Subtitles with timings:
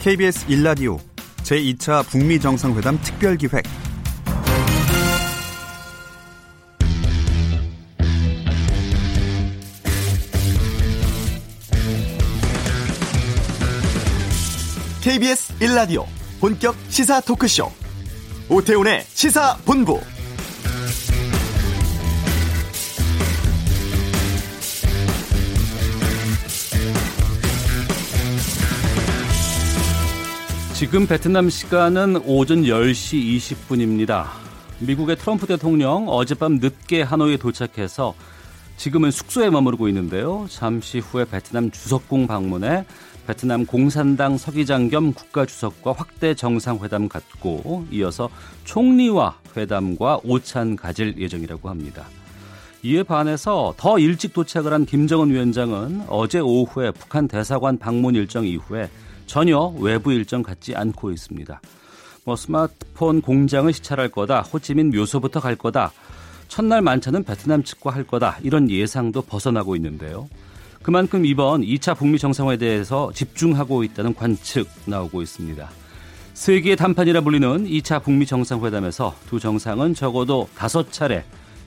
[0.00, 0.98] KBS 1라디오
[1.42, 3.64] 제2차 북미 정상회담 특별 기획.
[15.02, 16.06] KBS 1라디오
[16.40, 17.70] 본격 시사 토크쇼.
[18.48, 20.00] 오태훈의 시사본부
[30.80, 34.24] 지금 베트남 시간은 오전 10시 20분입니다.
[34.78, 38.14] 미국의 트럼프 대통령 어젯밤 늦게 하노이에 도착해서
[38.78, 40.46] 지금은 숙소에 머무르고 있는데요.
[40.48, 42.86] 잠시 후에 베트남 주석궁 방문해
[43.26, 48.30] 베트남 공산당 서기장 겸 국가주석과 확대 정상회담 갖고 이어서
[48.64, 52.06] 총리와 회담과 오찬 가질 예정이라고 합니다.
[52.82, 58.88] 이에 반해서 더 일찍 도착을 한 김정은 위원장은 어제 오후에 북한 대사관 방문 일정 이후에
[59.30, 61.60] 전혀 외부 일정 갖지 않고 있습니다.
[62.24, 65.92] 뭐 스마트폰 공장을 시찰할 거다, 호치민 묘소부터 갈 거다,
[66.48, 70.28] 첫날 만찬은 베트남 측과 할 거다 이런 예상도 벗어나고 있는데요.
[70.82, 75.70] 그만큼 이번 2차 북미 정상회대에서 집중하고 있다는 관측 나오고 있습니다.
[76.34, 81.22] 세계의 단판이라 불리는 2차 북미 정상회담에서 두 정상은 적어도 5차례,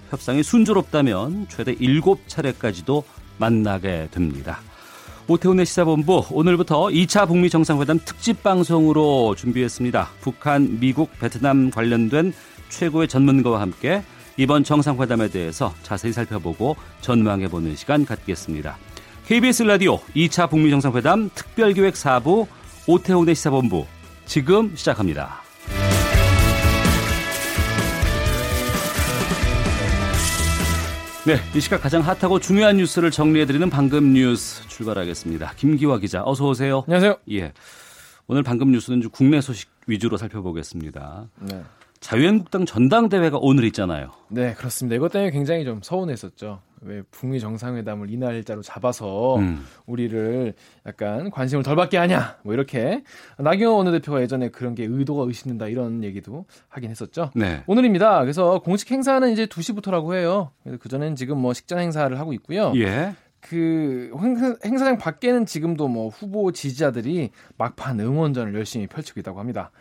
[0.09, 3.03] 협상이 순조롭다면 최대 7차례까지도
[3.37, 4.59] 만나게 됩니다.
[5.27, 10.09] 오태훈의 시사본부 오늘부터 2차 북미 정상회담 특집 방송으로 준비했습니다.
[10.19, 12.33] 북한, 미국, 베트남 관련된
[12.67, 14.03] 최고의 전문가와 함께
[14.35, 18.77] 이번 정상회담에 대해서 자세히 살펴보고 전망해보는 시간 갖겠습니다.
[19.25, 22.47] KBS 라디오 2차 북미 정상회담 특별기획 4부
[22.87, 23.85] 오태훈의 시사본부
[24.25, 25.41] 지금 시작합니다.
[31.25, 35.53] 네, 이 시각 가장 핫하고 중요한 뉴스를 정리해드리는 방금 뉴스 출발하겠습니다.
[35.55, 36.83] 김기화 기자, 어서 오세요.
[36.85, 37.15] 안녕하세요.
[37.31, 37.53] 예,
[38.27, 41.29] 오늘 방금 뉴스는 좀 국내 소식 위주로 살펴보겠습니다.
[41.39, 41.63] 네.
[42.01, 44.11] 자유한국당 전당대회가 오늘 있잖아요.
[44.27, 44.97] 네, 그렇습니다.
[44.97, 46.59] 이것 때문에 굉장히 좀 서운했었죠.
[46.85, 49.65] 왜 북미 정상회담을 이 날짜로 잡아서 음.
[49.85, 50.53] 우리를
[50.85, 53.03] 약간 관심을 덜 받게 하냐 뭐 이렇게
[53.37, 57.31] 나경원 원내대표가 예전에 그런 게 의도가 의심된다 이런 얘기도 하긴 했었죠.
[57.35, 57.63] 네.
[57.67, 58.21] 오늘입니다.
[58.21, 60.51] 그래서 공식 행사는 이제 2시부터라고 해요.
[60.79, 62.73] 그 전에는 지금 뭐 식전 행사를 하고 있고요.
[62.75, 63.15] 예.
[63.39, 64.11] 그
[64.65, 69.71] 행사 장 밖에는 지금도 뭐 후보 지지자들이 막판 응원전을 열심히 펼치고 있다고 합니다.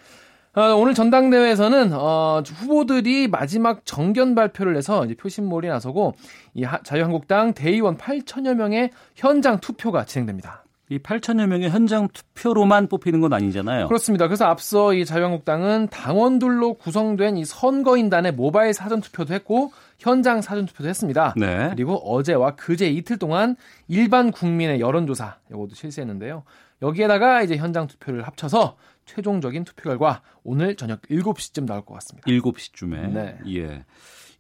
[0.54, 6.14] 어, 오늘 전당대회에서는 어, 후보들이 마지막 정견 발표를 해서 이제 표심몰이 나서고
[6.52, 10.64] 이 하, 자유한국당 대의원 8천여 명의 현장 투표가 진행됩니다.
[10.90, 13.88] 이 8천여 명의 현장 투표로만 뽑히는 건 아니잖아요.
[13.88, 14.26] 그렇습니다.
[14.26, 20.86] 그래서 앞서 이 자유한국당은 당원들로 구성된 이 선거인단의 모바일 사전 투표도 했고 현장 사전 투표도
[20.86, 21.32] 했습니다.
[21.38, 21.70] 네.
[21.70, 23.56] 그리고 어제와 그제 이틀 동안
[23.88, 26.42] 일반 국민의 여론조사 이것도 실시했는데요.
[26.82, 28.76] 여기에다가 이제 현장 투표를 합쳐서
[29.06, 32.26] 최종적인 투표 결과 오늘 저녁 7시쯤 나올 것 같습니다.
[32.26, 33.12] 7시쯤에.
[33.12, 33.38] 네.
[33.48, 33.84] 예.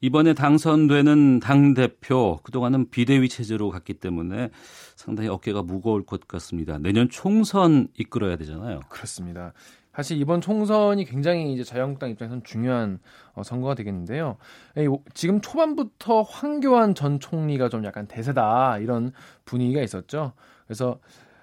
[0.00, 4.50] 이번에 당선되는 당 대표 그동안은 비대위 체제로 갔기 때문에
[4.96, 6.76] 상당히 어깨가 무거울 것 같습니다.
[6.78, 8.80] 내년 총선 이끌어야 되잖아요.
[8.88, 9.52] 그렇습니다.
[9.94, 12.98] 사실 이번 총선이 굉장히 이제 자유한국당 입장에서는 중요한
[13.34, 14.38] 어, 선거가 되겠는데요.
[15.14, 19.12] 지금 초반부터 황교안 전 총리가 좀 약간 대세다 이런
[19.44, 20.32] 분위기가 있었죠.
[20.66, 20.98] 그래서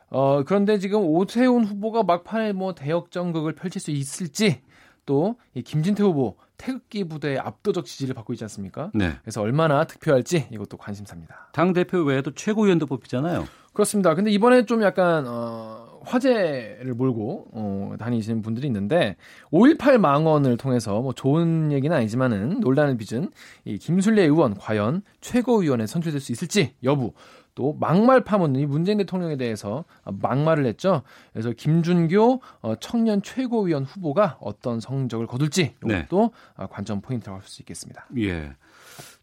[0.09, 4.62] 어, 그런데 지금 오세훈 후보가 막판에 뭐 대역전극을 펼칠 수 있을지
[5.06, 8.92] 또 이 김진태 후보 태극기 부대의 압도적 지지를 받고 있지 않습니까?
[8.94, 9.14] 네.
[9.22, 11.50] 그래서 얼마나 득표할지 이것도 관심사입니다.
[11.53, 13.46] 당 대표 외에도 최고위원도 뽑히잖아요.
[13.74, 14.14] 그렇습니다.
[14.14, 19.16] 근데 이번에 좀 약간 어, 화제를 몰고 어, 다니시는 분들이 있는데
[19.52, 23.31] 5.18 망언을 통해서 뭐 좋은 얘기는 아니지만은 논란을 빚은
[23.66, 27.14] 이 김순례 의원 과연 최고위원에 선출될 수 있을지 여부
[27.59, 31.02] 또 막말 파문 이 문재인 대통령에 대해서 막말을 했죠.
[31.34, 36.30] 그래서 김준교 어, 청년 최고위원 후보가 어떤 성적을 거둘지 이것도 네.
[36.56, 38.06] 어, 관전 포인트라고 할 수 있겠습니다.
[38.18, 38.53] 예.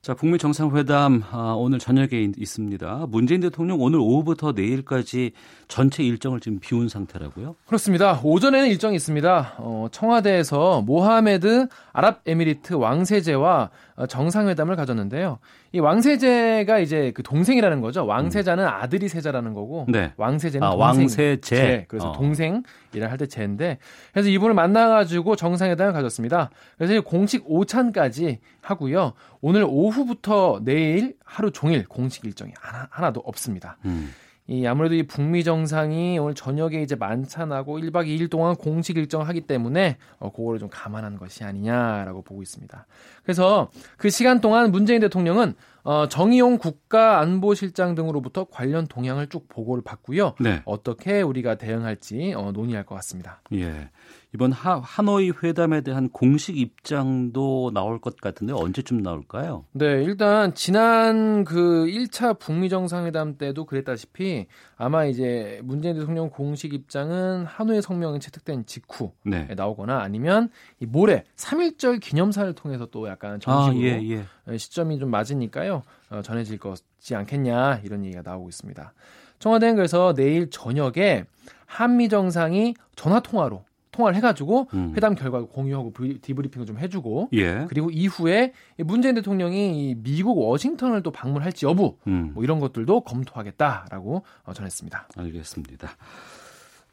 [0.03, 3.07] 자, 북미 정상회담 아, 오늘 저녁에 있습니다.
[3.09, 5.33] 문재인 대통령 오늘 오후부터 내일까지
[5.67, 7.57] 전체 일정을 지금 비운 상태라고요?
[7.67, 8.21] 그렇습니다.
[8.23, 9.55] 오전에는 일정이 있습니다.
[9.59, 13.69] 어, 청와대에서 모하메드 아랍에미리트 왕세제와 어,
[14.07, 15.39] 정상회담을 가졌는데요.
[15.73, 18.05] 이 왕세제가 이제 그 동생이라는 거죠.
[18.05, 18.69] 왕세자는 음.
[18.69, 20.13] 아들이 세자라는 거고 네.
[20.19, 20.87] 왕세제는 아, 동생.
[20.87, 21.41] 왕세제.
[21.41, 22.13] 제, 그래서 어.
[22.13, 23.79] 동생이라 할 때 제인데
[24.13, 26.51] 그래서 이분을 만나가지고 정상회담을 가졌습니다.
[26.77, 29.15] 그래서 공식 오찬까지 하고요.
[29.41, 33.79] 오늘 오후부터 내일 하루 종일 공식 일정이 하나, 하나도 없습니다.
[33.87, 34.13] 음.
[34.49, 39.43] 이 아무래도 이 북미 정상이 오늘 저녁에 이제 만찬하고 1박 2일 동안 공식 일정을 하기
[39.43, 42.87] 때문에 어 그거를 좀 감안한 것이 아니냐라고 보고 있습니다.
[43.25, 50.35] 그래서 그 시간 동안 문재인 대통령은 어, 정의용 국가안보실장 등으로부터 관련 동향을 쭉 보고를 받고요.
[50.41, 50.61] 네.
[50.65, 53.41] 어떻게 우리가 대응할지 어, 논의할 것 같습니다.
[53.53, 53.89] 예.
[54.37, 59.65] 이번 하, 하노이 회담에 대한 공식 입장도 나올 것 같은데 언제쯤 나올까요?
[59.73, 64.45] 네, 일단 지난 그 1차 북미 정상회담 때도 그랬다시피
[64.77, 69.49] 아마 이제 문재인 대통령 공식 입장은 하노이 성명이 채택된 직후에 네.
[69.57, 70.51] 나오거나 아니면
[70.81, 74.59] 이 모레 3.1절 기념사를 통해서 또 약간 정식으로 아, 예, 예.
[74.59, 75.83] 시점이 좀 맞으니까요.
[76.11, 78.93] 어, 전해질 것지 않겠냐 이런 얘기가 나오고 있습니다.
[79.39, 81.25] 청와대는 그래서 내일 저녁에
[81.65, 83.65] 한미 정상이 전화 통화로
[83.97, 84.93] 통화를 해가지고 음.
[84.97, 87.65] 회담 결과 공유하고 디브리핑을 좀 해주고 예.
[87.69, 92.33] 그리고 이후에 문재인 대통령이 미국 워싱턴을 또 방문할지 여부 음.
[92.35, 95.09] 뭐 이런 것들도 검토하겠다라고 어, 전했습니다.
[95.17, 95.91] 알겠습니다.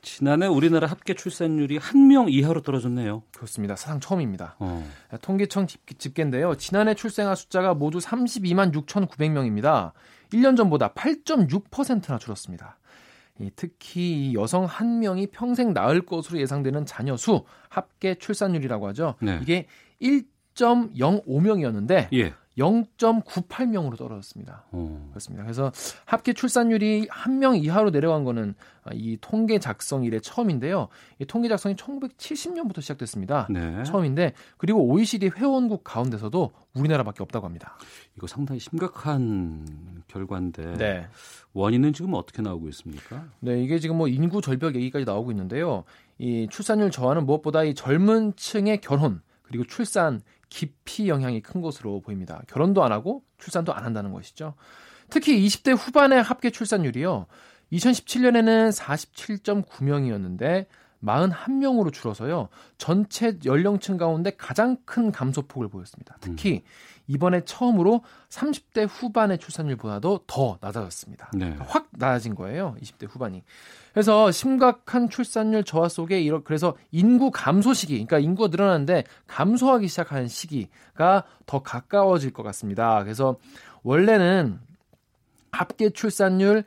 [0.01, 3.23] 지난해 우리나라 합계 출산율이 한 명 이하로 떨어졌네요.
[3.33, 3.75] 그렇습니다.
[3.77, 4.55] 사상 처음입니다.
[4.59, 4.85] 어.
[5.21, 5.65] 통계청
[5.97, 6.55] 집계인데요.
[6.55, 9.93] 지난해 출생아 숫자가 모두 32만 6,900명입니다.
[10.33, 12.77] 1년 전보다 8.6%나 줄었습니다.
[13.55, 19.15] 특히 여성 한 명이 평생 낳을 것으로 예상되는 자녀 수 합계 출산율이라고 하죠.
[19.21, 19.39] 네.
[19.41, 19.67] 이게
[20.01, 22.33] 1.05명이었는데 예.
[22.57, 24.63] 0.98명으로 떨어졌습니다.
[24.71, 25.07] 어.
[25.09, 25.43] 그렇습니다.
[25.43, 25.71] 그래서
[26.05, 28.53] 합계 출산율이 한 명 이하로 내려간 거는
[28.93, 30.87] 이 통계 작성 이래 처음인데요.
[31.19, 33.47] 이 통계 작성이 1970년부터 시작됐습니다.
[33.49, 33.83] 네.
[33.83, 37.75] 처음인데 그리고 OECD 회원국 가운데서도 우리나라밖에 없다고 합니다.
[38.15, 39.65] 이거 상당히 심각한
[40.07, 41.07] 결과인데 네.
[41.53, 43.25] 원인은 지금 어떻게 나오고 있습니까?
[43.39, 45.83] 네, 이게 지금 뭐 인구 절벽 얘기까지 나오고 있는데요.
[46.19, 50.21] 이 출산율 저하는 무엇보다 이 젊은 층의 결혼 그리고 출산
[50.53, 52.43] 깊이 영향이 큰 것으로 보입니다.
[52.47, 54.53] 결혼도 안 하고 출산도 안 한다는 것이죠.
[55.09, 57.25] 특히 20대 후반의 합계 출산율이요.
[57.71, 60.67] 2017년에는 47.9명이었는데
[61.03, 62.49] 41명으로 줄어서요.
[62.77, 66.17] 전체 연령층 가운데 가장 큰 감소폭을 보였습니다.
[66.21, 66.61] 특히
[67.07, 71.31] 이번에 처음으로 30대 후반의 출산율보다도 더 낮아졌습니다.
[71.33, 71.39] 네.
[71.39, 72.75] 그러니까 확 낮아진 거예요.
[72.81, 73.43] 20대 후반이.
[73.91, 80.27] 그래서 심각한 출산율 저하 속에 이런 그래서 인구 감소 시기, 그러니까 인구가 늘어나는데 감소하기 시작하는
[80.27, 83.03] 시기가 더 가까워질 것 같습니다.
[83.03, 83.37] 그래서
[83.83, 84.59] 원래는
[85.51, 86.63] 합계 출산율이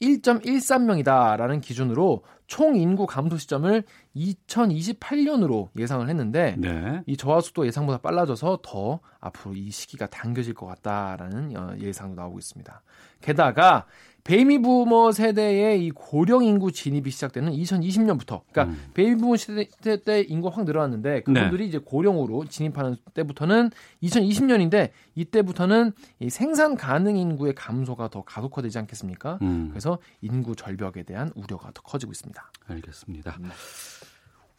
[0.00, 3.82] 1.13명이다라는 기준으로 총 인구 감소 시점을
[4.18, 7.02] 2028년으로 예상을 했는데 네.
[7.06, 12.38] 이 저하 속도 예상보다 빨라져서 더 앞으로 이 시기가 당겨질 것 같다라는 어, 예상도 나오고
[12.38, 12.82] 있습니다.
[13.20, 13.86] 게다가
[14.28, 18.90] 베이비 부머 세대의 이 고령 인구 진입이 시작되는 2020년부터, 그러니까 음.
[18.92, 21.68] 베이비 부머 세대 때 인구가 확 늘어났는데 그분들이 네.
[21.68, 23.70] 이제 고령으로 진입하는 때부터는
[24.02, 29.38] 2020년인데 이때부터는 이 생산 가능 인구의 감소가 더 가속화되지 않겠습니까?
[29.40, 29.68] 음.
[29.70, 32.52] 그래서 인구 절벽에 대한 우려가 더 커지고 있습니다.
[32.66, 33.38] 알겠습니다.
[33.40, 33.48] 네.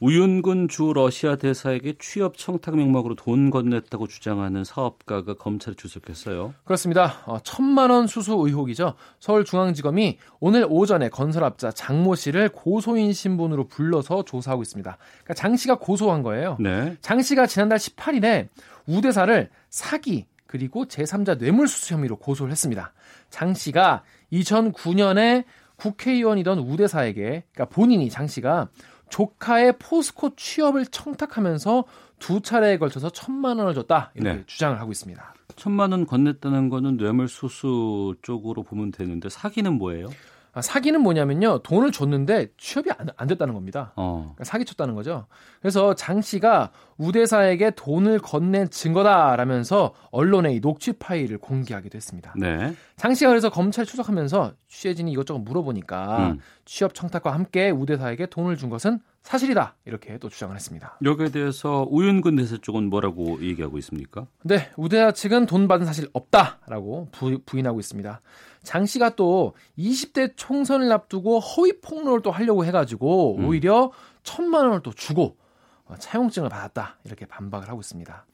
[0.01, 6.53] 우윤근 주 러시아 대사에게 취업 청탁 명목으로 돈 건넸다고 주장하는 사업가가 검찰에 출석했어요.
[6.63, 7.21] 그렇습니다.
[7.25, 8.93] 어, 천만 원 수수 의혹이죠.
[9.19, 14.97] 서울중앙지검이 오늘 오전에 건설업자 장모 씨를 고소인 신분으로 불러서 조사하고 있습니다.
[14.97, 16.55] 그러니까 장 씨가 고소한 거예요.
[16.61, 16.95] 네.
[17.01, 18.47] 장 씨가 지난달 18일에
[18.87, 22.93] 우 대사를 사기 그리고 제3자 뇌물수수 혐의로 고소를 했습니다.
[23.29, 25.43] 장 씨가 2009년에
[25.75, 28.69] 국회의원이던 우 대사에게 그러니까 본인이 장 씨가
[29.09, 31.83] 조카의 포스코 취업을 청탁하면서
[32.19, 34.43] 두 차례에 걸쳐서 천만 원을 줬다 이렇게 네.
[34.45, 35.33] 주장을 하고 있습니다.
[35.55, 40.07] 천만 원 건넸다는 거는 뇌물 수수 쪽으로 보면 되는데 사기는 뭐예요?
[40.53, 41.59] 아, 사기는 뭐냐면요.
[41.59, 43.93] 돈을 줬는데 취업이 안, 안 됐다는 겁니다.
[43.95, 44.21] 어.
[44.35, 45.27] 그러니까 사기쳤다는 거죠.
[45.61, 52.33] 그래서 장 씨가 우대사에게 돈을 건넨 증거다라면서 언론에 이 녹취 파일을 공개하기도 했습니다.
[52.35, 52.73] 네.
[52.95, 56.39] 장 씨가 그래서 검찰 출석하면서 취재진이 이것저것 물어보니까 음.
[56.65, 60.97] 취업 청탁과 함께 우대사에게 돈을 준 것은 사실이다 이렇게 또 주장을 했습니다.
[61.03, 64.25] 여기에 대해서 우윤근 대사 쪽은 뭐라고 얘기하고 있습니까?
[64.43, 68.21] 네, 우대사 측은 돈 받은 사실 없다라고 부, 부인하고 있습니다.
[68.63, 73.45] 장 씨가 또 20대 총선을 앞두고 허위 폭로를 또 하려고 해가지고 음.
[73.45, 73.91] 오히려
[74.23, 75.37] 천만 원을 또 주고
[75.85, 78.25] 어, 차용증을 받았다 이렇게 반박을 하고 있습니다.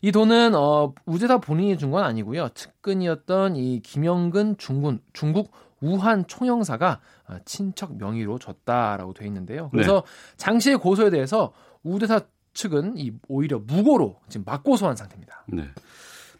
[0.00, 2.50] 이 돈은 어, 우재사 본인이 준 건 아니고요.
[2.50, 9.68] 측근이었던 이 김영근 중군 중국 우한 총영사가 어, 친척 명의로 줬다라고 돼 있는데요.
[9.70, 10.36] 그래서 네.
[10.36, 12.20] 장 씨의 고소에 대해서 우대사
[12.54, 15.44] 측은 이 오히려 무고로 지금 맞고소한 상태입니다.
[15.46, 15.68] 네.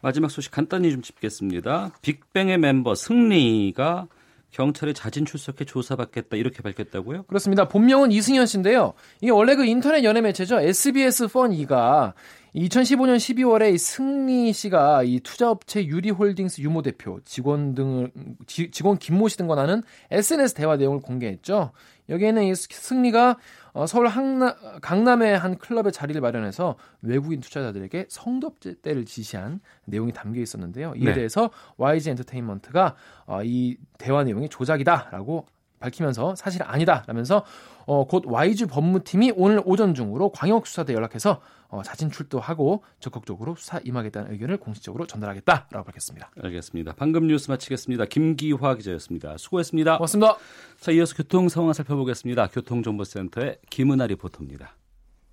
[0.01, 1.91] 마지막 소식 간단히 좀 짚겠습니다.
[2.03, 4.07] 빅뱅의 멤버 승리가
[4.51, 7.25] 경찰에 자진 출석해 조사받겠다 이렇게 밝혔다고요?
[7.25, 7.69] 그렇습니다.
[7.69, 8.95] 본명은 이승현 씨인데요.
[9.21, 10.61] 이게 원래 그 인터넷 연예 매체죠.
[10.61, 12.15] SBS 펀2가
[12.55, 18.11] 2015년 12월에 승리 씨가 이 투자업체 유리홀딩스 유모 대표, 직원 등을
[18.47, 21.73] 지, 직원 김모 씨 등과 나는 SNS 대화 내용을 공개했죠.
[22.09, 23.37] 여기에는 이 승리가
[23.73, 30.95] 어, 서울 항나, 강남의 한 클럽에 자리를 마련해서 외국인 투자자들에게 성접대를 지시한 내용이 담겨 있었는데요.
[30.97, 31.13] 이에 네.
[31.15, 32.97] 대해서 YG 엔터테인먼트가
[33.27, 35.47] 어, 이 대화 내용이 조작이다라고
[35.79, 37.45] 밝히면서 사실 아니다 라면서
[37.87, 44.33] 어, 곧 YG 법무팀이 오늘 오전 중으로 광역수사대 연락해서 어, 자진 출두하고 적극적으로 수사 임하겠다는
[44.33, 46.31] 의견을 공식적으로 전달하겠다라고 밝혔습니다.
[46.43, 46.95] 알겠습니다.
[46.97, 48.07] 방금 뉴스 마치겠습니다.
[48.07, 49.37] 김기화 기자였습니다.
[49.37, 49.99] 수고했습니다.
[49.99, 50.37] 고맙습니다.
[50.81, 52.49] 자, 이어서 교통 상황 살펴보겠습니다.
[52.49, 54.78] 교통정보센터의 김은아 리포터입니다.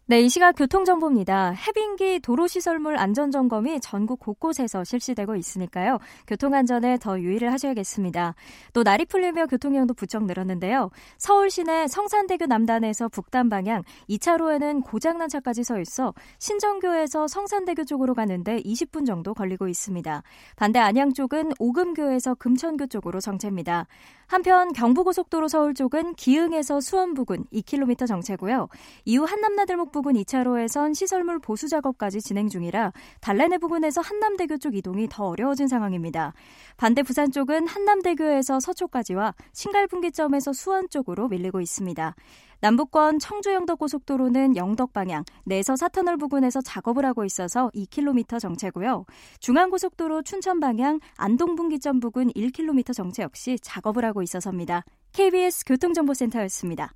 [0.08, 1.50] 네, 이 시각 교통정보입니다.
[1.50, 5.98] 해빙기 도로시설물 안전점검이 전국 곳곳에서 실시되고 있으니까요.
[6.28, 8.36] 교통안전에 더 유의를 하셔야겠습니다.
[8.74, 10.92] 또 날이 풀리며 교통량도 부쩍 늘었는데요.
[11.18, 18.62] 서울 시내 성산대교 남단에서 북단 방향 2차로에는 고장난 차까지 서 있어 신정교에서 성산대교 쪽으로 가는데
[18.62, 20.22] 20분 정도 걸리고 있습니다.
[20.56, 23.88] 반대 안양 쪽은 오금교에서 금천교 쪽으로 정체입니다.
[24.28, 28.68] 한편 경부고속도로 서울 쪽은 기흥에서 수원 부근 2km 정체고요.
[29.06, 32.92] 이후 한남나들목 부근 2차로에선 시설물 보수 작업까지 진행 중이라
[33.22, 36.34] 달래내 부근에서 한남대교 쪽 이동이 더 어려워진 상황입니다.
[36.78, 42.16] 반대 부산 쪽은 한남대교에서 서초까지와 신갈분기점에서 수원 쪽으로 밀리고 있습니다.
[42.62, 49.06] 남북권 청주 영덕 고속도로는 영덕 방향 내서 사터널 부근에서 작업을 하고 있어서 2km 정체고요.
[49.40, 54.84] 중앙 고속도로 춘천 방향 안동 분기점 부근 1km 정체 역시 작업을 하고 있어서입니다.
[55.14, 56.94] KBS 교통정보센터였습니다.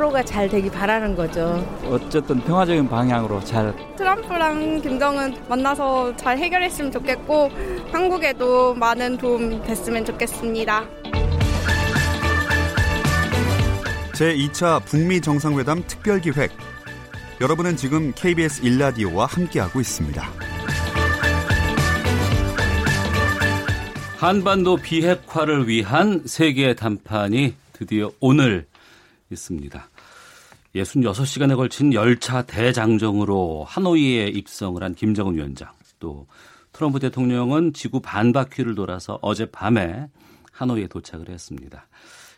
[0.00, 1.62] 서로가 잘 되기 바라는 거죠.
[1.84, 3.74] 어쨌든 평화적인 방향으로 잘.
[3.96, 7.50] 트럼프랑 김정은 만나서 잘 해결했으면 좋겠고
[7.92, 10.86] 한국에도 많은 도움 됐으면 좋겠습니다.
[14.14, 16.50] 제2차 북미 정상회담 특별기획.
[17.42, 20.26] 여러분은 지금 KBS 일라디오와 함께하고 있습니다.
[24.16, 28.69] 한반도 비핵화를 위한 세계 담판이 드디어 오늘
[29.30, 29.88] 있습니다.
[30.74, 35.68] 66시간에 걸친 열차 대장정으로 하노이에 입성을 한 김정은 위원장
[35.98, 36.26] 또
[36.72, 40.08] 트럼프 대통령은 지구 반바퀴를 돌아서 어젯밤에
[40.52, 41.86] 하노이에 도착을 했습니다.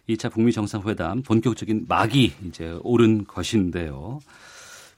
[0.09, 4.21] 2차 북미 정상회담 본격적인 막이 이제 오른 것인데요.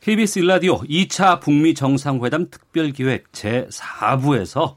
[0.00, 4.76] KBS 일라디오 2차 북미 정상회담 특별기획 제4부에서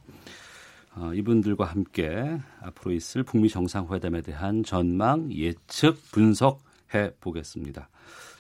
[0.96, 6.64] 어, 이분들과 함께 앞으로 있을 북미 정상회담에 대한 전망, 예측, 분석
[6.94, 7.90] 해 보겠습니다.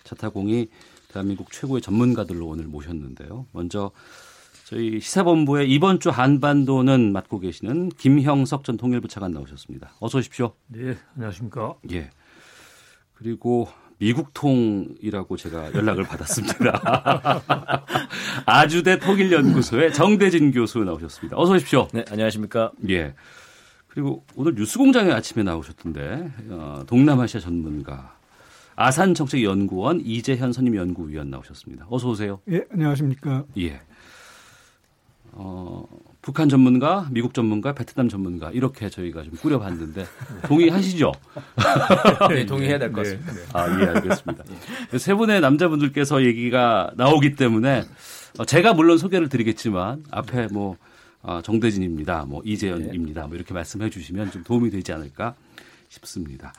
[0.03, 0.67] 차타공이
[1.09, 3.47] 대한민국 최고의 전문가들로 오늘 모셨는데요.
[3.51, 3.91] 먼저
[4.65, 9.93] 저희 시사본부의 이번 주 한반도는 맡고 계시는 김형석 전 통일부 차관 나오셨습니다.
[9.99, 10.53] 어서 오십시오.
[10.67, 11.75] 네, 안녕하십니까.
[11.91, 12.09] 예.
[13.13, 17.85] 그리고 미국통이라고 제가 연락을 받았습니다.
[18.45, 21.37] 아주대 통일연구소의 정대진 교수 나오셨습니다.
[21.37, 21.87] 어서 오십시오.
[21.93, 22.71] 네, 안녕하십니까.
[22.89, 23.15] 예.
[23.87, 28.16] 그리고 오늘 뉴스공장에 아침에 나오셨던데 어, 동남아시아 전문가
[28.77, 31.87] 아산정책연구원 이재현 선임 연구위원 나오셨습니다.
[31.89, 32.39] 어서 오세요.
[32.49, 33.43] 예, 안녕하십니까.
[33.57, 33.81] 예.
[35.31, 35.83] 어,
[36.21, 40.05] 북한 전문가, 미국 전문가, 베트남 전문가 이렇게 저희가 좀 꾸려봤는데
[40.47, 41.11] 동의하시죠?
[42.29, 43.33] 네, 동의해야 될 것 같습니다.
[43.33, 43.39] 네.
[43.53, 44.43] 아, 예, 알겠습니다.
[44.97, 47.83] 세 분의 남자분들께서 얘기가 나오기 때문에
[48.37, 50.77] 어, 제가 물론 소개를 드리겠지만 앞에 뭐
[51.23, 55.33] 어, 정대진입니다, 뭐 이재현입니다, 뭐 이렇게 말씀해 주시면 좀 도움이 되지 않을까
[55.89, 56.53] 싶습니다.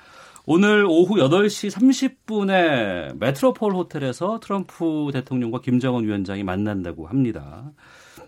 [0.50, 7.70] 오늘 오후 8시 30분에 메트로폴 호텔에서 트럼프 대통령과 김정은 위원장이 만난다고 합니다.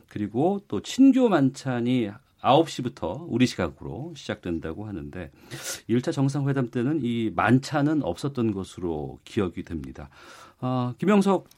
[0.07, 2.11] 그리고 또 친교 만찬이
[2.43, 5.31] 9시부터 우리 시각으로 시작된다고 하는데
[5.89, 10.11] 1차 정상회담 때는 이 만찬은 없었던 것으로 기억이 됩니다.
[10.61, 11.49] 아, 김영석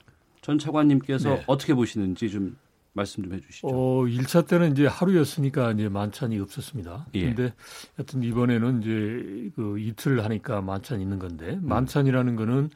[0.42, 1.45] 전 차관님께서 네.
[1.49, 2.57] 어떻게 보시는지 좀
[2.94, 3.68] 말씀 좀 해주시죠.
[3.68, 7.06] 어, 1차 때는 이제 하루였으니까 이제 만찬이 없었습니다.
[7.14, 7.26] 예.
[7.26, 7.54] 근데
[7.96, 11.68] 하여튼 이번에는 이제 그 이틀 하니까 만찬 있는 건데 음.
[11.68, 12.70] 만찬이라는 거는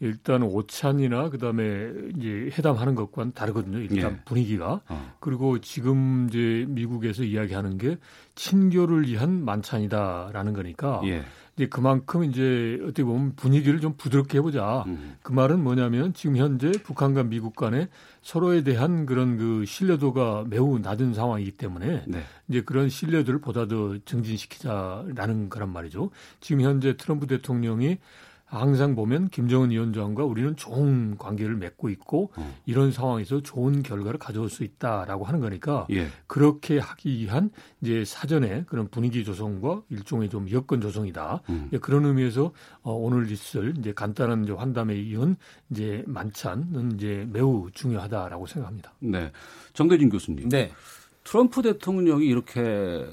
[0.00, 3.78] 일단 오찬이나 그다음에 이제 회담하는 것과는 다르거든요.
[3.78, 4.20] 일단 예.
[4.24, 5.14] 분위기가 어.
[5.20, 7.96] 그리고 지금 이제 미국에서 이야기하는 게
[8.34, 11.22] 친교를 위한 만찬이다라는 거니까 예.
[11.56, 14.82] 이제 그만큼 이제 어떻게 보면 분위기를 좀 부드럽게 해보자.
[14.88, 15.16] 음.
[15.22, 17.88] 그 말은 뭐냐면 지금 현재 북한과 미국 간에
[18.22, 22.22] 서로에 대한 그런 그 신뢰도가 매우 낮은 상황이기 때문에 네.
[22.48, 26.10] 이제 그런 신뢰도를 보다 더 증진시키자라는 거란 말이죠.
[26.40, 27.98] 지금 현재 트럼프 대통령이
[28.60, 32.56] 항상 보면 김정은 위원장과 우리는 좋은 관계를 맺고 있고 어.
[32.66, 36.08] 이런 상황에서 좋은 결과를 가져올 수 있다라고 하는 거니까 예.
[36.26, 41.42] 그렇게 하기 위한 이제 사전에 그런 분위기 조성과 일종의 좀 여건 조성이다.
[41.50, 41.70] 음.
[41.80, 45.36] 그런 의미에서 어, 오늘 있을 이제 간단한 이제 환담에 이은
[45.70, 48.94] 이제 만찬은 이제 매우 중요하다라고 생각합니다.
[49.00, 49.30] 네,
[49.72, 50.48] 정대진 교수님.
[50.48, 50.70] 네.
[51.24, 53.06] 트럼프 대통령이 이렇게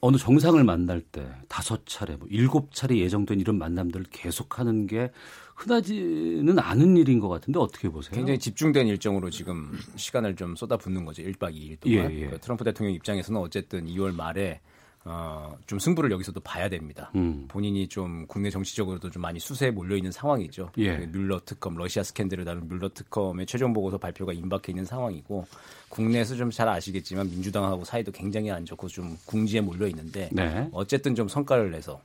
[0.00, 5.10] 어느 정상을 만날 때 다섯 차례, 뭐 일곱 차례 예정된 이런 만남들을 계속하는 게
[5.54, 8.14] 흔하지는 않은 일인 것 같은데 어떻게 보세요?
[8.14, 11.22] 굉장히 집중된 일정으로 지금 시간을 좀 쏟아붓는 거죠.
[11.22, 12.10] 1박 2일 동안.
[12.10, 12.16] 예, 예.
[12.16, 14.60] 그러니까 트럼프 대통령 입장에서는 어쨌든 2월 말에
[15.08, 17.12] 어, 좀 승부를 여기서도 봐야 됩니다.
[17.14, 17.44] 음.
[17.46, 20.72] 본인이 좀 국내 정치적으로도 좀 많이 수세에 몰려 있는 상황이죠.
[20.78, 20.96] 예.
[20.96, 25.46] 그 뮬러 특검, 러시아 스캔들을 다룬 뮬러 특검의 최종 보고서 발표가 임박해 있는 상황이고
[25.88, 30.68] 국내에서 좀 잘 아시겠지만 민주당하고 사이도 굉장히 안 좋고 좀 궁지에 몰려 있는데 네.
[30.72, 32.00] 어쨌든 좀 성과를 내서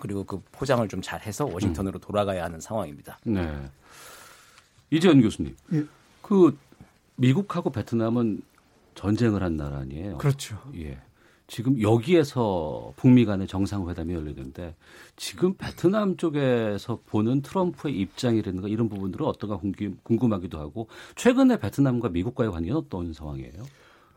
[0.00, 2.00] 그리고 그 포장을 좀 잘해서 워싱턴으로 음.
[2.00, 3.18] 돌아가야 하는 상황입니다.
[3.24, 3.70] 네.
[4.90, 5.84] 이재현 교수님, 예.
[6.20, 6.56] 그
[7.16, 8.42] 미국하고 베트남은
[8.94, 10.18] 전쟁을 한 나라 아니에요?
[10.18, 10.60] 그렇죠.
[10.76, 10.98] 예.
[11.48, 14.74] 지금 여기에서 북미 간의 정상회담이 열리는데
[15.14, 19.60] 지금 베트남 쪽에서 보는 트럼프의 입장이라든가 이런 부분들은 어떤가
[20.02, 23.62] 궁금하기도 하고 최근에 베트남과 미국과의 관계는 어떤 상황이에요?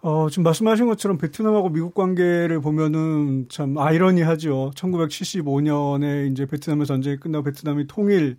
[0.01, 4.71] 어, 지금 말씀하신 것처럼 베트남하고 미국 관계를 보면은 참 아이러니하죠.
[4.73, 8.37] 1975년에 이제 베트남의 전쟁이 끝나고 베트남이 통일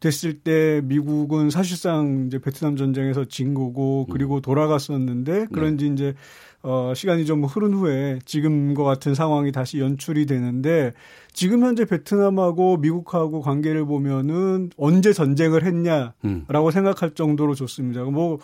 [0.00, 4.42] 됐을 때 미국은 사실상 이제 베트남 전쟁에서 진 거고 그리고 음.
[4.42, 5.94] 돌아갔었는데 그런지 네.
[5.94, 6.14] 이제
[6.70, 10.92] 어, 시간이 좀 흐른 후에 지금과 같은 상황이 다시 연출이 되는데
[11.32, 16.70] 지금 현재 베트남하고 미국하고 관계를 보면은 언제 전쟁을 했냐라고 음.
[16.70, 18.04] 생각할 정도로 좋습니다.
[18.04, 18.38] 뭐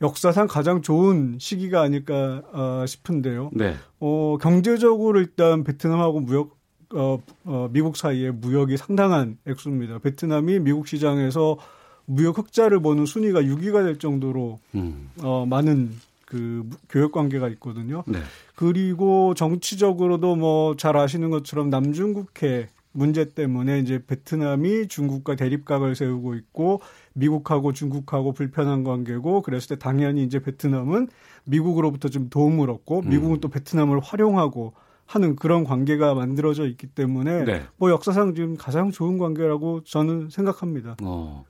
[0.00, 3.50] 역사상 가장 좋은 시기가 아닐까 어, 싶은데요.
[3.52, 3.74] 네.
[4.00, 6.56] 어, 경제적으로 일단 베트남하고 무역
[6.94, 9.98] 어, 어, 미국 사이에 무역이 상당한 액수입니다.
[9.98, 11.58] 베트남이 미국 시장에서
[12.06, 15.10] 무역 흑자를 보는 순위가 6위가 될 정도로 음.
[15.22, 15.90] 어, 많은
[16.26, 18.02] 그 교역 관계가 있거든요.
[18.06, 18.18] 네.
[18.54, 26.80] 그리고 정치적으로도 뭐 잘 아시는 것처럼 남중국해 문제 때문에 이제 베트남이 중국과 대립각을 세우고 있고
[27.14, 31.08] 미국하고 중국하고 불편한 관계고 그랬을 때 당연히 이제 베트남은
[31.44, 33.08] 미국으로부터 좀 도움을 얻고 음.
[33.08, 33.40] 미국은 음.
[33.40, 34.72] 또 베트남을 활용하고
[35.04, 37.62] 하는 그런 관계가 만들어져 있기 때문에 네.
[37.76, 40.96] 뭐 역사상 지금 가장 좋은 관계라고 저는 생각합니다.
[41.02, 41.44] 어.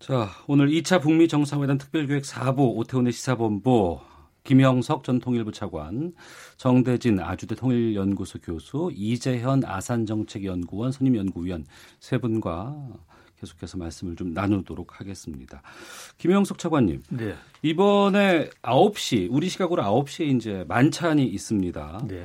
[0.00, 4.00] 자, 오늘 2차 북미 정상회담 특별기획 4부 오태훈의 시사본부
[4.44, 6.14] 김영석 전 통일부 차관,
[6.56, 11.66] 정대진 아주대 통일연구소 교수, 이재현 아산정책연구원 선임연구위원
[11.98, 12.74] 세 분과
[13.38, 15.60] 계속해서 말씀을 좀 나누도록 하겠습니다.
[16.16, 17.02] 김영석 차관님.
[17.10, 17.34] 네.
[17.60, 22.06] 이번에 9시, 우리 시각으로 9시에 이제 만찬이 있습니다.
[22.08, 22.24] 네.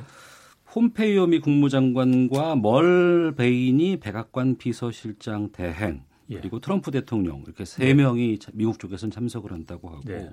[0.64, 6.36] 폼페이오 미 국무장관과 멀 베이니 백악관 비서실장 대행 예.
[6.40, 7.94] 그리고 트럼프 대통령 이렇게 세 네.
[7.94, 10.30] 명이 미국 쪽에서는 참석을 한다고 하고 네.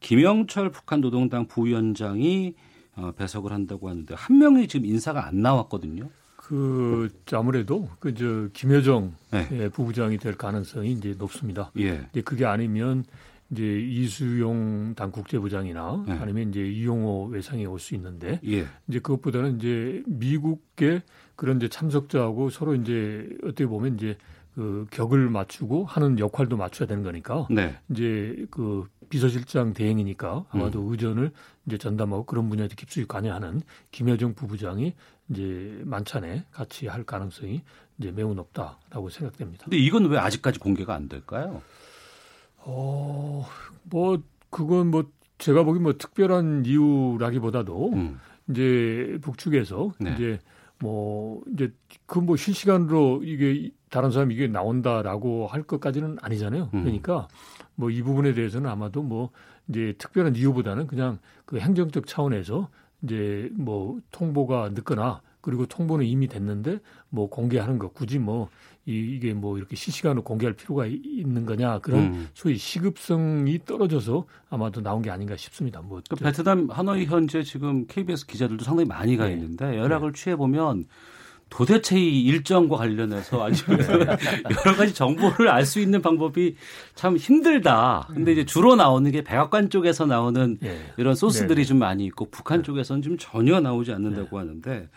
[0.00, 2.54] 김영철 북한 노동당 부위원장이
[2.96, 6.08] 어, 배석을 한다고 하는데 한 명이 지금 인사가 안 나왔거든요.
[6.36, 9.46] 그 아무래도 그 저 김여정 네.
[9.52, 11.70] 예, 부부장이 될 가능성이 이제 높습니다.
[11.78, 12.06] 예.
[12.10, 13.04] 이제 그게 아니면
[13.50, 16.12] 이제 이수용 당 국제부장이나 네.
[16.14, 18.66] 아니면 이제 이용호 외상이 올 수 있는데 예.
[18.88, 21.02] 이제 그것보다는 이제 미국계
[21.36, 24.16] 그런 이제 참석자하고 서로 이제 어떻게 보면 이제
[24.58, 27.78] 그 격을 맞추고 하는 역할도 맞춰야 되는 거니까 네.
[27.90, 30.90] 이제 그 비서실장 대행이니까 아마도 음.
[30.90, 31.30] 의전을
[31.66, 33.60] 이제 전담하고 그런 분야에 깊숙이 관여하는
[33.92, 34.94] 김여정 부부장이
[35.30, 37.62] 이제 만찬에 같이 할 가능성이
[37.98, 39.66] 이제 매우 높다라고 생각됩니다.
[39.66, 41.62] 근데 이건 왜 아직까지 공개가 안 될까요?
[42.56, 43.46] 어,
[43.84, 45.04] 뭐 그건 뭐
[45.38, 48.18] 제가 보기 뭐 특별한 이유라기보다도 음.
[48.50, 50.14] 이제 북측에서 네.
[50.14, 50.40] 이제
[50.80, 51.72] 뭐 이제
[52.06, 56.70] 그 뭐 실시간으로 이게 다른 사람이 이게 나온다라고 할 것까지는 아니잖아요.
[56.74, 56.82] 음.
[56.82, 57.28] 그러니까
[57.74, 59.30] 뭐 이 부분에 대해서는 아마도 뭐
[59.68, 62.68] 이제 특별한 이유보다는 그냥 그 행정적 차원에서
[63.02, 68.48] 이제 뭐 통보가 늦거나 그리고 통보는 이미 됐는데 뭐 공개하는 거 굳이 뭐
[68.86, 72.28] 이, 게뭐 이렇게 실시간으로 공개할 필요가 있는 거냐 그런 음.
[72.34, 75.80] 소위 시급성이 떨어져서 아마도 나온 게 아닌가 싶습니다.
[75.82, 79.34] 뭐 그 베트남 하노이 현재 지금 KBS 기자들도 상당히 많이 가 네.
[79.34, 80.20] 있는데 연락을 네.
[80.20, 80.86] 취해 보면
[81.50, 86.56] 도대체 이 일정과 관련해서 아주 여러 가지 정보를 알 수 있는 방법이
[86.94, 88.08] 참 힘들다.
[88.12, 90.78] 근데 이제 주로 나오는 게 백악관 쪽에서 나오는 네.
[90.96, 91.64] 이런 소스들이 네.
[91.64, 92.62] 좀 많이 있고 북한 네.
[92.62, 94.46] 쪽에서는 좀 전혀 나오지 않는다고 네.
[94.46, 94.88] 하는데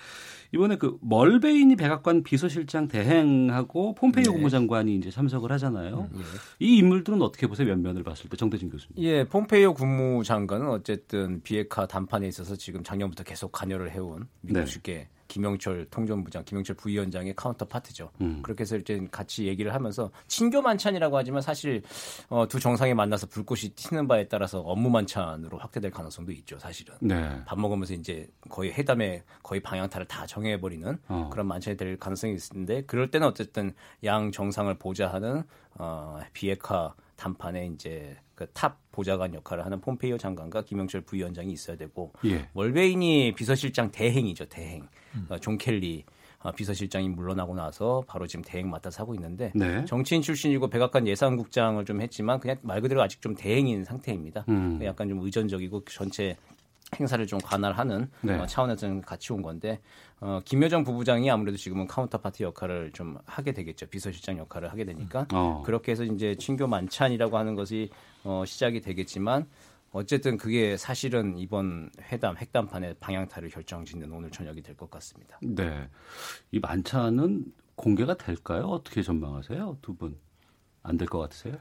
[0.53, 4.31] 이번에 그 멀베이니 백악관 비서실장 대행하고 폼페이오 네.
[4.31, 6.09] 국무장관이 이제 참석을 하잖아요.
[6.13, 6.65] 음, 예.
[6.65, 7.67] 이 인물들은 어떻게 보세요?
[7.67, 9.01] 면면을 봤을 때 정대진 교수님.
[9.03, 15.07] 예, 폼페이오 국무장관은 어쨌든 비핵화 담판에 있어서 지금 작년부터 계속 관여를 해온 미국 측의 네.
[15.31, 18.11] 김영철 통전부장, 김영철 부위원장의 counterpart죠.
[18.19, 18.41] 음.
[18.43, 21.83] 그렇게 해서 이제 같이 얘기를 하면서 친교 만찬이라고 하지만 사실
[22.27, 26.59] 어, 두 정상이 만나서 불꽃이 튀는 바에 따라서 업무 만찬으로 확대될 가능성도 있죠.
[26.59, 27.41] 사실은 네.
[27.45, 31.29] 밥 먹으면서 이제 거의 회담의 거의 방향타를 다 정해버리는 어.
[31.31, 35.43] 그런 만찬이 될 가능성이 있는데 그럴 때는 어쨌든 양 정상을 보좌하는
[35.75, 42.11] 어, 비핵화 담판에 이제 그 top 보좌관 역할을 하는 폼페이오 장관과 김영철 부위원장이 있어야 되고
[42.25, 42.47] 예.
[42.53, 45.27] 멀베이니 비서실장 대행이죠 대행 음.
[45.29, 46.03] 어, 존 켈리
[46.39, 49.85] 어, 비서실장이 물러나고 나서 바로 지금 대행 맡아서 하고 있는데 네.
[49.85, 54.45] 정치인 출신이고 백악관 예산국장을 좀 했지만 그냥 말 그대로 아직 좀 대행인 상태입니다.
[54.49, 54.79] 음.
[54.83, 56.35] 약간 좀 의존적이고 전체
[56.99, 58.37] 행사를 좀 관할하는 네.
[58.37, 59.79] 어, 차원에서는 같이 온 건데
[60.19, 65.63] 어, 김여정 부부장이 아무래도 지금은 counterpart 역할을 좀 하게 되겠죠 비서실장 역할을 하게 되니까 어.
[65.65, 67.89] 그렇게 해서 이제 친교 만찬이라고 하는 것이
[68.23, 69.47] 어, 시작이 되겠지만
[69.93, 75.37] 어쨌든 그게 사실은 이번 회담 핵담판의 방향타를 결정짓는 오늘 저녁이 될 것 같습니다.
[75.41, 75.89] 네,
[76.51, 77.43] 이 만찬은
[77.75, 78.63] 공개가 될까요?
[78.67, 80.17] 어떻게 전망하세요, 두 분?
[80.83, 81.55] 안 될 것 같으세요?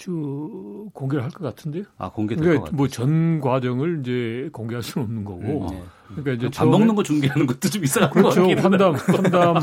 [0.00, 1.84] 쭉 공개를 할 것 같은데요.
[1.98, 5.40] 아 공개될 그러니까 뭐전 과정을 이제 공개할 수는 없는 거고.
[5.40, 5.82] 음, 네.
[6.08, 8.48] 그러니까 이제 밥 먹는 거 중계하는 것도 좀 이상한 그렇죠.
[8.50, 9.56] 환담 환담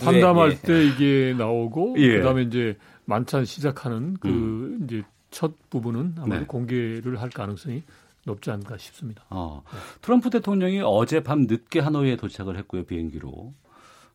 [0.00, 0.56] 환담할 예.
[0.56, 2.18] 때 이게 나오고 예.
[2.18, 4.80] 그다음에 이제 만찬 시작하는 그 음.
[4.84, 6.44] 이제 첫 부분은 아마 네.
[6.46, 7.84] 공개를 할 가능성이
[8.24, 9.22] 높지 않을까 싶습니다.
[9.30, 9.62] 어.
[10.02, 13.54] 트럼프 대통령이 어제 밤 늦게 하노이에 도착을 했고요 비행기로.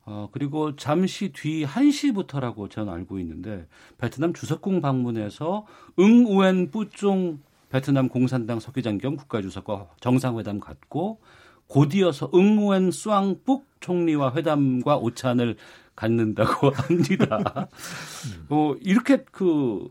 [0.06, 5.66] 어, 그리고 잠시 뒤 1시부터라고 저는 알고 있는데 베트남 주석궁 방문해서
[6.00, 11.20] 응우엔 뿌종 베트남 공산당 서기장 겸 국가주석과 정상회담 갖고
[11.68, 15.56] 곧이어서 응우엔 수앙북 총리와 회담과 오찬을
[15.96, 17.70] 갖는다고 합니다.
[18.50, 19.90] 어, 이렇게 그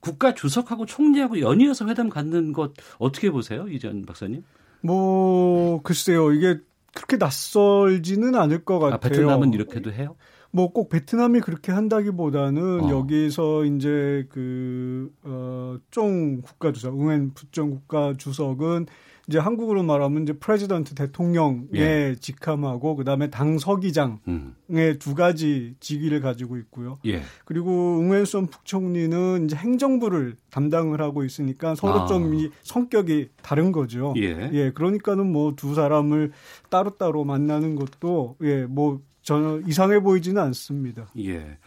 [0.00, 4.44] 국가 주석하고 총리하고 연이어서 회담 갖는 것 어떻게 보세요, 이전 박사님?
[4.82, 6.60] 뭐 글쎄요, 이게
[6.96, 8.94] 그렇게 낯설지는 않을 것 같아요.
[8.96, 10.16] 아, 베트남은 이렇게도 해요?
[10.50, 12.90] 뭐 꼭 베트남이 그렇게 한다기보다는 어.
[12.90, 18.86] 여기서 이제 그, 어, 쫑 국가 주석, 응우옌 푸쫑 국가 주석은
[19.28, 22.16] 이제 한국으로 말하면 이제 president 대통령의 예.
[22.20, 24.54] 직함하고 그다음에 당 서기장의 음.
[25.00, 26.98] 두 가지 직위를 가지고 있고요.
[27.06, 27.22] 예.
[27.44, 32.06] 그리고 응웬선副총리는 이제 행정부를 담당을 하고 있으니까 서로 아.
[32.06, 34.14] 좀 성격이 다른 거죠.
[34.16, 34.50] 예.
[34.52, 34.70] 예.
[34.70, 36.32] 그러니까는 뭐 두 사람을
[36.70, 41.08] 따로따로 만나는 것도 예, 뭐 저는 이상해 보이지는 않습니다.
[41.18, 41.58] 예.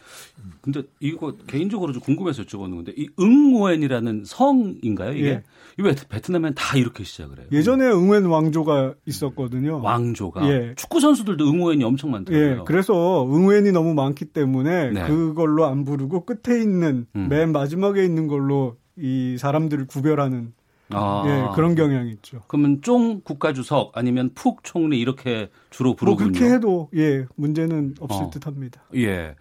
[0.62, 5.12] 근데 이거 개인적으로 좀 궁금해서 여쭤보는 건데 이 응오엔이라는 성인가요?
[5.12, 5.42] 이게 예.
[5.76, 7.46] 왜 베트남엔 다 이렇게 시작을 해요?
[7.52, 9.82] 예전에 응오엔 왕조가 있었거든요.
[9.82, 10.48] 왕조가.
[10.48, 10.74] 예.
[10.74, 12.60] 축구 선수들도 응오엔이 엄청 많더라고요.
[12.60, 12.64] 예.
[12.64, 15.06] 그래서 응오엔이 너무 많기 때문에 네.
[15.06, 17.28] 그걸로 안 부르고 끝에 있는 음.
[17.28, 20.54] 맨 마지막에 있는 걸로 이 사람들을 구별하는
[20.92, 21.24] 아.
[21.26, 22.42] 예, 그런 경향이 있죠.
[22.48, 26.30] 그러면 쫑 국가주석 아니면 푹 총리 이렇게 주로 부르군요.
[26.30, 28.30] 뭐 그렇게 해도 예, 문제는 없을 어.
[28.30, 28.82] 듯합니다.
[28.96, 29.34] 예.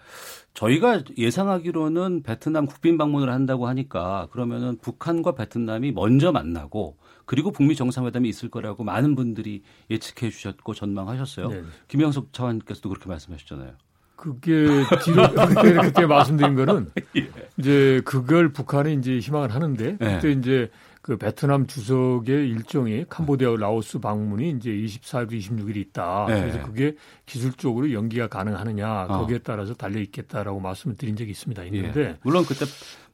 [0.54, 8.28] 저희가 예상하기로는 베트남 국빈 방문을 한다고 하니까 그러면은 북한과 베트남이 먼저 만나고 그리고 북미 정상회담이
[8.28, 11.48] 있을 거라고 많은 분들이 예측해 주셨고 전망하셨어요.
[11.50, 11.62] 네.
[11.88, 13.74] 김영석 차관께서도 그렇게 말씀하셨잖아요.
[14.16, 14.68] 그게
[15.06, 17.30] 뒤로 그때 그때 말씀드린 거는 예.
[17.58, 20.16] 이제 그걸 북한이 이제 희망을 하는데 네.
[20.16, 20.32] 그때 네.
[20.34, 20.72] 이제
[21.10, 26.28] 그 베트남 주석의 일정이 캄보디아 라오스 방문이 이제 24일, 26일 있다.
[26.28, 26.40] 네.
[26.40, 26.96] 그래서 그게
[27.26, 29.18] 기술적으로 연기가 가능하느냐 어.
[29.22, 31.64] 거기에 따라서 달려 있겠다라고 말씀을 드린 적이 있습니다.
[31.64, 32.18] 있는데 예.
[32.22, 32.66] 물론 그때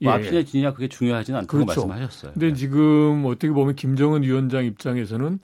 [0.02, 0.16] 뭐 예.
[0.18, 1.88] 앞이냐 뒤냐 그게 중요하지는 않다고 그렇죠.
[1.88, 2.34] 말씀하셨어요.
[2.34, 2.54] 근데 네.
[2.54, 5.40] 지금 어떻게 보면 김정은 위원장 입장에서는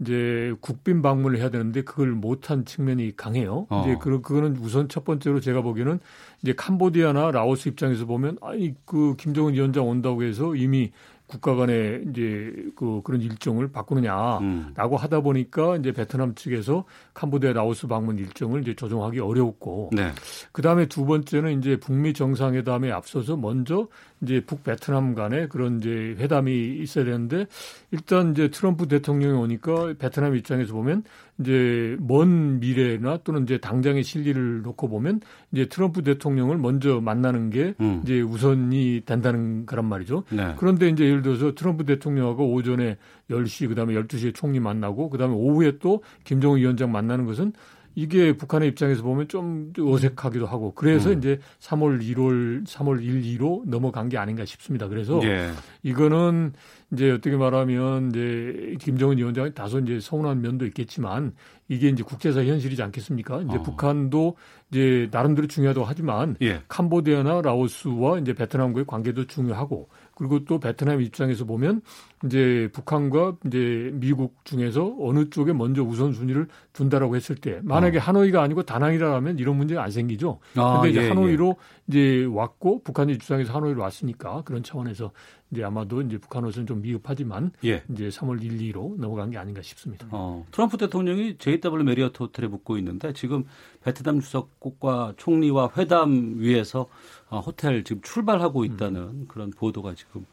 [0.00, 3.66] 이제 국빈 방문을 해야 되는데 그걸 못한 측면이 강해요.
[3.70, 3.82] 어.
[3.84, 5.98] 이제 그 그거는 우선 첫 번째로 제가 보기에는
[6.42, 10.92] 이제 캄보디아나 라오스 입장에서 보면 아니 그 김정은 위원장 온다고 해서 이미
[11.28, 14.74] 국가 간의 이제 그 그런 일정을 바꾸느냐라고 음.
[14.74, 20.10] 하다 보니까 이제 베트남 측에서 캄보디아 라오스 방문 일정을 이제 조정하기 어려웠고 네.
[20.52, 23.88] 그다음에 두 번째는 이제 북미 정상회담에 앞서서 먼저
[24.22, 27.46] 이제 북베트남 간의 그런 이제 회담이 있어야 되는데
[27.90, 31.04] 일단 이제 트럼프 대통령이 오니까 베트남 입장에서 보면
[31.40, 35.20] 이제 먼 미래나 또는 이제 당장의 실리를 놓고 보면
[35.52, 38.00] 이제 트럼프 대통령을 먼저 만나는 게 음.
[38.02, 40.24] 이제 우선이 된다는 거란 말이죠.
[40.30, 40.54] 네.
[40.58, 42.96] 그런데 이제 예를 들어서 트럼프 대통령하고 오전에
[43.30, 47.52] 10시 그다음에 12시에 총리 만나고 그다음에 오후에 또 김정은 위원장 만나는 것은
[47.98, 51.18] 이게 북한의 입장에서 보면 좀 어색하기도 하고 그래서 음.
[51.18, 54.86] 이제 3월 1월 3월 1, 2로 넘어간 게 아닌가 싶습니다.
[54.86, 55.50] 그래서 예.
[55.82, 56.52] 이거는
[56.92, 61.34] 이제 어떻게 말하면 이제 김정은 위원장이 다소 이제 서운한 면도 있겠지만
[61.66, 63.42] 이게 이제 국제사 현실이지 않겠습니까?
[63.42, 63.62] 이제 어.
[63.62, 64.36] 북한도
[64.70, 66.62] 이제 나름대로 중요하다고 하지만 예.
[66.68, 71.82] 캄보디아나 라오스와 이제 베트남과의 관계도 중요하고 그리고 또 베트남 입장에서 보면
[72.24, 78.00] 이제 북한과 이제 미국 중에서 어느 쪽에 먼저 우선순위를 둔다라고 했을 때 만약에 어.
[78.00, 80.40] 하노이가 아니고 다낭이라 하면 이런 문제가 안 생기죠.
[80.56, 81.82] 아, 근데 이제 예, 하노이로 예.
[81.88, 85.12] 이제 왔고 북한의 입장에서 하노이로 왔으니까 그런 차원에서
[85.50, 87.82] 이제 아마도 이제 북한으로서는 좀 미흡하지만 예.
[87.90, 90.06] 이제 3월 1, 2로 넘어간 게 아닌가 싶습니다.
[90.10, 93.44] 어, 트럼프 대통령이 JW 메리어트 호텔에 묵고 있는데 지금
[93.82, 96.88] 베트남 주석과 총리와 회담 위해서
[97.30, 99.24] 어, 호텔 지금 출발하고 있다는 음.
[99.28, 100.26] 그런 보도가 지금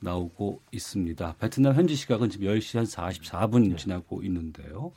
[0.00, 1.36] 나오고 있습니다.
[1.38, 3.76] 베트남 현지 시각은 지금 10시 한 44분 네.
[3.76, 4.92] 지나고 있는데요.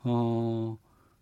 [0.00, 0.78] 어,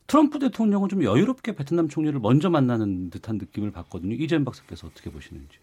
[0.07, 4.15] 트럼프 대통령은 좀 여유롭게 베트남 총리를 먼저 만나는 듯한 느낌을 받거든요.
[4.15, 5.59] 이재현 박사께서 어떻게 보시는지.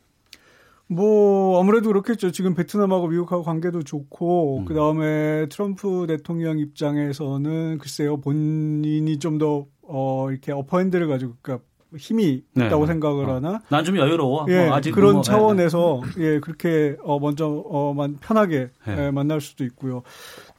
[0.88, 2.32] 뭐 아무래도 그렇겠죠.
[2.32, 4.65] 지금 베트남하고 미국하고 관계도 좋고 음.
[4.65, 11.63] 그 다음에 트럼프 대통령 입장에서는 글쎄요 본인이 좀더 어, 이렇게 어퍼핸드를 가지고 그러니까
[11.97, 12.67] 힘이 네.
[12.67, 13.36] 있다고 생각을 어.
[13.36, 13.62] 하나?
[13.69, 14.45] 난 좀 여유로워.
[14.49, 16.23] 예, 뭐 아직 그런 뭐, 차원에서 네.
[16.36, 19.06] 예 그렇게 어 먼저 어만 편하게 네.
[19.08, 20.04] 예, 만날 수도 있고요.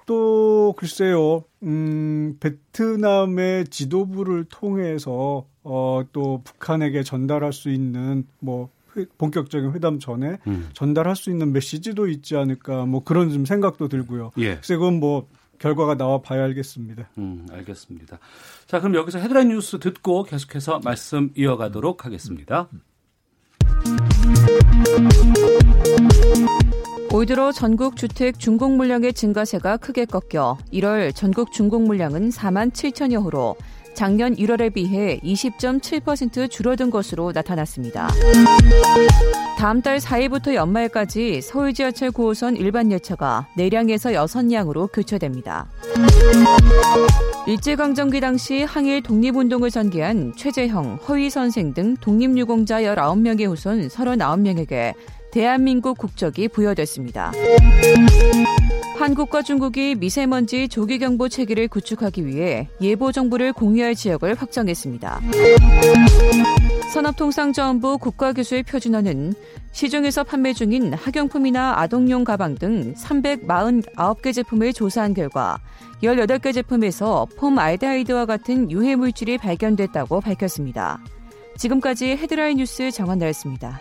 [0.07, 8.71] 또 글쎄요, 음 베트남의 지도부를 통해서 어또 북한에게 전달할 수 있는 뭐
[9.19, 10.69] 본격적인 회담 전에 음.
[10.73, 14.33] 전달할 수 있는 메시지도 있지 않을까 뭐 그런 좀 생각도 들고요.
[14.39, 14.57] 예.
[14.57, 15.29] 그래서 그건 뭐
[15.61, 17.09] 결과가 나와 봐야 알겠습니다.
[17.19, 18.19] 음, 알겠습니다.
[18.67, 22.69] 자, 그럼 여기서 헤드라인 뉴스 듣고 계속해서 말씀 이어가도록 하겠습니다.
[27.13, 33.23] 올 들어 전국 주택 중공 물량의 증가세가 크게 꺾여 1월 전국 중공 물량은 4만 7천여
[33.25, 33.57] 호로
[33.95, 38.09] 작년 1월에 비해 20.7% 줄어든 것으로 나타났습니다.
[39.59, 45.69] 다음 달 4일부터 연말까지 서울 지하철 9호선 일반 열차가 내량에서 6량으로 교체됩니다.
[47.47, 54.95] 일제강점기 당시 항일 독립운동을 전개한 최재형, 허위 선생 등 독립유공자 19명의 후손 39명에게
[55.31, 57.33] 대한민국 국적이 부여됐습니다.
[58.99, 65.21] 한국과 중국이 미세먼지 조기 경보 체계를 구축하기 위해 예보 정보를 공유할 지역을 확정했습니다.
[66.93, 69.33] 산업통상자원부 국가기술 표준화는
[69.73, 75.61] 시중에서 판매 중인 학용품이나 아동용 가방 등 349개 제품을 조사한 결과
[76.03, 80.99] 18개 제품에서 폼 알데하이드와 같은 유해 물질이 발견됐다고 밝혔습니다.
[81.57, 83.79] 지금까지 헤드라인 뉴스 정한나였습니다.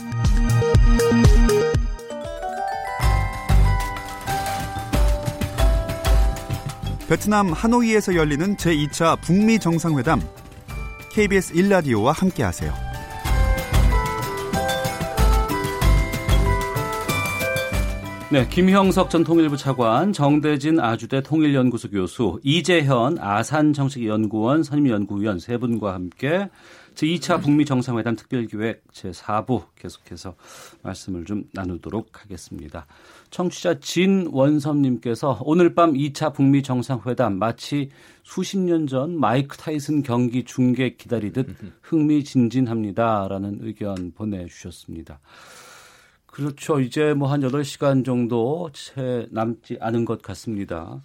[7.10, 10.22] 베트남 하노이에서 열리는 제2차 북미 정상회담
[11.12, 12.72] KBS 1라디오와 함께하세요.
[18.32, 25.96] 네, 김형석 전 통일부 차관, 정대진 아주대 통일연구소 교수, 이재현 아산 정책연구원 선임연구위원 세 분과
[25.96, 26.48] 함께
[26.94, 30.36] 제2차 북미 정상회담 특별기획 제4부 계속해서
[30.84, 32.86] 말씀을 좀 나누도록 하겠습니다.
[33.30, 37.90] 청취자 진원섭님께서 오늘 밤 2차 북미 정상회담 마치
[38.24, 41.48] 수십 년 전 마이크 타이슨 경기 중계 기다리듯
[41.84, 45.20] 흥미진진합니다라는 의견 보내주셨습니다.
[46.26, 46.80] 그렇죠.
[46.80, 51.02] 이제 뭐 한 8시간 정도 채 남지 않은 것 같습니다.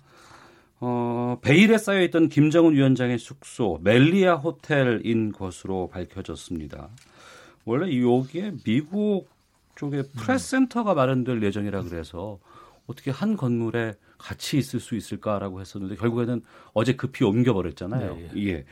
[0.80, 6.90] 어, 베일에 쌓여있던 김정은 위원장의 숙소 멜리아 호텔인 것으로 밝혀졌습니다.
[7.64, 9.28] 원래 여기에 미국
[9.76, 12.38] 쪽에 프레스센터가 마련될 예정이라 그래서
[12.86, 18.14] 어떻게 한 건물에 같이 있을 수 있을까라고 했었는데 결국에는 어제 급히 옮겨버렸잖아요.
[18.16, 18.48] 네, 예.
[18.48, 18.64] 예.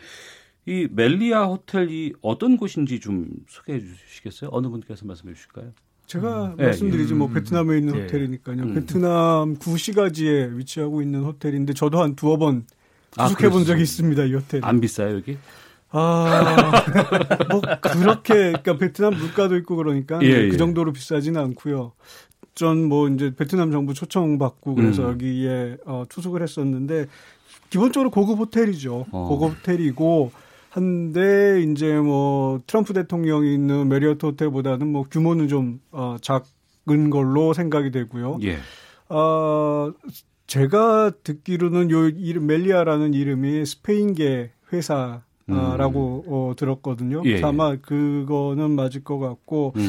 [0.64, 4.50] 이 멜리아 호텔이 어떤 곳인지 좀 소개해 주시겠어요?
[4.52, 5.72] 어느 분께서 말씀해 주실까요?
[6.06, 6.56] 제가 음.
[6.56, 7.34] 말씀드리지 뭐 음.
[7.34, 8.02] 베트남에 있는 예.
[8.02, 8.62] 호텔이니까요.
[8.62, 8.74] 음.
[8.74, 12.66] 베트남 구시가지에 위치하고 있는 호텔인데 저도 한 두어 번
[13.12, 14.24] 투숙해 아, 본 적이 있습니다.
[14.24, 14.60] 이 호텔.
[14.64, 15.36] 안 비싸요 여기?
[15.92, 16.84] 아,
[17.50, 20.56] 뭐 그렇게 그러니까 베트남 물가도 있고 그러니까 예, 그 예.
[20.56, 21.92] 정도로 비싸지는 않고요.
[22.54, 25.10] 전 뭐 이제 베트남 정부 초청 받고 그래서 음.
[25.12, 27.06] 여기에 어, 투숙을 했었는데
[27.70, 29.06] 기본적으로 고급 호텔이죠.
[29.10, 29.28] 어.
[29.28, 30.32] 고급 호텔이고
[30.70, 37.90] 한데 이제 뭐 트럼프 대통령이 있는 메리어트 호텔보다는 뭐 규모는 좀 어, 작은 걸로 생각이
[37.90, 38.38] 되고요.
[38.42, 38.58] 예.
[39.08, 39.92] 어,
[40.46, 45.22] 제가 듣기로는 요 이름 멜리아라는 이름이 스페인계 회사
[45.76, 46.32] 라고 음.
[46.32, 47.22] 어, 들었거든요.
[47.26, 47.42] 예, 예.
[47.42, 49.88] 아마 그거는 맞을 것 같고 음.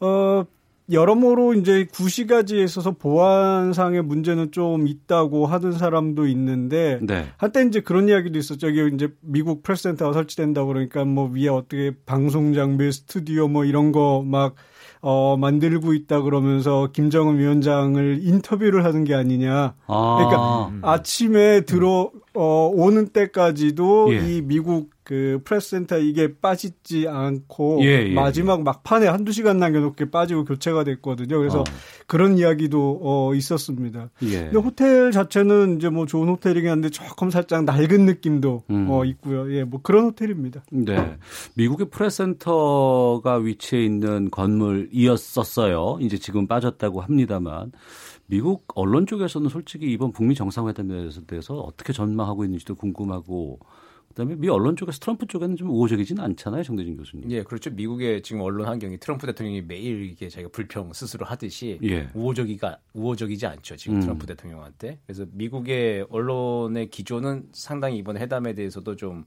[0.00, 0.44] 어
[0.90, 7.26] 여러모로 이제 구시가지에 있어서 보안상의 문제는 좀 있다고 하는 사람도 있는데 네.
[7.36, 8.76] 한때 이제 그런 이야기도 있었죠.
[8.76, 14.54] 여기 이제 미국 프레스센터가 설치된다 그러니까 뭐 위에 어떻게 방송 장비, 스튜디오 뭐 이런 거막
[15.00, 19.74] 어, 만들고 있다 그러면서 김정은 위원장을 인터뷰를 하는 게 아니냐.
[19.86, 20.16] 아.
[20.16, 20.80] 그러니까 음.
[20.82, 24.18] 아침에 들어 어, 오는 때까지도 예.
[24.18, 28.62] 이 미국 그 프레스센터 이게 빠지지 않고 예, 예, 마지막 예.
[28.62, 31.38] 막판에 한두 시간 남겨놓게 빠지고 교체가 됐거든요.
[31.38, 31.64] 그래서 어.
[32.06, 34.10] 그런 이야기도 어, 있었습니다.
[34.22, 34.44] 예.
[34.44, 38.86] 근데 호텔 자체는 이제 뭐 좋은 호텔이긴 한데 조금 살짝 낡은 느낌도 음.
[38.90, 39.52] 어, 있고요.
[39.52, 40.62] 예, 뭐 그런 호텔입니다.
[40.70, 41.16] 네.
[41.54, 45.98] 미국의 프레스센터가 위치해 있는 건물이었었어요.
[46.00, 47.72] 이제 지금 빠졌다고 합니다만
[48.26, 53.58] 미국 언론 쪽에서는 솔직히 이번 북미 정상회담에 대해서 어떻게 전망하고 있는지도 궁금하고
[54.12, 57.30] 그다음에 미 언론 쪽에서 트럼프 쪽에는 좀 우호적이지는 않잖아요, 정대진 교수님.
[57.30, 57.70] 예, 그렇죠.
[57.70, 62.08] 미국의 지금 언론 환경이 트럼프 대통령이 매일 이게 자기가 불평 스스로 하듯이 예.
[62.14, 63.76] 우호적이가 우호적이지 않죠.
[63.76, 64.00] 지금 음.
[64.00, 64.98] 트럼프 대통령한테.
[65.06, 69.24] 그래서 미국의 언론의 기조는 상당히 이번 회담에 대해서도 좀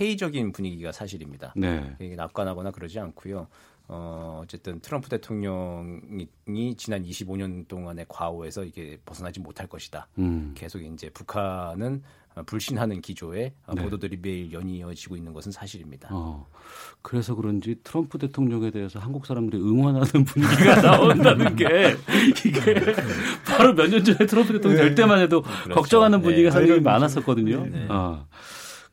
[0.00, 1.54] 회의적인 분위기가 사실입니다.
[1.56, 1.96] 네.
[2.00, 3.48] 이게 낙관하거나 그러지 않고요.
[3.90, 10.08] 어, 어쨌든 트럼프 대통령이 지난 25년 동안의 과오에서 이게 벗어나지 못할 것이다.
[10.18, 10.52] 음.
[10.54, 12.02] 계속 이제 북한은
[12.44, 13.82] 불신하는 기조에 네.
[13.82, 16.08] 보도들이 매일 연이어지고 있는 것은 사실입니다.
[16.12, 16.46] 어,
[17.02, 21.94] 그래서 그런지 트럼프 대통령에 대해서 한국 사람들이 응원하는 분위기가 나온다는 게
[22.44, 22.74] 이게
[23.44, 24.94] 바로 몇 년 전에 트럼프 대통령 될 네.
[24.94, 25.74] 때만 해도 그렇죠.
[25.74, 26.52] 걱정하는 분위기가 네.
[26.52, 27.66] 상당히 많았었거든요.
[27.66, 27.86] 네.
[27.88, 28.26] 어.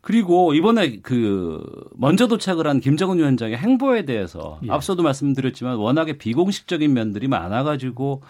[0.01, 1.63] 그리고 이번에 그
[1.95, 4.69] 먼저 도착을 한 김정은 위원장의 행보에 대해서 예.
[4.69, 8.21] 앞서도 말씀드렸지만 워낙에 비공식적인 면들이 많아가지고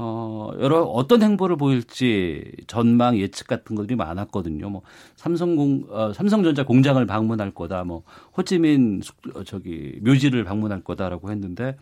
[0.00, 4.70] 어, 여러 어떤 행보를 보일지 전망 예측 같은 것들이 많았거든요.
[4.70, 4.82] 뭐
[5.16, 7.82] 삼성공 어, 삼성전자 공장을 방문할 거다.
[7.82, 8.04] 뭐
[8.36, 11.76] 호찌민 숙, 어, 저기 묘지를 방문할 거다라고 했는데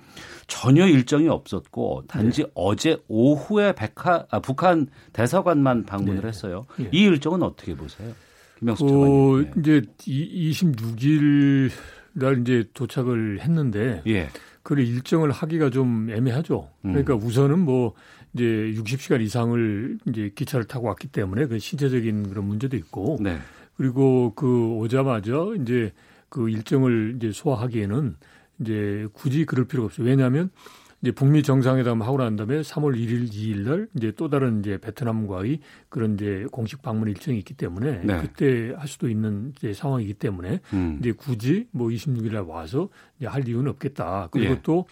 [0.46, 2.50] 전혀 일정이 없었고 단지 네.
[2.54, 6.28] 어제 오후에 백하 아, 북한 대사관만 방문을 네.
[6.28, 6.64] 했어요.
[6.78, 6.88] 네.
[6.92, 8.14] 이 일정은 어떻게 보세요?
[8.58, 9.50] 김영수 어, 네.
[9.60, 11.70] 이제 26일
[12.14, 14.30] 날 이제 도착을 했는데 예.
[14.66, 16.68] 그 일정을 하기가 좀 애매하죠.
[16.82, 17.22] 그러니까 음.
[17.22, 17.94] 우선은 뭐
[18.34, 23.38] 이제 60시간 이상을 이제 기차를 타고 왔기 때문에 그 신체적인 그런 문제도 있고 네.
[23.76, 25.92] 그리고 그 오자마자 이제
[26.28, 28.16] 그 일정을 이제 소화하기에는
[28.58, 30.04] 이제 굳이 그럴 필요가 없어요.
[30.04, 30.50] 왜냐하면
[31.06, 35.60] 이제 북미 정상회담 하고 난 다음에 3월 1일, 2일 날 이제 또 다른 이제 베트남과의
[35.88, 38.18] 그런 이제 공식 방문 일정이 있기 때문에 네.
[38.20, 40.98] 그때 할 수도 있는 이제 상황이기 때문에 음.
[40.98, 42.88] 이제 굳이 뭐 26일 날 와서
[43.20, 44.30] 이제 할 이유는 없겠다.
[44.32, 44.60] 그리고 예.
[44.64, 44.86] 또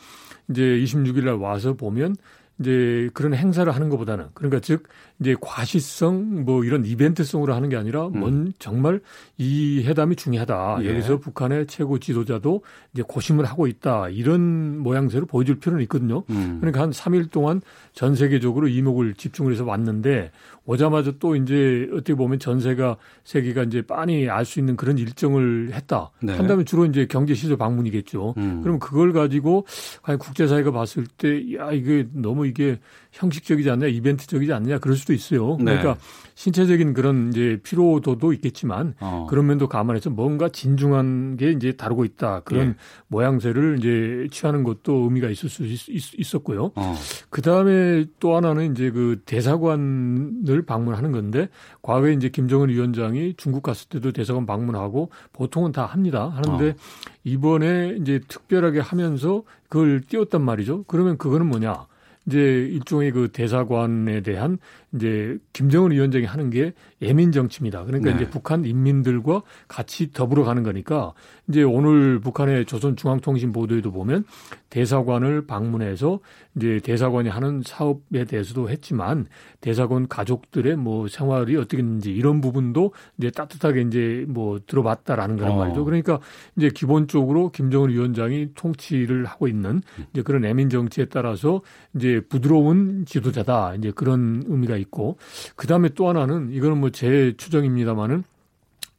[0.48, 2.14] 이제 26일 날 와서 보면
[2.60, 4.84] 이제 그런 행사를 하는 것보다는 그러니까 즉
[5.20, 8.18] 이제 과시성 뭐 이런 이벤트성으로 하는 게 아니라 음.
[8.20, 9.00] 뭔 정말
[9.38, 10.78] 이 회담이 중요하다.
[10.82, 10.90] 예.
[10.90, 12.62] 여기서 북한의 최고 지도자도
[12.92, 14.08] 이제 고심을 하고 있다.
[14.08, 16.22] 이런 모양새로 보여줄 필요는 있거든요.
[16.30, 16.58] 음.
[16.60, 17.60] 그러니까 한 3일 동안
[17.92, 20.30] 전 세계적으로 이목을 집중을 해서 왔는데
[20.66, 26.10] 오자마자 또 이제 어떻게 보면 전세가 세계가 이제 빤히 알 수 있는 그런 일정을 했다.
[26.22, 26.34] 네.
[26.36, 28.34] 한다면 주로 이제 경제 시설 방문이겠죠.
[28.36, 28.60] 음.
[28.62, 29.66] 그럼 그걸 가지고
[30.02, 32.78] 과연 국제사회가 봤을 때 야 이게 너무 이게
[33.14, 35.56] 형식적이지 않냐, 이벤트적이지 않냐 그럴 수도 있어요.
[35.58, 35.76] 네.
[35.76, 35.96] 그러니까
[36.34, 39.26] 신체적인 그런 이제 피로도도 있겠지만 어.
[39.30, 42.74] 그런 면도 감안해서 뭔가 진중한 게 이제 다루고 있다 그런 예.
[43.06, 46.94] 모양새를 이제 취하는 것도 의미가 있을 수 있, 었고요 어.
[47.30, 51.48] 그 다음에 또 하나는 이제 그 대사관을 방문하는 건데
[51.82, 56.32] 과거에 이제 김정은 위원장이 중국 갔을 때도 대사관 방문하고 보통은 다 합니다.
[56.34, 56.74] 하는데 어.
[57.22, 60.84] 이번에 이제 특별하게 하면서 그걸 띄웠단 말이죠.
[60.88, 61.86] 그러면 그거는 뭐냐?
[62.26, 64.58] 이제 일종의 그 대사관에 대한
[64.94, 67.84] 이제 김정은 위원장이 하는 게 예민 정치입니다.
[67.84, 68.16] 그러니까 네.
[68.16, 71.12] 이제 북한 인민들과 같이 더불어 가는 거니까
[71.48, 74.24] 이제 오늘 북한의 조선 중앙통신 보도에도 보면
[74.70, 76.20] 대사관을 방문해서
[76.56, 79.26] 이제 대사관이 하는 사업에 대해서도 했지만
[79.60, 85.56] 대사관 가족들의 뭐 생활이 어떻게 있는지 이런 부분도 이제 따뜻하게 이제 뭐 들어봤다라는 그런 어.
[85.56, 85.84] 말이죠.
[85.84, 86.20] 그러니까
[86.56, 91.62] 이제 기본적으로 김정은 위원장이 통치를 하고 있는 이제 그런 애민 정치에 따라서
[91.94, 95.18] 이제 부드러운 지도자다 이제 그런 의미가 있고
[95.56, 98.24] 그 다음에 또 하나는 이거는 뭐 제 추정입니다만은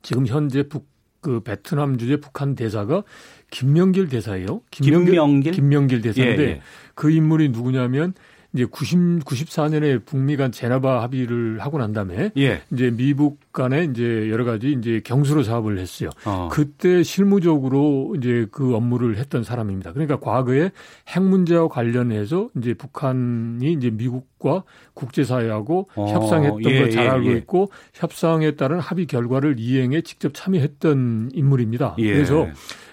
[0.02, 0.96] 지금 현재 북
[1.26, 3.02] 그 베트남 주재 북한 대사가
[3.50, 4.62] 김명길 대사예요.
[4.70, 6.62] 김명길 김명길, 김명길 대사인데 예, 예.
[6.94, 8.14] 그 인물이 누구냐면
[8.56, 12.62] 이제 90, 94년에 북미 간 제나바 합의를 하고 난 다음에 예.
[12.72, 16.10] 이제 미국 간에 이제 여러 가지 이제 경수로 사업을 했어요.
[16.26, 16.48] 어.
[16.50, 19.92] 그때 실무적으로 이제 그 업무를 했던 사람입니다.
[19.92, 20.72] 그러니까 과거에
[21.08, 24.64] 핵 문제와 관련해서 이제 북한이 이제 미국과
[24.94, 26.08] 국제사회하고 어.
[26.08, 27.38] 협상했던 예, 걸잘 예, 알고 예.
[27.38, 31.96] 있고 협상에 따른 합의 결과를 이행에 직접 참여했던 인물입니다.
[32.00, 32.14] 예.
[32.14, 32.48] 그래서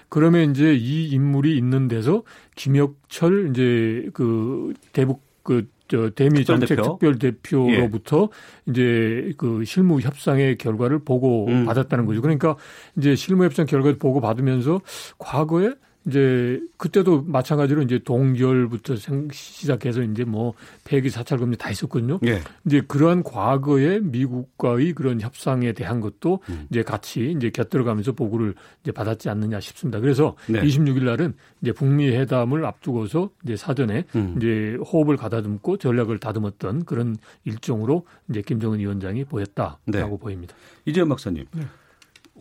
[0.09, 2.23] 그러면 이제 이 인물이 있는 데서
[2.55, 8.29] 김혁철 이제 그 대북 그 저 대미 정책 특별 대표로부터
[8.67, 8.71] 예.
[8.71, 11.65] 이제 그 실무 협상의 결과를 보고 음.
[11.65, 12.21] 받았다는 거죠.
[12.21, 12.55] 그러니까
[12.97, 14.81] 이제 실무 협상 결과를 보고 받으면서
[15.19, 15.73] 과거에
[16.05, 18.95] 이제 그때도 마찬가지로 이제 동결부터
[19.31, 22.19] 시작해서 이제 뭐 폐기 사찰 금지 다 있었거든요.
[22.25, 22.41] 예.
[22.65, 26.67] 이제 그러한 과거의 미국과의 그런 협상에 대한 것도 음.
[26.69, 29.99] 이제 같이 이제 곁들어가면서 보고를 이제 받았지 않느냐 싶습니다.
[29.99, 30.61] 그래서 네.
[30.61, 34.35] 26일 날은 이제 북미 회담을 앞두고서 이제 사전에 음.
[34.37, 40.17] 이제 호흡을 가다듬고 전략을 다듬었던 그런 일종으로 이제 김정은 위원장이 보였다라고 네.
[40.19, 40.55] 보입니다.
[40.85, 41.45] 이재현 박사님.
[41.53, 41.63] 네.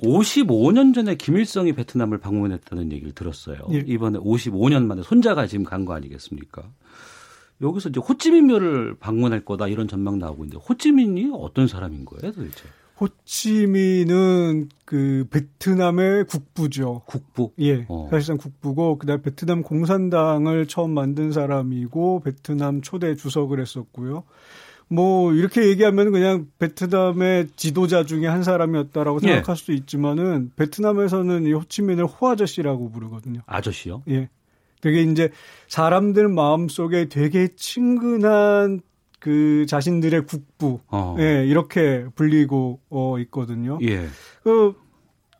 [0.00, 3.58] 55년 전에 김일성이 베트남을 방문했다는 얘기를 들었어요.
[3.72, 3.78] 예.
[3.86, 6.62] 이번에 55년 만에 손자가 지금 간 거 아니겠습니까?
[7.60, 12.64] 여기서 이제 호찌민묘를 방문할 거다 이런 전망 나오고 있는데 호찌민이 어떤 사람인 거예요, 도대체?
[13.00, 17.02] 호치민은 그 베트남의 국부죠.
[17.06, 17.52] 국부?
[17.60, 17.84] 예.
[17.88, 18.08] 어.
[18.10, 24.24] 사실상 국부고 그다음 베트남 공산당을 처음 만든 사람이고 베트남 초대 주석을 했었고요.
[24.92, 29.28] 뭐 이렇게 얘기하면 그냥 베트남의 지도자 중에 한 사람이었다라고 예.
[29.28, 29.56] 생각할 예.
[29.56, 33.40] 수도 있지만은 베트남에서는 이 호치민을 호 아저씨라고 부르거든요.
[33.46, 34.02] 아저씨요?
[34.08, 34.28] 예.
[34.82, 35.30] 되게 이제
[35.68, 38.80] 사람들 마음속에 되게 친근한
[39.18, 41.16] 그 자신들의 국부, 어.
[41.20, 43.78] 예, 이렇게 불리고 어 있거든요.
[43.82, 44.08] 예.
[44.42, 44.74] 그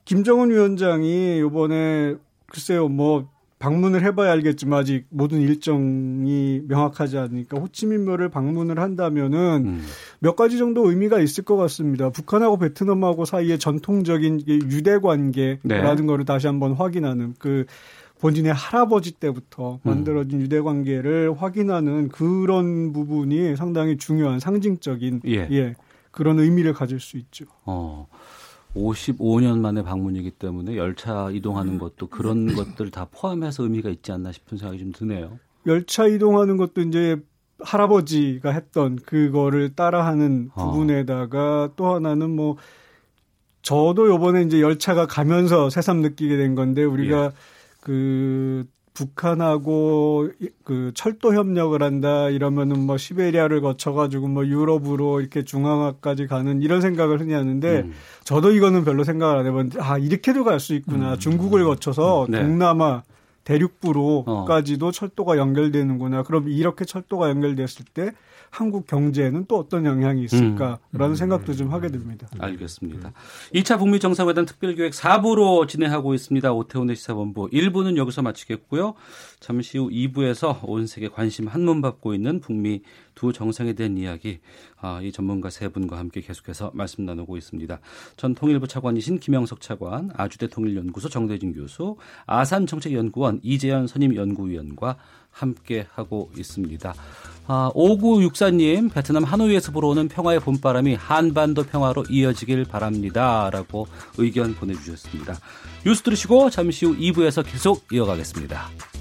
[0.05, 2.15] 김정은 위원장이 이번에
[2.47, 3.29] 글쎄요, 뭐
[3.63, 9.83] 방문을 해봐야 알겠지만 아직 모든 일정이 명확하지 않으니까 호치민묘를 방문을 한다면은 음.
[10.19, 12.11] 몇 가지 정도 의미가 있을 것 같습니다.
[12.11, 16.07] 북한하고 베트남하고 사이의 전통적인 유대 관계라는 네.
[16.07, 17.65] 거를 다시 한번 확인하는 그
[18.21, 19.79] 본인의 할아버지 때부터 음.
[19.85, 20.43] 만들어진 음.
[20.43, 25.49] 유대 관계를 확인하는 그런 부분이 상당히 중요한 상징적인 예.
[25.53, 25.75] 예
[26.11, 27.45] 그런 의미를 가질 수 있죠.
[27.65, 28.09] 어.
[28.75, 34.59] 55년 만에 방문이기 때문에 열차 이동하는 것도 그런 것들 다 포함해서 의미가 있지 않나 싶은
[34.59, 35.39] 생각이 좀 드네요.
[35.67, 37.17] 열차 이동하는 것도 이제
[37.61, 40.71] 할아버지가 했던 그거를 따라하는 어.
[40.71, 42.57] 부분에다가 또 하나는 뭐
[43.63, 47.31] 저도 요번에 이제 열차가 가면서 새삼 느끼게 된 건데 우리가 예.
[47.81, 50.29] 그 북한하고
[50.65, 57.21] 그 철도 협력을 한다 이러면은 뭐 시베리아를 거쳐가지고 뭐 유럽으로 이렇게 중앙화까지 가는 이런 생각을
[57.21, 57.93] 흔히 하는데 음.
[58.25, 61.19] 저도 이거는 별로 생각을 안 해봤는데 아 이렇게도 갈 수 있구나 음.
[61.19, 62.43] 중국을 거쳐서 네.
[62.43, 63.03] 동남아
[63.45, 64.93] 대륙부로까지도 어.
[64.93, 66.23] 철도가 연결되는구나.
[66.23, 68.13] 그럼 이렇게 철도가 연결됐을 때
[68.53, 71.15] 한국 경제에는 또 어떤 영향이 있을까라는 음.
[71.15, 72.29] 생각도 좀 하게 됩니다.
[72.39, 73.13] 알겠습니다.
[73.55, 76.53] 2차 북미 정상회담 특별기획 4부로 진행하고 있습니다.
[76.53, 78.93] 오태훈의 시사본부 1부는 여기서 마치겠고요.
[79.43, 82.83] 잠시 후 2부에서 온 세계 관심 한몸 받고 있는 북미
[83.17, 84.39] 두 정상에 대한 이야기
[84.81, 87.81] 아, 이 전문가 세 분과 함께 계속해서 말씀 나누고 있습니다.
[88.17, 94.97] 전 통일부 차관이신 김영석 차관, 아주대 통일연구소 정대진 교수, 아산정책연구원 이재현 선임연구위원과
[95.33, 96.95] 함께 하고 있습니다.
[97.49, 103.51] 아, 5964님, 베트남 하노이에서 불어오는 평화의 봄바람이 한반도 평화로 이어지길 바랍니다.
[103.51, 103.89] 라고
[104.19, 105.39] 의견 보내주셨습니다.
[105.85, 108.92] 뉴스 들으시고 잠시 후 2부에서 계속 이어가겠습니다.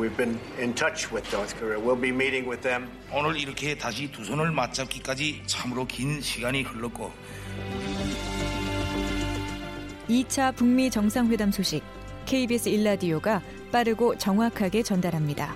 [0.00, 1.78] We've been in touch with North Korea.
[1.78, 2.88] We'll be meeting with them.
[3.12, 7.12] 오늘 이렇게 다시 두 손을 맞잡기까지 참으로 긴 시간이 흘렀고
[10.08, 11.82] 2차 북미 정상회담 소식
[12.24, 15.54] KBS 일라디오가 빠르고 정확하게 전달합니다.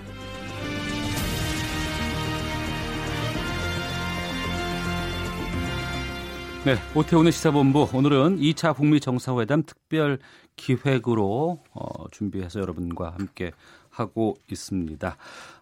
[6.65, 10.17] 네, 오태훈의 시사본부 오늘은 2차 북미 정상회담 특별
[10.55, 13.51] 기획으로 어, 준비해서 여러분과 함께
[13.95, 15.17] 하고 있습니다.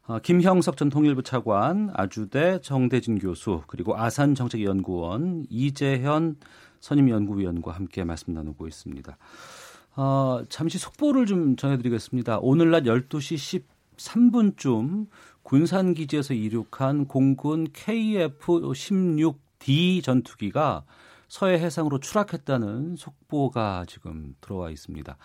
[0.08, 6.36] 어, 김형석 전 통일부 차관, 아주대 정대진 교수, 그리고 아산정책연구원 이재현
[6.80, 9.18] 선임연구위원과 함께 말씀 나누고 있습니다.
[9.96, 12.40] 어, 잠시 속보를 좀 전해드리겠습니다.
[12.42, 13.64] 오늘 낮 12시
[13.98, 15.08] 13분쯤
[15.44, 20.84] 군산기지에서 이륙한 공군 KF-16 D 전투기가
[21.30, 25.18] 서해 해상으로 추락했다는 속보가 지금 들어와 있습니다.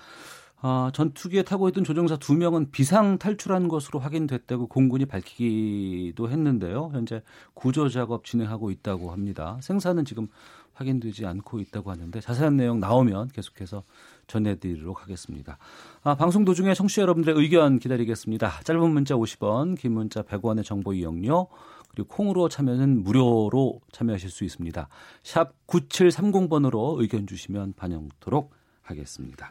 [0.61, 6.91] 아, 전투기에 타고 있던 조종사 두 명은 비상 탈출한 것으로 확인됐다고 공군이 밝히기도 했는데요.
[6.93, 7.23] 현재
[7.55, 9.59] 구조 작업 진행하고 있다고 합니다.
[9.63, 10.27] 생사는 지금
[10.75, 13.85] 확인되지 않고 있다고 하는데 자세한 내용 나오면 계속해서
[14.27, 15.59] 전해드리도록 하겠습니다.
[16.03, 18.61] 아, 방송 도중에 청취자 여러분들의 의견 기다리겠습니다.
[18.65, 21.49] 짧은 문자 50원, 긴 문자 100원의 정보 이용료
[21.91, 24.89] 그리고 콩으로 참여는 무료로 참여하실 수 있습니다.
[25.23, 28.53] 샵 9730번으로 의견 주시면 반영토록
[28.83, 29.49] 하겠습니다.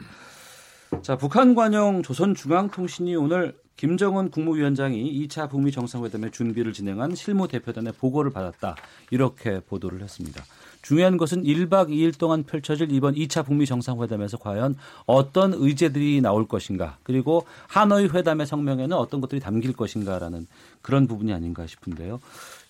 [1.01, 8.31] 자, 북한 관영 조선중앙통신이 오늘 김정은 국무위원장이 2차 북미 정상회담의 준비를 진행한 실무 대표단의 보고를
[8.31, 8.75] 받았다.
[9.11, 10.43] 이렇게 보도를 했습니다.
[10.81, 14.75] 중요한 것은 1박 2일 동안 펼쳐질 이번 2차 북미 정상회담에서 과연
[15.05, 20.47] 어떤 의제들이 나올 것인가 그리고 하노이 회담의 성명에는 어떤 것들이 담길 것인가라는
[20.81, 22.19] 그런 부분이 아닌가 싶은데요.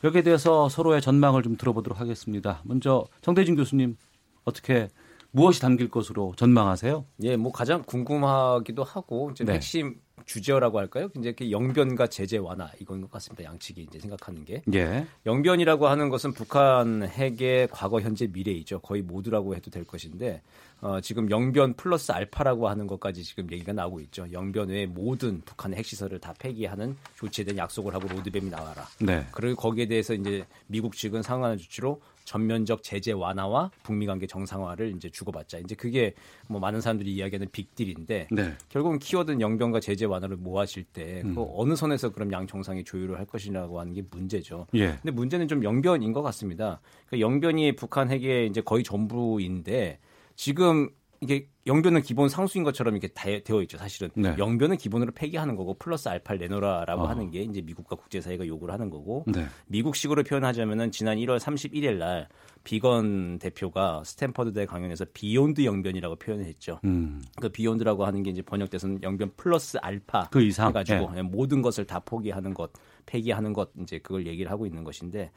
[0.04, 2.62] 여기에 대해서 서로의 전망을 좀 들어보도록 하겠습니다.
[2.64, 3.96] 먼저 정대진 교수님
[4.44, 4.90] 어떻게
[5.32, 7.06] 무엇이 담길 것으로 전망하세요?
[7.24, 9.54] 예, 뭐 가장 궁금하기도 하고 이제 네.
[9.54, 11.10] 핵심 주제라고 할까요?
[11.18, 13.44] 이제 영변과 제재 완화 이건 것 같습니다.
[13.44, 14.62] 양측이 이제 생각하는 게.
[14.74, 15.08] 예.
[15.26, 18.80] 영변이라고 하는 것은 북한 핵의 과거, 현재, 미래이죠.
[18.80, 20.42] 거의 모두라고 해도 될 것인데
[20.82, 24.28] 어, 지금 영변 플러스 알파라고 하는 것까지 지금 얘기가 나오고 있죠.
[24.32, 28.86] 영변 외 모든 북한의 핵시설을 다 폐기하는 조치에 대한 약속을 하고 로드맵이 나와라.
[29.00, 29.26] 네.
[29.32, 35.10] 그리고 거기에 대해서 이제 미국 측은 상황한 조치로 전면적 제재 완화와 북미 관계 정상화를 이제
[35.10, 35.60] 주고받자.
[35.60, 36.14] 이제 그게
[36.48, 38.54] 뭐 많은 사람들이 이야기하는 빅딜인데 네.
[38.68, 41.34] 결국은 키워드는 영변과 제재 완화를 모아질 때 음.
[41.34, 44.68] 그 어느 선에서 그럼 양 정상이 조율을 할 것이라고 하는 게 문제죠.
[44.76, 44.98] 예.
[45.02, 46.82] 근데 문제는 좀 영변인 것 같습니다.
[47.08, 50.00] 그러니까 영변이 북한 핵의 이제 거의 전부인데
[50.38, 53.78] 지금 이게 영변은 기본 상수인 것처럼 이렇게 다 되어 있죠.
[53.78, 54.36] 사실은 네.
[54.38, 57.08] 영변은 기본으로 폐기하는 거고 플러스 알파를 내놓으라라고 어.
[57.08, 59.48] 하는 게 이제 미국과 국제사회가 요구를 하는 거고 네.
[59.66, 62.30] 미국식으로 표현하자면은 지난 1월 31일 날
[62.64, 66.82] 비건 대표가 스탠퍼드대 강연에서 beyond 영변이라고 표현했죠.
[66.86, 67.22] 음.
[67.42, 71.24] 그 beyond라고 하는 게 이제 번역돼서는 영변 플러스 알파 그 이상 해가지고 네.
[71.24, 72.72] 모든 것을 다 포기하는 것,
[73.08, 75.32] 폐기하는 것 이제 그걸 얘기를 하고 있는 것인데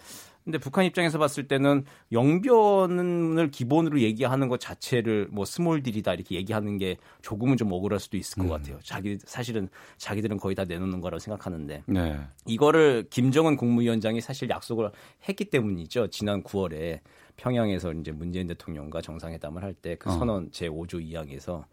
[0.45, 6.97] 근데 북한 입장에서 봤을 때는 영변을 기본으로 얘기하는 것 자체를 뭐 스몰딜이다 이렇게 얘기하는 게
[7.23, 8.49] 조금은 좀 억울할 수도 있을 것 음.
[8.51, 8.79] 같아요.
[8.83, 12.21] 자기 사실은 자기들은 거의 다 내놓는 거라고 생각하는데 네.
[12.47, 14.91] 이거를 김정은 국무위원장이 사실 약속을
[15.29, 16.09] 했기 때문이죠.
[16.09, 17.01] 지난 9월에
[17.37, 20.13] 평양에서 이제 문재인 대통령과 정상회담을 할 때그 어.
[20.13, 21.65] 선언 제 5조 2항에서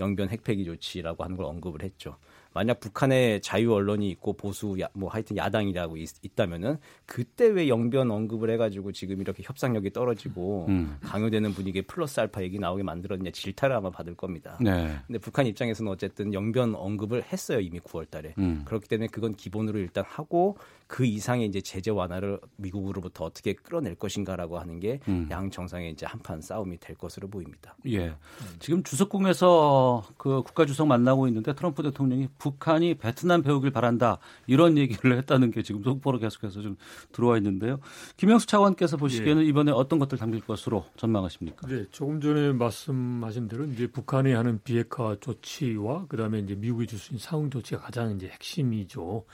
[0.00, 2.16] 영변 핵폐기 조치라고 하는 걸 언급을 했죠.
[2.54, 8.10] 만약 북한에 자유 언론이 있고 보수 야, 뭐 하여튼 야당이라고 있, 다면은 그때 왜 영변
[8.10, 10.96] 언급을 해가지고 지금 이렇게 협상력이 떨어지고 음.
[11.02, 14.58] 강요되는 분위기에 플러스 알파 얘기 나오게 만들었냐 질타를 아마 받을 겁니다.
[14.60, 14.96] 네.
[15.06, 18.62] 근데 북한 입장에서는 어쨌든 영변 언급을 했어요 이미 9월달에 음.
[18.64, 20.56] 그렇기 때문에 그건 기본으로 일단 하고
[20.92, 25.50] 그 이상의 이제 제재 완화를 미국으로부터 어떻게 끌어낼 것인가라고 하는 게양 음.
[25.50, 27.74] 정상의 이제 한판 싸움이 될 것으로 보입니다.
[27.88, 28.14] 예.
[28.58, 35.16] 지금 주석궁에서 그 국가 주석 만나고 있는데 트럼프 대통령이 북한이 베트남 배우길 바란다 이런 얘기를
[35.16, 36.76] 했다는 게 지금 속보로 계속해서 좀
[37.10, 37.80] 들어와 있는데요.
[38.18, 39.46] 김영수 차관께서 보시기에는 예.
[39.46, 41.68] 이번에 어떤 것들 담길 것으로 전망하십니까?
[41.68, 47.12] 네, 조금 전에 말씀하신 대로 이제 북한이 하는 비핵화 조치와 그다음에 이제 미국이 줄 수
[47.12, 49.24] 있는 상응 조치가 가장 이제 핵심이죠.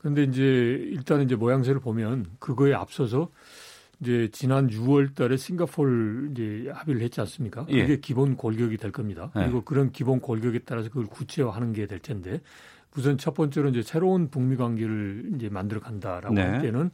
[0.00, 3.30] 그런데 이제 일단 이제 모양새를 보면 그거에 앞서서
[4.00, 7.66] 이제 지난 6월 달에 싱가폴 이제 합의를 했지 않습니까?
[7.68, 7.82] 예.
[7.82, 7.96] 그게 예.
[7.98, 9.30] 기본 골격이 될 겁니다.
[9.36, 9.40] 예.
[9.40, 12.40] 그리고 그런 기본 골격에 따라서 그걸 구체화하는 게 될 텐데
[12.96, 16.42] 우선 첫 번째로 이제 새로운 북미 관계를 이제 만들어 간다라고 네.
[16.42, 16.90] 할 때는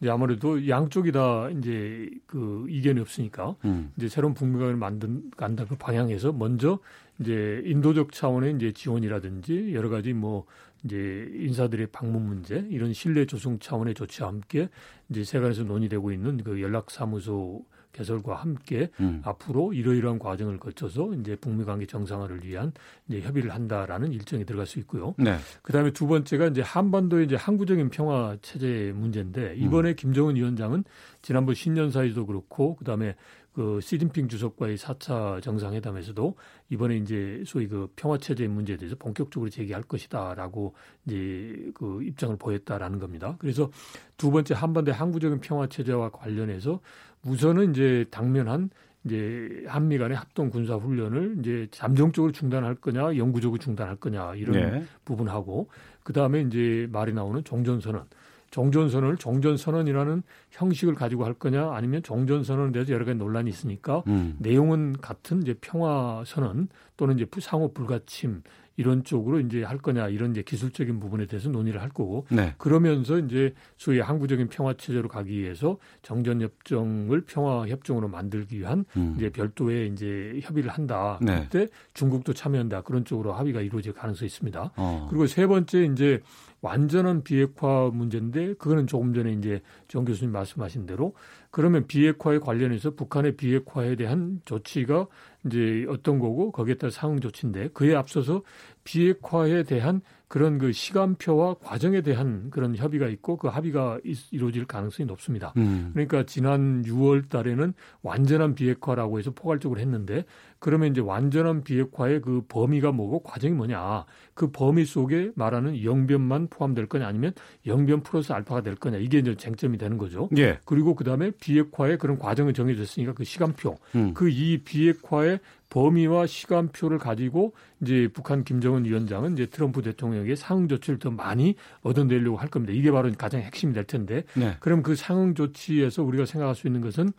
[0.00, 3.92] 이제 아무래도 양쪽이 다 이제 그 이견이 없으니까 음.
[3.96, 6.78] 이제 새로운 북미 관계를 만든 간다 그 방향에서 먼저
[7.18, 10.46] 이제 인도적 차원의 이제 지원이라든지 여러 가지 뭐
[10.86, 14.68] 이제 인사들의 방문 문제 이런 신뢰 조성 차원의 조치와 함께
[15.10, 17.64] 이제 세간에서 논의되고 있는 그 연락사무소
[17.96, 19.22] 개설과 함께 음.
[19.24, 22.72] 앞으로 이러이러한 과정을 거쳐서 이제 북미 관계 정상화를 위한
[23.08, 25.14] 이제 협의를 한다라는 일정이 들어갈 수 있고요.
[25.16, 25.36] 네.
[25.62, 29.96] 그다음에 두 번째가 이제 한반도의 이제 항구적인 평화 체제 문제인데 이번에 음.
[29.96, 30.84] 김정은 위원장은
[31.22, 33.16] 지난번 신년 사이도 그렇고 그다음에
[33.56, 36.34] 그 시진핑 주석과의 4차 정상회담에서도
[36.68, 40.74] 이번에 이제 소위 그 평화 체제 문제에 대해서 본격적으로 제기할 것이다라고
[41.06, 43.36] 이제 그 입장을 보였다라는 겁니다.
[43.38, 43.70] 그래서
[44.18, 46.80] 두 번째 한반도의 항구적인 평화 체제와 관련해서
[47.24, 48.68] 우선은 이제 당면한
[49.04, 54.84] 이제 한미 간의 합동 군사 훈련을 이제 잠정적으로 중단할 거냐, 영구적으로 중단할 거냐 이런 네.
[55.06, 55.70] 부분하고
[56.02, 58.04] 그 다음에 이제 말이 나오는 종전선언.
[58.50, 64.36] 종전선언을 종전선언이라는 형식을 가지고 할 거냐 아니면 종전선언에 대해서 여러 가지 논란이 있으니까 음.
[64.38, 68.42] 내용은 같은 이제 평화선언 또는 이제 상호 불가침
[68.76, 72.54] 이런 쪽으로 이제 할 거냐 이런 이제 기술적인 부분에 대해서 논의를 할 거고 네.
[72.58, 79.14] 그러면서 이제 소위 항구적인 평화 체제로 가기 위해서 정전 협정을 평화 협정으로 만들기 위한 음.
[79.16, 81.18] 이제 별도의 이제 협의를 한다.
[81.22, 81.42] 네.
[81.42, 82.82] 그때 중국도 참여한다.
[82.82, 84.72] 그런 쪽으로 합의가 이루어질 가능성이 있습니다.
[84.76, 85.06] 어.
[85.08, 86.20] 그리고 세 번째 이제
[86.60, 91.14] 완전한 비핵화 문제인데 그거는 조금 전에 이제 정 교수님 말씀하신 대로
[91.50, 95.06] 그러면 비핵화에 관련해서 북한의 비핵화에 대한 조치가
[95.46, 98.42] 이제 어떤 거고 거기에 따라 상응 조치인데 그에 앞서서
[98.84, 104.00] 비핵화에 대한 그런 그 시간표와 과정에 대한 그런 협의가 있고 그 합의가
[104.32, 105.52] 이루어질 가능성이 높습니다.
[105.56, 105.90] 음.
[105.92, 110.24] 그러니까 지난 6월 달에는 완전한 비핵화라고 해서 포괄적으로 했는데
[110.58, 114.04] 그러면 이제 완전한 비핵화의 그 범위가 뭐고 과정이 뭐냐.
[114.34, 117.32] 그 범위 속에 말하는 영변만 포함될 거냐 아니면
[117.66, 118.98] 영변 플러스 알파가 될 거냐.
[118.98, 120.28] 이게 이제 쟁점이 되는 거죠.
[120.36, 120.58] 예.
[120.64, 123.76] 그리고 그다음에 비핵화의 그런 과정이 정해졌으니까 그 시간표.
[123.94, 124.14] 음.
[124.14, 125.38] 그이 비핵화의
[125.68, 127.52] 범위와 시간표를 가지고
[127.82, 132.72] 이제 북한 김정은 위원장은 이제 트럼프 대통령에게 상응 조치를 더 많이 얻어내려고 할 겁니다.
[132.72, 134.24] 이게 바로 가장 핵심이 될 텐데.
[134.34, 134.56] 네.
[134.60, 137.12] 그럼 그 상응 조치에서 우리가 생각할 수 있는 것은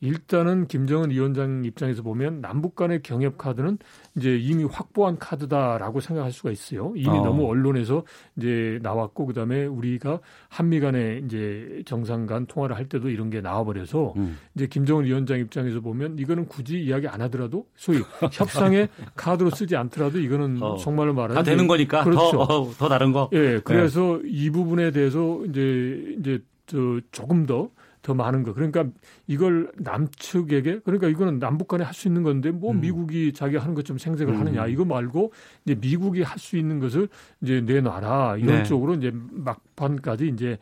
[0.00, 3.78] 일단은 김정은 위원장 입장에서 보면 남북 간의 경협 카드는
[4.16, 6.92] 이제 이미 확보한 카드다라고 생각할 수가 있어요.
[6.96, 7.22] 이미 어.
[7.24, 8.04] 너무 언론에서
[8.36, 14.14] 이제 나왔고 그다음에 우리가 한미 간의 이제 정상 간 통화를 할 때도 이런 게 나와버려서
[14.16, 14.38] 음.
[14.54, 20.18] 이제 김정은 위원장 입장에서 보면 이거는 굳이 이야기 안 하더라도 소위 협상의 카드로 쓰지 않더라도
[20.18, 20.76] 이거는 어.
[20.76, 22.30] 정말로 말하는 다 되는 거니까 그렇죠.
[22.30, 23.30] 더, 어, 더 다른 거.
[23.32, 23.60] 예.
[23.64, 24.28] 그래서 네.
[24.28, 27.70] 이 부분에 대해서 이제 이제 저 조금 더
[28.04, 28.52] 더 많은 거.
[28.52, 28.84] 그러니까
[29.26, 32.80] 이걸 남측에게 그러니까 이거는 남북 간에 할 수 있는 건데 뭐 음.
[32.80, 34.40] 미국이 자기 하는 것좀 생색을 음.
[34.40, 35.32] 하느냐 이거 말고
[35.64, 37.08] 이제 미국이 할 수 있는 것을
[37.40, 38.64] 이제 내놔라 이런 네.
[38.64, 40.58] 쪽으로 이제 막판까지 이제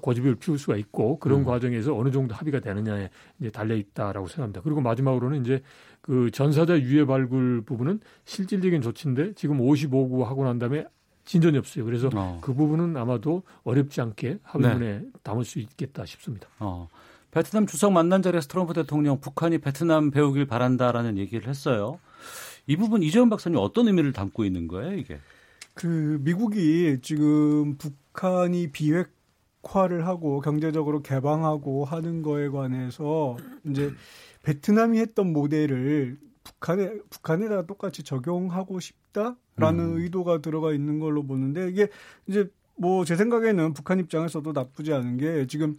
[0.00, 1.44] 고집을 피울 수가 있고 그런 음.
[1.44, 4.62] 과정에서 어느 정도 합의가 되느냐에 이제 달려 있다라고 생각합니다.
[4.62, 5.60] 그리고 마지막으로는 이제
[6.00, 10.86] 그 전사자 유해 발굴 부분은 실질적인 조치인데 지금 55구 하고 난 다음에
[11.26, 11.84] 진전이 없어요.
[11.84, 12.38] 그래서 어.
[12.40, 15.06] 그 부분은 아마도 어렵지 않게 합의문에 네.
[15.22, 16.48] 담을 수 있겠다 싶습니다.
[16.58, 16.88] 어.
[17.30, 21.98] 베트남 주석 만난 자리에서 트럼프 대통령 북한이 베트남 배우길 바란다라는 얘기를 했어요.
[22.66, 25.18] 이 부분 이재용 박사님 어떤 의미를 담고 있는 거예요, 이게?
[25.74, 33.92] 그 미국이 지금 북한이 비핵화를 하고 경제적으로 개방하고 하는 거에 관해서 이제
[34.42, 39.98] 베트남이 했던 모델을 북한에 북한에다 똑같이 적용하고 싶 다라는 음.
[39.98, 41.88] 의도가 들어가 있는 걸로 보는데 이게
[42.26, 45.76] 이제 뭐 제 생각에는 북한 입장에서도 나쁘지 않은 게 지금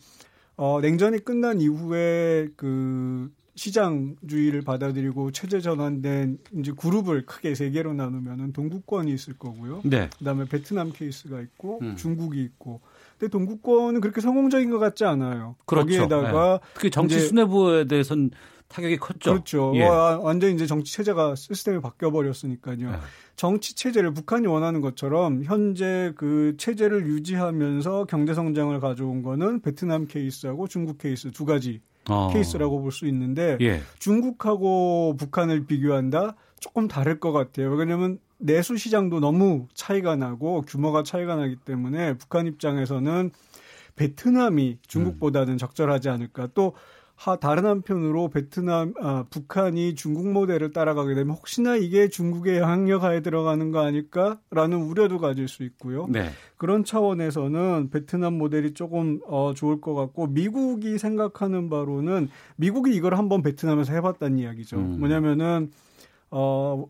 [0.55, 8.53] 어 냉전이 끝난 이후에 그 시장주의를 받아들이고 체제 전환된 이제 그룹을 크게 세 개로 나누면은
[8.53, 9.81] 동구권이 있을 거고요.
[9.83, 10.09] 네.
[10.19, 11.95] 그다음에 베트남 케이스가 있고 음.
[11.95, 12.81] 중국이 있고.
[13.17, 15.55] 근데 동구권은 그렇게 성공적인 것 같지 않아요.
[15.65, 15.85] 그렇죠.
[15.87, 16.67] 거기에다가 네.
[16.75, 18.29] 특히 정치 수뇌부에 대해서는
[18.67, 19.31] 타격이 컸죠.
[19.31, 19.71] 그렇죠.
[19.75, 19.83] 예.
[19.83, 22.91] 와, 완전 이제 정치 체제가 시스템이 바뀌어 버렸으니까요.
[22.91, 22.97] 네.
[23.35, 30.67] 정치 체제를 북한이 원하는 것처럼 현재 그 체제를 유지하면서 경제 성장을 가져온 거는 베트남 케이스하고
[30.67, 32.29] 중국 케이스 두 가지 어.
[32.33, 33.81] 케이스라고 볼 수 있는데 예.
[33.99, 37.71] 중국하고 북한을 비교한다 조금 다를 것 같아요.
[37.71, 43.31] 왜냐하면 내수 시장도 너무 차이가 나고 규모가 차이가 나기 때문에 북한 입장에서는
[43.95, 45.57] 베트남이 중국보다는 음.
[45.57, 46.47] 적절하지 않을까.
[46.53, 46.73] 또
[47.17, 53.71] 하, 다른 한편으로 베트남, 아, 북한이 중국 모델을 따라가게 되면 혹시나 이게 중국의 영향력하에 들어가는
[53.71, 56.05] 거 아닐까라는 우려도 가질 수 있고요.
[56.09, 56.29] 네.
[56.57, 63.41] 그런 차원에서는 베트남 모델이 조금 어, 좋을 것 같고 미국이 생각하는 바로는 미국이 이걸 한번
[63.41, 64.77] 베트남에서 해봤다는 이야기죠.
[64.77, 64.99] 음.
[64.99, 65.71] 뭐냐면은
[66.29, 66.85] 어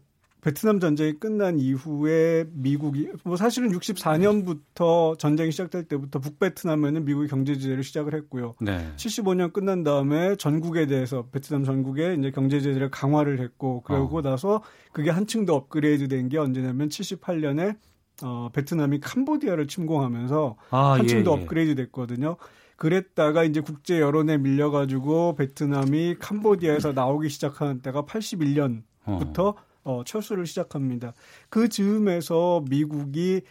[0.48, 7.84] 베트남 전쟁이 끝난 이후에 미국이 뭐 사실은 64년부터 전쟁이 시작될 때부터 북베트남에는 미국이 경제 제재를
[7.84, 8.56] 시작을 했고요.
[8.62, 8.90] 네.
[8.96, 14.22] 75년 끝난 다음에 전국에 대해서 베트남 전국에 이제 경제 제재를 강화를 했고 그러고 어.
[14.22, 17.76] 나서 그게 한층 더 업그레이드 된 게 언제냐면 78년에
[18.24, 21.42] 어 베트남이 캄보디아를 침공하면서 아, 한층 예, 더 예.
[21.42, 22.38] 업그레이드 됐거든요.
[22.78, 29.67] 그랬다가 이제 국제 여론에 밀려가지고 베트남이 캄보디아에서 나오기 시작하는 때가 81년부터 어.
[29.88, 31.14] 어, 철수를 시작합니다.
[31.50, 33.42] 그 즈음에서 미국이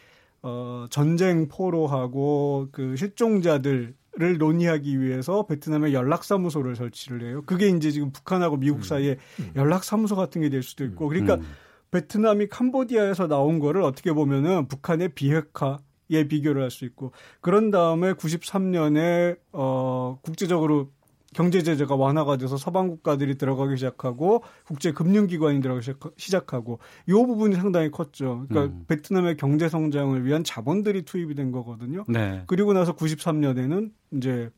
[0.42, 7.42] 어, 전쟁 포로하고 그 실종자들 을 논의하기 위해서 베트남에 연락사무소를 설치를 해요.
[7.44, 8.82] 그게 이제 지금 북한하고 미국 음.
[8.82, 9.52] 사이에 음.
[9.54, 11.04] 연락사무소 같은 게 될 수도 있고.
[11.04, 11.08] 음.
[11.10, 11.42] 그러니까 음.
[11.90, 17.12] 베트남이 캄보디아에서 나온 거를 어떻게 보면은 북한의 비핵화에 비교를 할 수 있고.
[17.42, 20.90] 그런 다음에 93년에 어 국제적으로
[21.36, 27.56] 경제 제재가 완화가 돼서 서방 국가들이 들어가기 시작하고 국제 금융 기관이 들어가기 시작하고 이 부분이
[27.56, 28.46] 상당히 컸죠.
[28.48, 28.84] 그러니까 음.
[28.88, 32.06] 베트남의 경제 성장을 위한 자본들이 투입이 된 거거든요.
[32.08, 32.42] 네.
[32.46, 34.48] 그리고 나서 93년에는 이제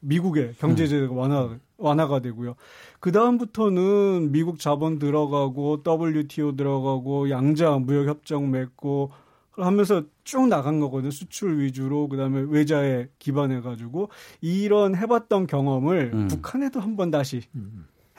[0.00, 0.88] 미국의 경제 음.
[0.88, 2.54] 제재가 완화 완화가 되고요.
[3.00, 9.10] 그 다음부터는 미국 자본 들어가고 WTO 들어가고 양자 무역 협정 맺고
[9.56, 11.10] 하면서 쭉 나간 거거든요.
[11.10, 16.28] 수출 위주로 그다음에 외자에 기반해 가지고 이런 해봤던 경험을 음.
[16.28, 17.42] 북한에도 한번 다시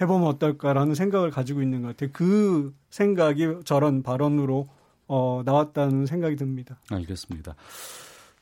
[0.01, 2.09] 해보면 어떨까라는 생각을 가지고 있는 것 같아요.
[2.13, 4.67] 그 생각이 저런 발언으로
[5.07, 6.79] 어, 나왔다는 생각이 듭니다.
[6.91, 7.55] 알겠습니다.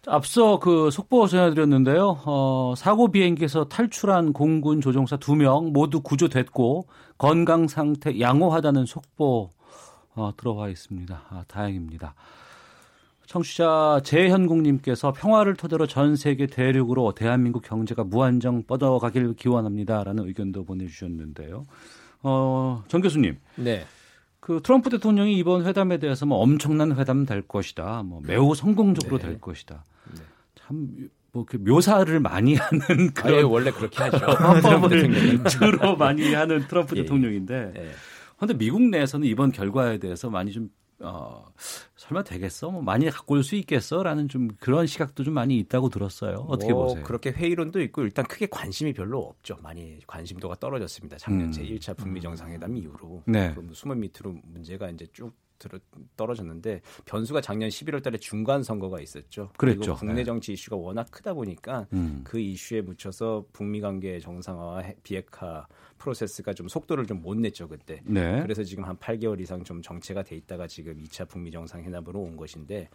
[0.07, 2.21] 앞서 그 속보 전해드렸는데요.
[2.25, 6.87] 어, 사고 비행기에서 탈출한 공군 조종사 2명 모두 구조됐고
[7.17, 9.49] 건강 상태 양호하다는 속보
[10.15, 11.21] 어, 들어와 있습니다.
[11.29, 12.13] 아, 다행입니다.
[13.35, 21.67] 청취자 재현국님께서 평화를 토대로 전 세계 대륙으로 대한민국 경제가 무한정 뻗어가길 기원합니다라는 의견도 보내주셨는데요.
[22.23, 23.37] 어, 정 교수님.
[23.55, 23.85] 네.
[24.39, 28.03] 그 트럼프 대통령이 이번 회담에 대해서 뭐 엄청난 회담 될 것이다.
[28.03, 29.27] 뭐 매우 성공적으로 네.
[29.27, 29.83] 될 것이다.
[30.13, 30.21] 네.
[30.55, 31.09] 참.
[31.33, 32.79] 뭐 그 묘사를 많이 하는
[33.13, 34.17] 그런 아, 예, 원래 그렇게 하죠.
[34.31, 37.01] 헌법을 주로 많이 하는 트럼프 예.
[37.01, 37.73] 대통령인데
[38.37, 38.57] 그런데 예.
[38.57, 40.69] 미국 내에서는 이번 결과에 대해서 많이 좀
[40.99, 41.45] 어,
[41.97, 42.71] 설마 되겠어?
[42.71, 44.01] 뭐 많이 갖고 올 수 있겠어?
[44.01, 46.45] 라는 좀 그런 시각도 좀 많이 있다고 들었어요.
[46.47, 47.03] 어떻게 뭐, 보세요?
[47.03, 49.57] 그렇게 회의론도 있고 일단 크게 관심이 별로 없죠.
[49.61, 51.17] 많이 관심도가 떨어졌습니다.
[51.17, 51.51] 작년 음.
[51.51, 53.23] 제1차 북미 정상회담 이후로.
[53.27, 53.53] 네.
[53.53, 55.79] 그 수면 밑으로 문제가 이제 쭉 들어,
[56.15, 59.51] 떨어졌는데 변수가 작년 11월 달에 중간 선거가 있었죠.
[59.57, 59.79] 그랬죠.
[59.79, 60.23] 그리고 국내 네.
[60.23, 62.21] 정치 이슈가 워낙 크다 보니까 음.
[62.23, 68.01] 그 이슈에 묻혀서 북미 관계 정상화와 비핵화 프로세스가 좀 속도를 좀 못 냈죠 그때.
[68.05, 68.41] 네.
[68.41, 72.35] 그래서 지금 한 8개월 이상 좀 정체가 돼 있다가 지금 2차 북미 정상 회담으로 온
[72.37, 72.89] 것인데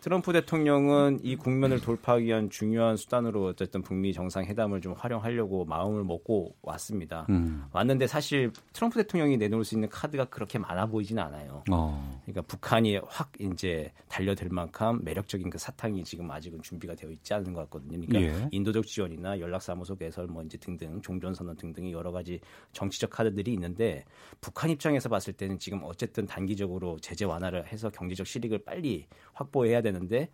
[0.00, 6.54] 트럼프 대통령은 이 국면을 돌파하기 위한 중요한 수단으로 어쨌든 북미 정상회담을 좀 활용하려고 마음을 먹고
[6.62, 7.26] 왔습니다.
[7.30, 7.64] 음.
[7.72, 11.64] 왔는데 사실 트럼프 대통령이 내놓을 수 있는 카드가 그렇게 많아 보이지는 않아요.
[11.72, 12.20] 어.
[12.22, 17.52] 그러니까 북한이 확 이제 달려들 만큼 매력적인 그 사탕이 지금 아직은 준비가 되어 있지 않은
[17.52, 18.00] 것 같거든요.
[18.06, 18.48] 그러니까 예.
[18.52, 22.38] 인도적 지원이나 연락사무소 개설 뭐 이제 등등 종전선언 등등의 여러 가지
[22.72, 24.04] 정치적 카드들이 있는데
[24.40, 29.87] 북한 입장에서 봤을 때는 지금 어쨌든 단기적으로 제재 완화를 해서 경제적 실익을 빨리 확보해야 되
[29.92, 30.28] 는데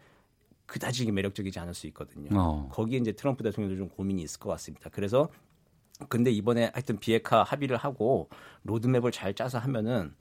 [0.66, 2.30] 그다지 매력적이지 않을 수 있거든요.
[2.32, 2.68] 어.
[2.72, 4.90] 거기에 이제 트럼프 대통령도 좀 고민이 있을 것 같습니다.
[4.90, 5.28] 그래서
[6.08, 8.28] 근데 이번에 하여튼 비핵화 합의를 하고
[8.64, 10.14] 로드맵을 잘 짜서 하면은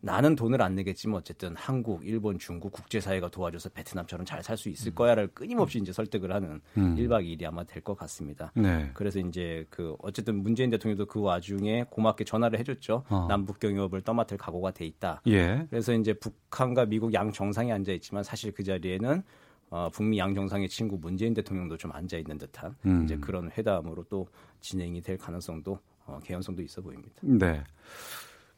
[0.00, 4.94] 나는 돈을 안 내겠지만 어쨌든 한국, 일본, 중국 국제사회가 도와줘서 베트남처럼 잘 살 수 있을
[4.94, 6.94] 거야를 끊임없이 이제 설득을 하는 음.
[6.96, 8.52] 1박 2일이 아마 될 것 같습니다.
[8.54, 8.90] 네.
[8.94, 13.04] 그래서 이제 그 어쨌든 문재인 대통령도 그 와중에 고맙게 전화를 해줬죠.
[13.08, 13.26] 어.
[13.28, 15.20] 남북 경협을 떠맡을 각오가 돼 있다.
[15.26, 15.66] 예.
[15.70, 19.22] 그래서 이제 북한과 미국 양 정상이 앉아 있지만 사실 그 자리에는
[19.70, 23.04] 어, 북미 양 정상의 친구 문재인 대통령도 좀 앉아 있는 듯한 음.
[23.04, 24.26] 이제 그런 회담으로 또
[24.60, 27.14] 진행이 될 가능성도 어, 개연성도 있어 보입니다.
[27.20, 27.62] 네.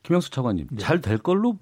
[0.02, 0.78] 김영수 차관님 네.
[0.78, 1.58] 잘될 걸로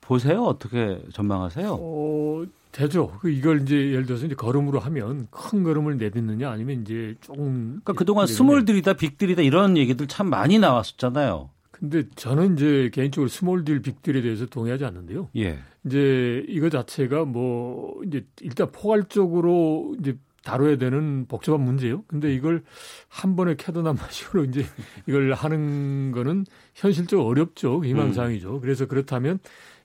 [0.00, 0.42] 보세요?
[0.42, 1.78] 어떻게 전망하세요?
[1.80, 3.12] 어, 되죠.
[3.20, 7.92] 그 이걸 이제 예를 들어서 이제 걸음으로 하면 큰 걸음을 내딛느냐 아니면 이제 조금 그러니까
[7.94, 11.50] 그동안 스몰딜이다 빅딜이다 이런 얘기들 참 많이 나왔었잖아요.
[11.70, 15.28] 근데 저는 이제 개인적으로 스몰딜 빅딜에 대해서 동의하지 않는데요.
[15.36, 15.58] 예.
[15.86, 22.04] 이제 이거 자체가 뭐 이제 일단 포괄적으로 이제 다뤄야 되는 복잡한 문제예요.
[22.06, 22.62] 근데 이걸
[23.08, 24.64] 한 번에 캐도남마식으로 이제
[25.06, 27.84] 이걸 하는 거는 현실적으로 어렵죠.
[27.84, 28.56] 희망사항이죠.
[28.56, 28.60] 음.
[28.60, 29.38] 그래서 그렇다면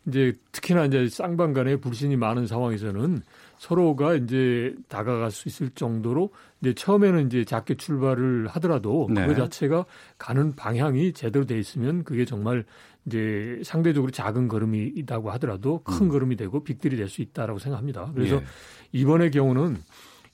[0.07, 3.21] 이제 특히나 이제 쌍방 간에 불신이 많은 상황에서는
[3.57, 6.31] 서로가 이제 다가갈 수 있을 정도로
[6.61, 9.25] 이제 처음에는 이제 작게 출발을 하더라도 네.
[9.25, 9.85] 그 자체가
[10.17, 12.65] 가는 방향이 제대로 돼 있으면 그게 정말
[13.05, 16.09] 이제 상대적으로 작은 걸음이라고 하더라도 큰 음.
[16.09, 18.11] 걸음이 되고 빅들이 될 수 있다라고 생각합니다.
[18.13, 18.43] 그래서 예.
[18.91, 19.77] 이번의 경우는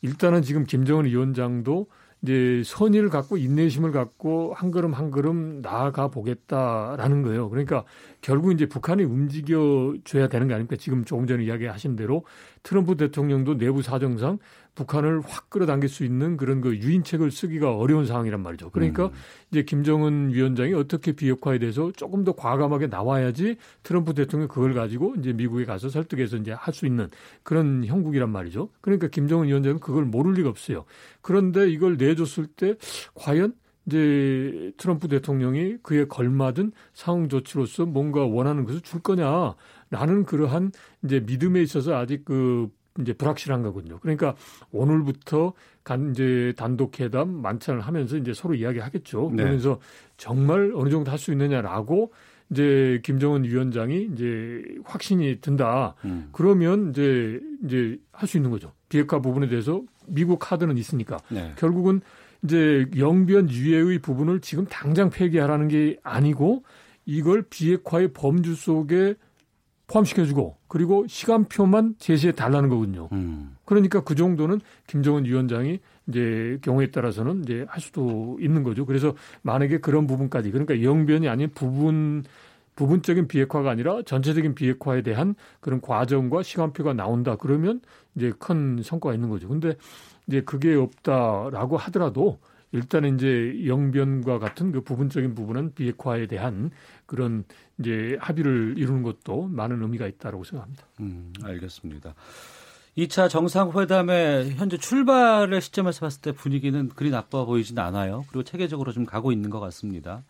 [0.01, 1.87] 일단은 지금 김정은 위원장도
[2.21, 7.49] 이제 선의를 갖고 인내심을 갖고 한 걸음 한 걸음 나아가 보겠다라는 거예요.
[7.49, 7.85] 그러니까
[8.21, 10.75] 결국 이제 북한이 움직여 줘야 되는 거 아닙니까?
[10.77, 12.25] 지금 조금 전에 이야기하신 대로
[12.61, 14.39] 트럼프 대통령도 내부 사정상
[14.79, 18.69] 북한을 확 끌어당길 수 있는 그런 그 유인책을 쓰기가 어려운 상황이란 말이죠.
[18.69, 19.11] 그러니까 음.
[19.51, 25.33] 이제 김정은 위원장이 어떻게 비핵화에 대해서 조금 더 과감하게 나와야지 트럼프 대통령 그걸 가지고 이제
[25.33, 27.09] 미국에 가서 설득해서 이제 할 수 있는
[27.43, 28.69] 그런 형국이란 말이죠.
[28.79, 30.85] 그러니까 김정은 위원장은 그걸 모를 리가 없어요.
[31.21, 32.75] 그런데 이걸 내줬을 때
[33.15, 33.53] 과연
[33.85, 40.71] 이제 트럼프 대통령이 그에 걸맞은 상응 조치로서 뭔가 원하는 것을 줄 거냐라는 그러한
[41.03, 42.69] 이제 믿음에 있어서 아직 그
[42.99, 43.99] 이제 불확실한 거군요.
[43.99, 44.35] 그러니까
[44.71, 49.29] 오늘부터 간 이제 단독 회담 만찬을 하면서 이제 서로 이야기하겠죠.
[49.31, 49.43] 네.
[49.43, 49.79] 그러면서
[50.17, 52.11] 정말 어느 정도 할 수 있느냐라고
[52.51, 55.95] 이제 김정은 위원장이 이제 확신이 든다.
[56.05, 56.29] 음.
[56.31, 58.73] 그러면 이제 이제 할 수 있는 거죠.
[58.89, 61.53] 비핵화 부분에 대해서 미국 카드는 있으니까 네.
[61.57, 62.01] 결국은
[62.43, 66.63] 이제 영변 유예의 부분을 지금 당장 폐기하라는 게 아니고
[67.05, 69.15] 이걸 비핵화의 범주 속에
[69.89, 73.09] 포함시켜주고 그리고 시간표만 제시해 달라는 거군요.
[73.11, 73.55] 음.
[73.65, 78.85] 그러니까 그 정도는 김정은 위원장이 이제 경우에 따라서는 이제 할 수도 있는 거죠.
[78.85, 82.23] 그래서 만약에 그런 부분까지 그러니까 영변이 아닌 부분
[82.75, 87.81] 부분적인 비핵화가 아니라 전체적인 비핵화에 대한 그런 과정과 시간표가 나온다 그러면
[88.15, 89.49] 이제 큰 성과가 있는 거죠.
[89.49, 89.73] 근데
[90.27, 92.39] 이제 그게 없다라고 하더라도
[92.71, 96.71] 일단은 이제 영변과 같은 그 부분적인 부분은 비핵화에 대한
[97.09, 97.43] 그런
[97.79, 100.85] 이제 합의를 이루는 것도 많은 의미가 있다고 생각합니다.
[100.99, 102.13] 음, 알겠습니다.
[102.95, 108.25] 2차 정상회담의 현재 출발의 시점에서 봤을 때 분위기는 그리 나빠 보이진 않아요.
[108.29, 110.23] 그리고 체계적으로 좀 가고 있는 것 같습니다.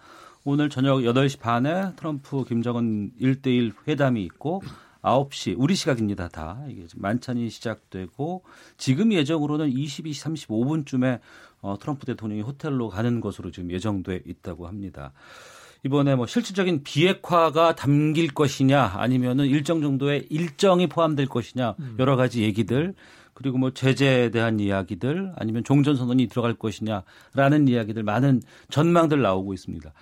[0.45, 4.61] 오늘 저녁 8시 반에 트럼프 김정은 1대1 회담이 있고
[5.01, 6.29] 9시 우리 시각입니다.
[6.29, 8.43] 다 이게 만찬이 시작되고
[8.77, 11.19] 지금 예정으로는 22시 35분쯤에
[11.61, 15.11] 어, 트럼프 대통령이 호텔로 가는 것으로 지금 예정돼 있다고 합니다.
[15.85, 21.95] 이번에 뭐 실질적인 비핵화가 담길 것이냐 아니면은 일정 정도의 일정이 포함될 것이냐 음.
[21.99, 22.93] 여러 가지 얘기들
[23.33, 29.93] 그리고 뭐 제재에 대한 이야기들 아니면 종전 선언이 들어갈 것이냐라는 이야기들 많은 전망들 나오고 있습니다.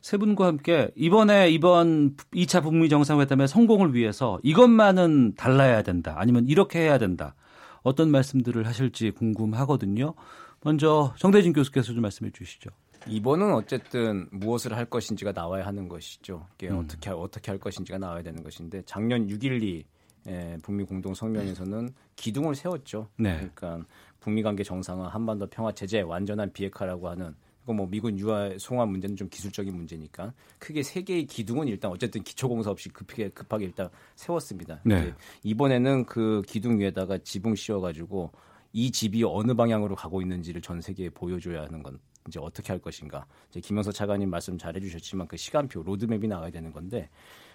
[0.00, 6.14] 세 분과 함께 이번에 이번 2차 북미 정상회담의 성공을 위해서 이것만은 달라야 된다.
[6.18, 7.34] 아니면 이렇게 해야 된다.
[7.82, 10.14] 어떤 말씀들을 하실지 궁금하거든요.
[10.62, 12.70] 먼저 정대진 교수께서 좀 말씀해 주시죠.
[13.08, 16.46] 이번은 어쨌든 무엇을 할 것인지가 나와야 하는 것이죠.
[16.54, 16.78] 이게 음.
[16.78, 19.84] 어떻게 어떻게 할 것인지가 나와야 되는 것인데 작년 6.12
[20.26, 23.08] 예, 북미 공동 성명에서는 기둥을 세웠죠.
[23.16, 23.34] 네.
[23.34, 23.84] 그러니까
[24.20, 29.16] 북미 관계 정상화, 한반도 평화 체제, 완전한 비핵화라고 하는 이거 뭐 미군 유화 송환 문제는
[29.16, 34.80] 좀 기술적인 문제니까 크게 세 개의 기둥은 일단 어쨌든 기초공사 없이 급하게 급하게 일단 세웠습니다.
[34.84, 35.12] 네.
[35.42, 38.32] 이번에는 그 기둥 위에다가 지붕 씌워가지고
[38.72, 41.98] 이 집이 어느 방향으로 가고 있는지를 전 세계에 보여줘야 하는 건
[42.28, 43.26] 이제 어떻게 할 것인가.
[43.50, 47.10] 이제 김영서 차관님 말씀 잘 해주셨지만 그 시간표 로드맵이 나와야 되는 건데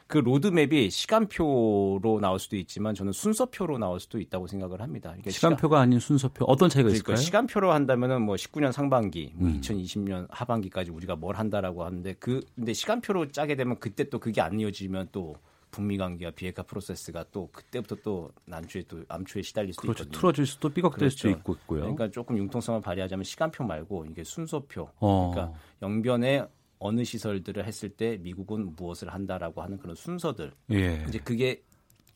[0.10, 5.10] 그 로드맵이 시간표로 나올 수도 있지만 저는 순서표로 나올 수도 있다고 생각을 합니다.
[5.10, 7.18] 그러니까 시간표가 시간, 아닌 순서표 어떤 차이가 그러니까 있을까요?
[7.18, 9.62] 시간표로 한다면은 뭐 19년 상반기, 뭐 음.
[9.62, 14.60] 2020년 하반기까지 우리가 뭘 한다라고 하는데 그 근데 시간표로 짜게 되면 그때 또 그게 안
[14.60, 15.36] 이어지면 또
[15.72, 20.04] 북미 관계와 비핵화 프로세스가 또 그때부터 또 난초에 또 암초에 시달릴 수도 그렇죠.
[20.04, 20.20] 있거든요.
[20.20, 21.16] 틀어질 수도 삐걱될 그렇죠.
[21.18, 21.82] 수도 있고 있고요.
[21.82, 24.90] 그러니까 조금 융통성을 발휘하자면 시간표 말고 이게 순서표.
[25.00, 25.32] 어.
[25.32, 26.46] 그러니까 영변에
[26.80, 30.54] 어느 시설들을 했을 때 미국은 무엇을 한다라고 하는 그런 순서들.
[30.72, 31.06] 예.
[31.08, 31.62] 이제 그게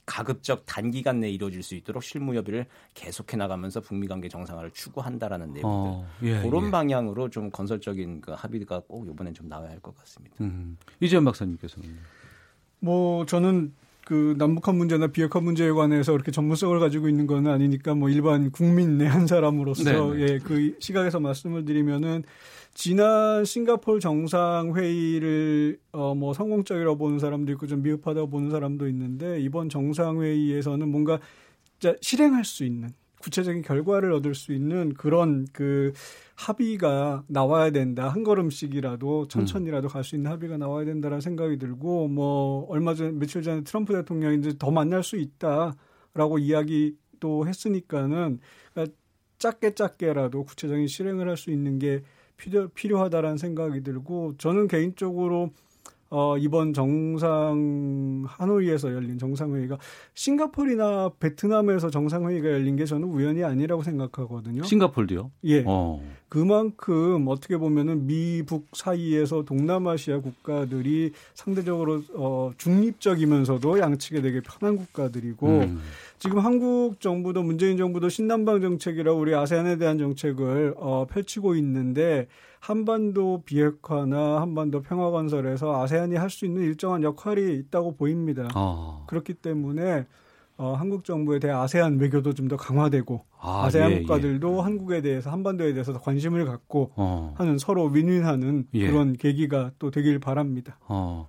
[0.05, 5.63] 가급적 단기간 내에 이루어질 수 있도록 실무 협의를 계속해 나가면서 북미 관계 정상화를 추구한다라는 내용들
[5.65, 6.71] 어, 예, 그런 예.
[6.71, 10.35] 방향으로 좀 건설적인 그 합의가 꼭 이번엔 좀 나와야 할 것 같습니다.
[10.41, 10.77] 음.
[10.99, 11.97] 이재현 박사님께서는
[12.83, 13.71] 뭐 저는
[14.05, 18.97] 그 남북한 문제나 비핵화 문제에 관해서 그렇게 전문성을 가지고 있는 건 아니니까 뭐 일반 국민
[18.97, 20.33] 내 한 사람으로서 네, 네.
[20.33, 22.23] 예, 그 시각에서 말씀을 드리면은
[22.73, 29.39] 지난 싱가폴 정상 회의를 어, 뭐 성공적이라고 보는 사람도 있고 좀 미흡하다고 보는 사람도 있는데
[29.39, 31.19] 이번 정상 회의에서는 뭔가
[31.79, 32.89] 진짜 실행할 수 있는
[33.23, 35.93] 구체적인 결과를 얻을 수 있는 그런 그
[36.35, 38.09] 합의가 나와야 된다.
[38.09, 43.41] 한 걸음씩이라도 천천히라도 갈 수 있는 합의가 나와야 된다라는 생각이 들고 뭐 얼마 전 며칠
[43.41, 48.39] 전에 트럼프 대통령이 이제 더 만날 수 있다라고 이야기도 했으니까는
[48.73, 48.97] 그러니까
[49.39, 52.01] 작게 작게라도 구체적인 실행을 할 수 있는 게
[52.35, 55.51] 필요, 필요하다라는 생각이 들고 저는 개인적으로
[56.15, 59.79] 어, 이번 정상 하노이에서 열린 정상회의가
[60.13, 64.61] 싱가폴이나 베트남에서 정상회의가 열린 게 저는 우연이 아니라고 생각하거든요.
[64.61, 65.31] 싱가폴도요?
[65.45, 65.63] 예.
[65.65, 65.99] 어.
[66.29, 75.81] 그만큼 어떻게 보면은 미북 사이에서 동남아시아 국가들이 상대적으로 어, 중립적이면서도 양측에 되게 편한 국가들이고 음.
[76.19, 82.27] 지금 한국 정부도 문재인 정부도 신남방 정책이라고 우리 아세안에 대한 정책을 어, 펼치고 있는데
[82.61, 88.47] 한반도 비핵화나 한반도 평화 건설에서 아세안이 할 수 있는 일정한 역할이 있다고 보입니다.
[88.55, 89.03] 어.
[89.07, 90.05] 그렇기 때문에
[90.55, 94.61] 어, 한국 정부에 대해 아세안 외교도 좀 더 강화되고 아, 세안 예, 국가들도 예.
[94.61, 97.33] 한국에 대해서 한반도에 대해서 더 관심을 갖고 어.
[97.37, 98.87] 하는 서로 윈윈하는 예.
[98.87, 100.77] 그런 계기가 또 되길 바랍니다.
[100.87, 101.27] 어.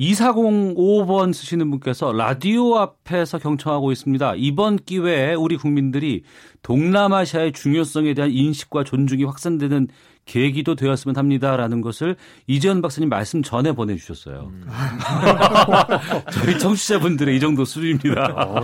[0.00, 4.34] 2405번 쓰시는 분께서 라디오 앞에서 경청하고 있습니다.
[4.36, 6.22] 이번 기회에 우리 국민들이
[6.62, 9.88] 동남아시아의 중요성에 대한 인식과 존중이 확산되는
[10.24, 14.52] 계기도 되었으면 합니다라는 것을 이재현 박사님 말씀 전에 보내주셨어요.
[14.52, 14.66] 음.
[16.32, 18.60] 저희 청취자분들의 이 정도 수준입니다.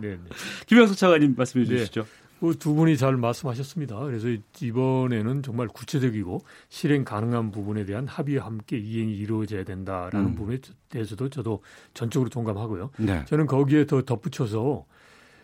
[0.00, 0.18] 네, 네.
[0.68, 1.76] 김영석 차관님 말씀해 네.
[1.78, 2.02] 주시죠.
[2.02, 2.21] 네.
[2.58, 3.98] 두 분이 잘 말씀하셨습니다.
[4.00, 4.28] 그래서
[4.60, 10.34] 이번에는 정말 구체적이고 실행 가능한 부분에 대한 합의와 함께 이행이 이루어져야 된다라는 음.
[10.34, 11.62] 부분에 대해서도 저도
[11.94, 12.90] 전적으로 동감하고요.
[12.98, 13.24] 네.
[13.26, 14.84] 저는 거기에 더 덧붙여서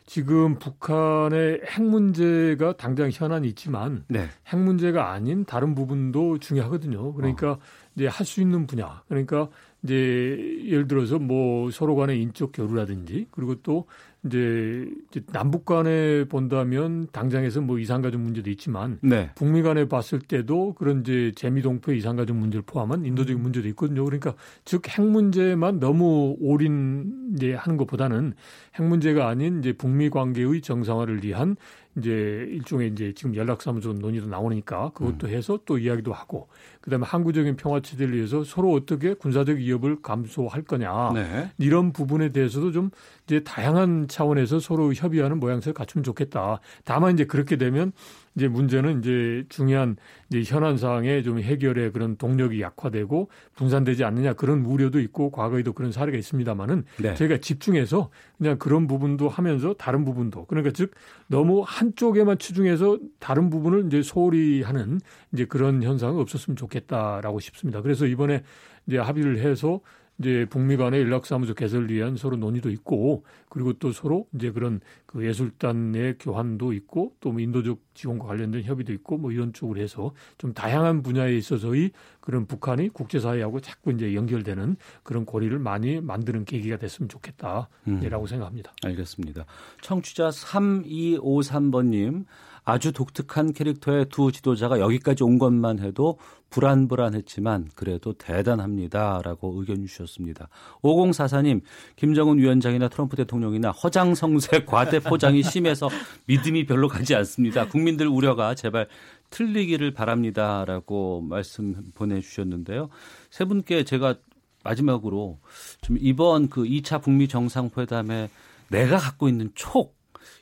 [0.07, 4.27] 지금 북한의 핵 문제가 당장 현안이 있지만 네.
[4.47, 7.13] 핵 문제가 아닌 다른 부분도 중요하거든요.
[7.13, 7.59] 그러니까 어.
[7.95, 9.03] 이제 할 수 있는 분야.
[9.09, 9.49] 그러니까
[9.85, 13.87] 이제 예를 들어서 뭐 서로 간의 인적 교류라든지 그리고 또
[14.27, 14.91] 이제
[15.33, 19.31] 남북 간에 본다면 당장에서 뭐 이산가족 문제도 있지만 네.
[19.37, 24.05] 북미 간에 봤을 때도 그런 이제 재미동포 이산가족 문제를 포함한 인도적인 문제도 있거든요.
[24.05, 28.35] 그러니까 즉 핵 문제만 너무 올인 이제 하는 것보다는
[28.75, 31.57] 핵 문제가 아닌 이제 북미 관계의 정상화를 위한
[31.99, 35.33] 이제 일종의 이제 지금 연락사무소 논의도 나오니까 그것도 음.
[35.33, 36.49] 해서 또 이야기도 하고
[36.81, 41.51] 그다음에 항구적인 평화 체제를 위해서 서로 어떻게 군사적 위협을 감소할 거냐 네.
[41.59, 42.91] 이런 부분에 대해서도 좀
[43.27, 46.61] 이제 다양한 차원에서 서로 협의하는 모양새를 갖추면 좋겠다.
[46.85, 47.93] 다만 이제 그렇게 되면
[48.39, 49.97] 이제 문제는 이제 중요한
[50.31, 56.17] 이제 현안상의 좀 해결의 그런 동력이 약화되고 분산되지 않느냐 그런 우려도 있고 과거에도 그런 사례가
[56.17, 57.15] 있습니다만은 네.
[57.15, 60.93] 저희가 집중해서 그냥 그런 부분도 하면서 다른 부분도 그러니까 즉
[61.27, 65.01] 너무 한쪽에만 치중해서 다른 부분을 이제 소홀히 하는
[65.33, 67.83] 이제 그런 현상은 없었으면 좋겠다라고 싶습니다.
[67.83, 68.45] 그래서 이번에
[68.87, 69.81] 이제 합의를 해서
[70.19, 75.25] 이제 북미 간의 연락사무소 개설을 위한 서로 논의도 있고 그리고 또 서로 이제 그런 그
[75.25, 80.53] 예술단의 교환도 있고 또 뭐 인도적 지원과 관련된 협의도 있고 뭐 이런 쪽으로 해서 좀
[80.55, 87.09] 다양한 분야에 있어서의 그런 북한이 국제사회하고 자꾸 이제 연결되는 그런 고리를 많이 만드는 계기가 됐으면
[87.09, 88.27] 좋겠다라고 음.
[88.27, 88.73] 생각합니다.
[88.85, 89.47] 알겠습니다.
[89.83, 92.25] 청취자 3253번님
[92.69, 96.19] 아주 독특한 캐릭터의 두 지도자가 여기까지 온 것만 해도
[96.51, 100.51] 불안불안했지만 그래도 대단합니다라고 의견 주셨습니다.
[100.83, 101.63] 5044님,
[101.97, 105.89] 김정은 위원장이나 트럼프 대통령이나 허장성세 과대 포장이 심해서
[106.27, 107.67] 믿음이 별로 가지 않습니다.
[107.69, 108.87] 국민들 우려가 제발
[109.31, 112.91] 틀리기를 바랍니다라고 말씀 보내주셨는데요.
[113.31, 114.17] 세 분께 제가
[114.63, 115.39] 마지막으로
[115.81, 118.29] 좀 이번 그 2차 북미 정상회담에
[118.69, 119.98] 내가 갖고 있는 촉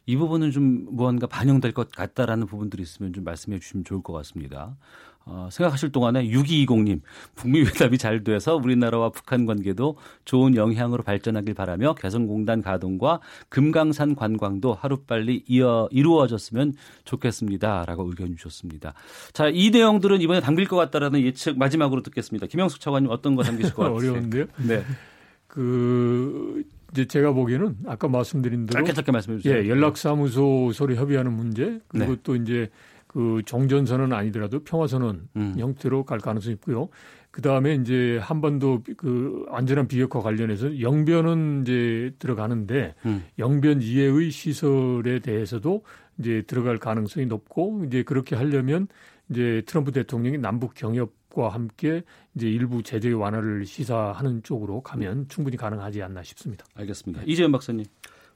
[0.06, 4.76] 이 부분은 좀 무언가 반영될 것 같다라는 부분들이 있으면 좀 말씀해 주시면 좋을 것 같습니다.
[5.28, 7.00] 어, 생각하실 동안에 6220님,
[7.34, 14.74] 북미 회담이 잘 돼서 우리나라와 북한 관계도 좋은 영향으로 발전하길 바라며 개성공단 가동과 금강산 관광도
[14.74, 17.86] 하루빨리 이어, 이루어졌으면 좋겠습니다.
[17.86, 18.94] 라고 의견 주셨습니다.
[19.32, 22.46] 자, 이 내용들은 이번에 담길 것 같다라는 예측 마지막으로 듣겠습니다.
[22.46, 24.12] 김영숙 차관님 어떤 거 담기실 것 같으세요?
[24.12, 24.44] 어려운데요?
[24.58, 24.84] 네.
[25.48, 26.62] 그
[26.92, 29.58] 이제 제가 보기에는 아까 말씀드린 대로 짧게 짧게 말씀해 주세요.
[29.58, 32.20] 예, 연락사무소 서로 협의하는 문제 그리고 네.
[32.22, 32.70] 또 이제
[33.06, 35.54] 그 종전선언 아니더라도 평화선언 음.
[35.56, 36.88] 형태로 갈 가능성이 있고요.
[37.30, 43.24] 그 다음에 이제 한반도 그 안전한 비핵화 관련해서 영변은 이제 들어가는데 음.
[43.38, 45.82] 영변 이외의 시설에 대해서도
[46.18, 48.88] 이제 들어갈 가능성이 높고 이제 그렇게 하려면
[49.28, 52.02] 이제 트럼프 대통령이 남북 경협 과 함께
[52.34, 56.64] 이제 일부 제재 완화를 시사하는 쪽으로 가면 충분히 가능하지 않나 싶습니다.
[56.74, 57.24] 알겠습니다.
[57.26, 57.84] 이재현 박사님.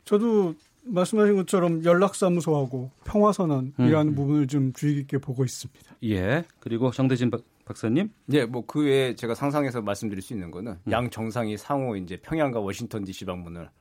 [0.05, 4.15] 저도 말씀하신 것처럼 연락사무소하고 평화선언이라는 음.
[4.15, 5.97] 부분을 좀 주의 깊게 보고 있습니다.
[6.05, 6.45] 예.
[6.59, 8.11] 그리고 정대진 박, 박사님.
[8.27, 10.93] 네, 뭐그 외에 제가 상상해서 말씀드릴 수 있는 거는 음.
[10.93, 13.25] 양 정상이 상호 이제 평양과 워싱턴 D.C.
[13.25, 13.80] 방문을 음.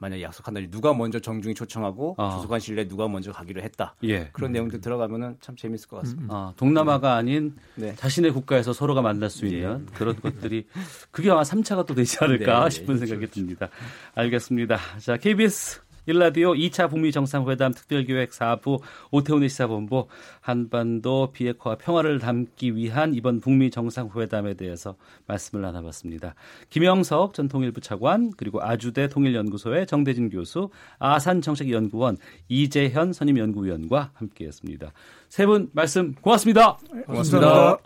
[0.00, 2.30] 만약에 약속한다면 누가 먼저 정중히 초청하고 아.
[2.30, 3.94] 조속한 시일 내에 누가 먼저 가기로 했다.
[4.04, 4.30] 예.
[4.32, 4.52] 그런 음.
[4.54, 6.34] 내용들 들어가면은 참 재밌을 것 같습니다.
[6.34, 7.94] 아, 동남아가 아닌 네.
[7.96, 9.92] 자신의 국가에서 서로가 만날 수 있는 네.
[9.94, 10.66] 그런 것들이
[11.10, 13.34] 그게 아마 3차가 또 되지 않을까 네, 싶은 생각이 그렇죠.
[13.34, 13.68] 듭니다.
[14.14, 14.78] 알겠습니다.
[15.00, 18.80] 자, KBS 일라디오 2차 북미 정상회담 특별기획 4부
[19.12, 20.08] 오태훈의 시사본부
[20.40, 24.96] 한반도 비핵화와 평화를 담기 위한 이번 북미 정상회담에 대해서
[25.26, 26.34] 말씀을 나눠봤습니다.
[26.68, 32.16] 김영석 전 통일부 차관 그리고 아주대 통일연구소의 정대진 교수 아산정책연구원
[32.48, 34.92] 이재현 선임연구위원과 함께했습니다.
[35.28, 36.76] 세 분 말씀 고맙습니다.
[37.06, 37.78] 고맙습니다.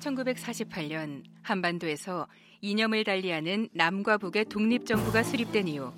[0.00, 2.26] 1948년 한반도에서
[2.60, 5.92] 이념을 달리하는 남과 북의 독립정부가 수립된 이후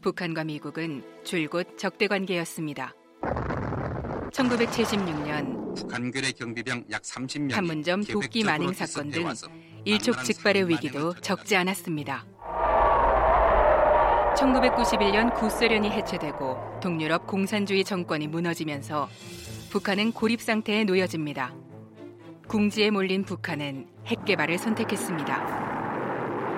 [0.00, 2.94] 북한과 미국은 줄곧 적대 관계였습니다.
[4.32, 9.28] 1976년 북한군의 경비병 약 30명 판문점 도끼 만행 사건 등
[9.84, 12.24] 일촉즉발의 위기도 적지 않았습니다.
[14.36, 19.08] 1991년 구소련이 해체되고 동유럽 공산주의 정권이 무너지면서
[19.70, 21.54] 북한은 고립 상태에 놓여집니다.
[22.46, 25.67] 궁지에 몰린 북한은 핵 개발을 선택했습니다.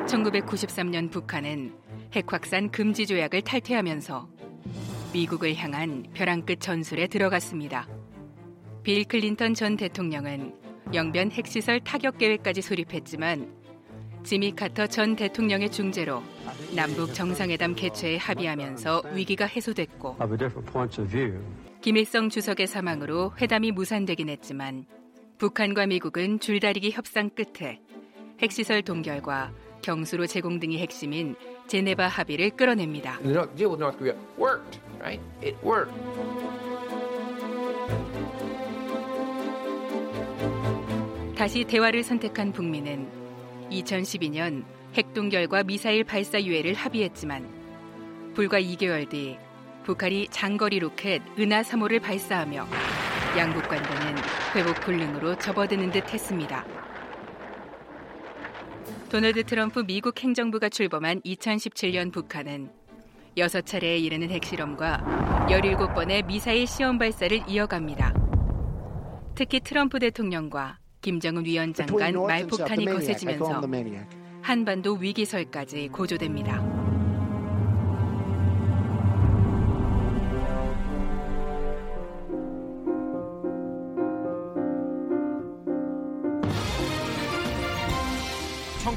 [0.07, 1.73] 1993년 북한은
[2.15, 4.29] 핵 확산 금지 조약을 탈퇴하면서
[5.13, 7.89] 미국을 향한 벼랑 끝 전술에 들어갔습니다.
[8.83, 10.55] 빌 클린턴 전 대통령은
[10.95, 13.61] 영변 핵시설 타격 계획까지 수립했지만
[14.23, 16.23] 지미 카터 전 대통령의 중재로
[16.75, 20.17] 남북 정상회담 개최에 합의하면서 위기가 해소됐고
[21.81, 24.85] 김일성 주석의 사망으로 회담이 무산되긴 했지만
[25.39, 27.81] 북한과 미국은 줄다리기 협상 끝에
[28.43, 33.19] 핵시설 동결과 경수로 제공 등이 핵심인 제네바 합의를 끌어냅니다.
[41.37, 43.09] 다시 대화를 선택한 북미는
[43.71, 44.65] 2012년
[44.95, 47.49] 핵동결과 미사일 발사 유예를 합의했지만
[48.35, 49.39] 불과 2개월 뒤
[49.85, 52.67] 북한이 장거리 로켓 은하 3호를 발사하며
[53.39, 54.17] 양국 관계는
[54.55, 56.65] 회복 불능으로 접어드는 듯 했습니다.
[59.11, 62.71] 도널드 트럼프 미국 행정부가 출범한 2017년 북한은
[63.37, 68.15] 6차례에 이르는 핵실험과 17번의 미사일 시험 발사를 이어갑니다.
[69.35, 73.63] 특히 트럼프 대통령과 김정은 위원장 간 말폭탄이 거세지면서
[74.43, 76.80] 한반도 위기설까지 고조됩니다.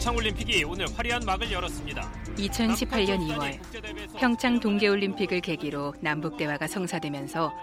[0.04, 2.12] 평창올림픽이 오늘 화려한 막을 열었습니다.
[2.36, 3.58] 2018년 2월
[4.18, 7.54] 평창 동계올림픽을 계기로 남북대화가 성사되면서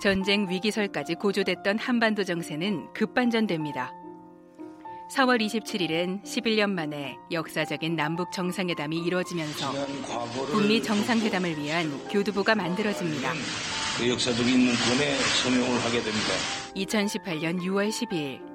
[0.00, 3.92] 전쟁 위기설까지 고조됐던 한반도 정세는 급반전됩니다.
[5.10, 9.72] 4월 27일엔 11년 만에 역사적인 남북 정상회담이 이루어지면서
[10.52, 13.32] 북미 정상회담을 위한 교두보가 만들어집니다.
[13.98, 16.28] 그 역사적인 문건에 서명을 하게 됩니다.
[16.76, 18.46] 2018년 6월 12일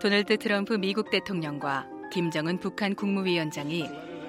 [0.00, 3.88] 도널드 트럼프 미국 대통령과 김정은 북한 국무위원장이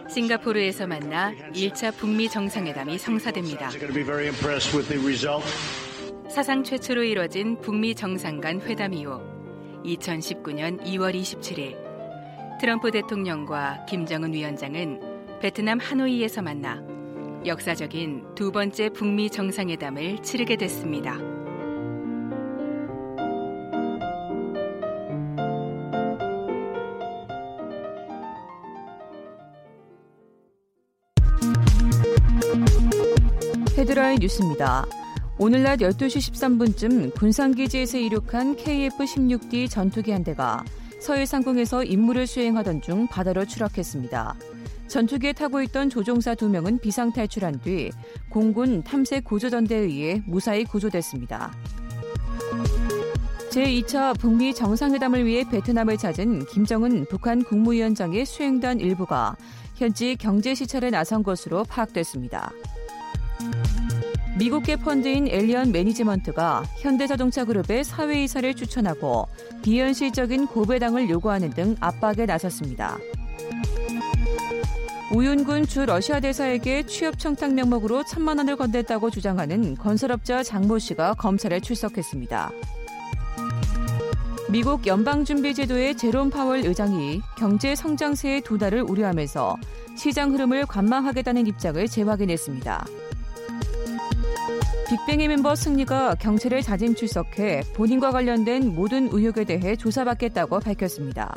[0.10, 3.70] 싱가포르에서 만나 1차 북미 정상회담이 성사됩니다.
[6.28, 9.22] 사상 최초로 이뤄진 북미 정상 간 회담 이후
[9.86, 11.78] 2019년 2월 27일
[12.60, 16.82] 트럼프 대통령과 김정은 위원장은 베트남 하노이에서 만나
[17.46, 21.20] 역사적인 두 번째 북미 정상회담을 치르게 됐습니다.
[34.16, 34.86] 헤드라인 뉴스입니다.
[35.38, 40.64] 오늘 낮 12시 13분쯤 군산기지에서 이륙한 KF-16D 전투기 한 대가
[41.00, 44.36] 서해 상공에서 임무를 수행하던 중 바다로 추락했습니다.
[44.88, 47.92] 전투기에 타고 있던 조종사 2명은 비상 탈출한 뒤
[48.30, 51.52] 공군 탐색 구조전대에 의해 무사히 구조됐습니다.
[53.52, 59.36] 제2차 북미 정상회담을 위해 베트남을 찾은 김정은 북한 국무위원장의 수행단 일부가
[59.76, 62.52] 현지 경제 시찰에 나선 것으로 파악됐습니다.
[64.38, 69.30] 미국계 펀드인 엘리언 매니지먼트가 현대자동차 그룹의 사회이사를 추천하고
[69.64, 72.98] 비현실적인 고배당을 요구하는 등 압박에 나섰습니다.
[75.14, 81.62] 우윤군 주 러시아 대사에게 취업 청탁 명목으로 천만 원을 건넸다고 주장하는 건설업자 장모 씨가 검찰에
[81.62, 82.52] 출석했습니다.
[84.50, 89.56] 미국 연방준비제도의 제롬 파월 의장이 경제 성장세의 두 달을 우려하면서
[89.98, 92.86] 시장 흐름을 관망하겠다는 입장을 재확인했습니다.
[94.88, 101.36] 빅뱅의 멤버 승리가 경찰에 자진 출석해 본인과 관련된 모든 의혹에 대해 조사받겠다고 밝혔습니다.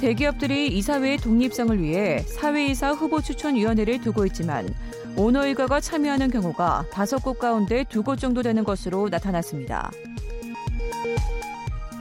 [0.00, 4.68] 대기업들이 이사회의 독립성을 위해 사회이사 후보 추천위원회를 두고 있지만
[5.16, 9.90] 오너 일가가 참여하는 경우가 다섯 곳 가운데 두 곳 정도 되는 것으로 나타났습니다.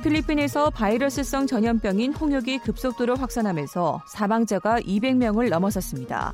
[0.03, 6.33] 필리핀에서 바이러스성 전염병인 홍역이 급속도로 확산하면서 사망자가 200명을 넘어섰습니다.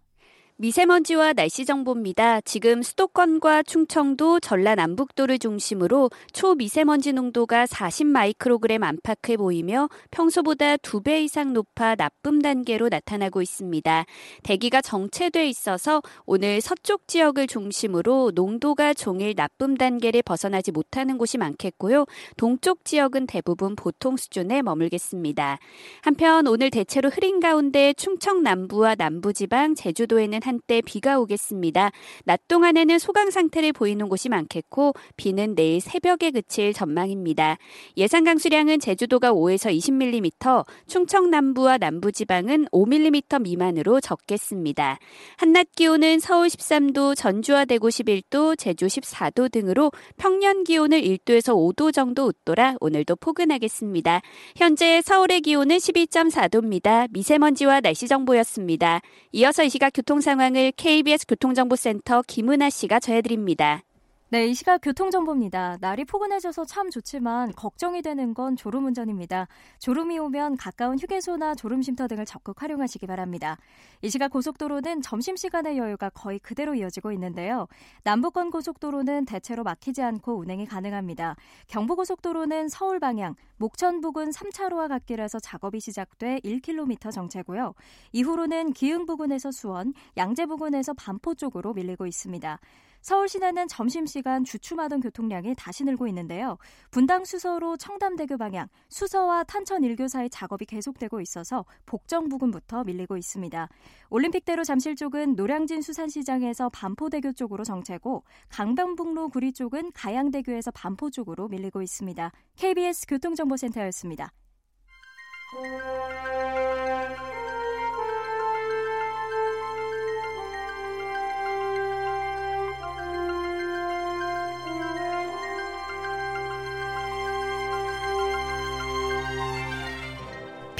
[0.61, 2.39] 미세먼지와 날씨 정보입니다.
[2.41, 11.53] 지금 수도권과 충청도, 전라 남북도를 중심으로 초미세먼지 농도가 40 마이크로그램 안팎해 보이며 평소보다 2배 이상
[11.53, 14.05] 높아 나쁨 단계로 나타나고 있습니다.
[14.43, 22.05] 대기가 정체돼 있어서 오늘 서쪽 지역을 중심으로 농도가 종일 나쁨 단계를 벗어나지 못하는 곳이 많겠고요.
[22.37, 25.57] 동쪽 지역은 대부분 보통 수준에 머물겠습니다.
[26.03, 31.91] 한편 오늘 대체로 흐린 가운데 충청 남부와 남부지방, 제주도에는 한때 비가 오겠습니다.
[32.25, 37.57] 낮 동안에는 소강 상태를 보이는 곳이 많겠고 비는 내일 새벽에 그칠 전망입니다.
[37.97, 44.97] 예상 강수량은 제주도가 5에서 20mm, 충청 남부와 남부 지방은 5mm 미만으로 적겠습니다.
[45.37, 52.25] 한낮 기온은 서울 13도, 전주와 대구 11도, 제주 14도 등으로 평년 기온을 1도에서 5도 정도
[52.25, 54.21] 웃돌아 오늘도 포근하겠습니다.
[54.55, 57.07] 현재 서울의 기온은 12.4도입니다.
[57.11, 59.01] 미세먼지와 날씨 정보였습니다.
[59.33, 63.83] 이어서 이 시각 교통 상황 상황을 KBS 교통정보센터 김은아 씨가 전해드립니다.
[64.31, 65.79] 네, 이 시각 교통정보입니다.
[65.81, 69.49] 날이 포근해져서 참 좋지만 걱정이 되는 건 졸음운전입니다.
[69.79, 73.57] 졸음이 오면 가까운 휴게소나 졸음쉼터 등을 적극 활용하시기 바랍니다.
[74.01, 77.67] 이 시각 고속도로는 점심시간의 여유가 거의 그대로 이어지고 있는데요.
[78.05, 81.35] 남북권 고속도로는 대체로 막히지 않고 운행이 가능합니다.
[81.67, 87.73] 경부고속도로는 서울 방향, 목천 부근 3차로와 갓길에서 작업이 시작돼 1km 정체고요.
[88.13, 92.59] 이후로는 기흥 부근에서 수원, 양재 부근에서 반포 쪽으로 밀리고 있습니다.
[93.01, 96.57] 서울 시내는 점심시간 주춤하던 교통량이 다시 늘고 있는데요.
[96.91, 103.67] 분당 수서로 청담대교 방향, 수서와 탄천 일교 사이 작업이 계속되고 있어서 복정 부근부터 밀리고 있습니다.
[104.09, 111.81] 올림픽대로 잠실 쪽은 노량진 수산시장에서 반포대교 쪽으로 정체고 강변북로 구리 쪽은 가양대교에서 반포 쪽으로 밀리고
[111.81, 112.31] 있습니다.
[112.55, 114.31] KBS 교통정보센터였습니다.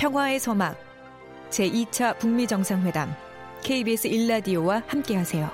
[0.02, 0.76] 평화의 서막
[1.52, 3.14] 제2차 북미 정상회담
[3.62, 5.47] KBS 1라디오와 함께하세요.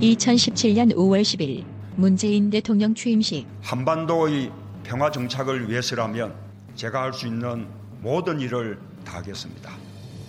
[0.00, 1.66] (2017년 5월 10일)
[1.96, 4.50] 문재인 대통령 취임식 한반도의
[4.84, 6.34] 평화 정착을 위해서라면
[6.76, 7.68] 제가 할 수 있는
[8.00, 9.70] 모든 일을 다하겠습니다.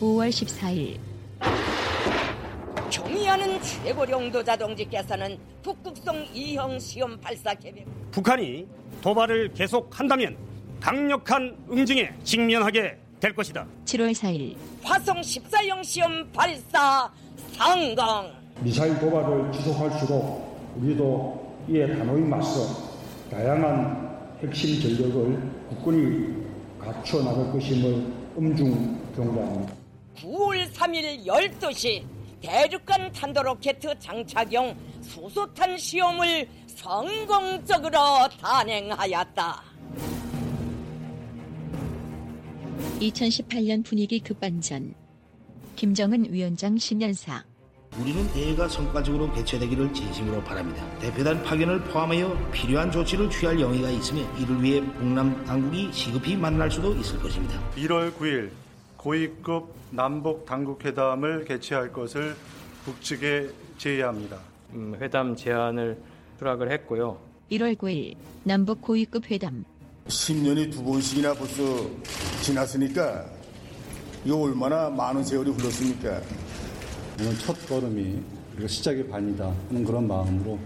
[0.01, 1.14] (5월 14일)
[3.35, 8.65] 경의하는 최고 령도 자 동지께서는 북극성 2형 시험 발사 계획 북한이
[9.01, 10.37] 도발을 계속한다면
[10.79, 13.65] 강력한 응징에 직면하게 될 것이다.
[13.85, 17.11] 7월 4일 화성 14형 시험 발사
[17.53, 18.31] 성공
[18.61, 22.91] 미사일 도발을 지속할수록 우리도 이에 단호히 맞서
[23.29, 26.45] 다양한 핵심 전력을 국군이
[26.79, 29.73] 갖춰 나갈 것임을 엄중 경고합니다.
[30.17, 32.14] 9월 3일 12시
[32.45, 37.97] 대륙간 탄도로켓 장착용 수소탄 시험을 성공적으로
[38.39, 39.63] 단행하였다.
[42.99, 44.93] 2018년 분위기 급반전
[45.75, 47.43] 김정은 위원장 신년사
[47.99, 50.85] 우리는 대회가 성과적으로 개최되기를 진심으로 바랍니다.
[50.99, 56.93] 대표단 파견을 포함하여 필요한 조치를 취할 영의가 있으며 이를 위해 북남 당국이 시급히 만날 수도
[56.95, 57.59] 있을 것입니다.
[57.75, 58.64] 1월 9일
[59.05, 62.35] 고위급 남북 당국 회담을 개최할 것을
[62.85, 64.39] 북측에 제의합니다.
[64.73, 65.95] 음, 회담 제안을
[66.39, 67.19] 수락을 했고요.
[67.51, 69.63] 1월 9일 남북 고위급 회담
[70.07, 71.87] 10년이 두 번씩이나 벌써
[72.41, 73.27] 지났으니까
[74.25, 76.19] 이거 얼마나 많은 세월이 흘렀습니까?
[77.19, 78.19] 오늘 첫 걸음이
[78.53, 80.57] 우리가 시작의 반이다 하는 그런 마음으로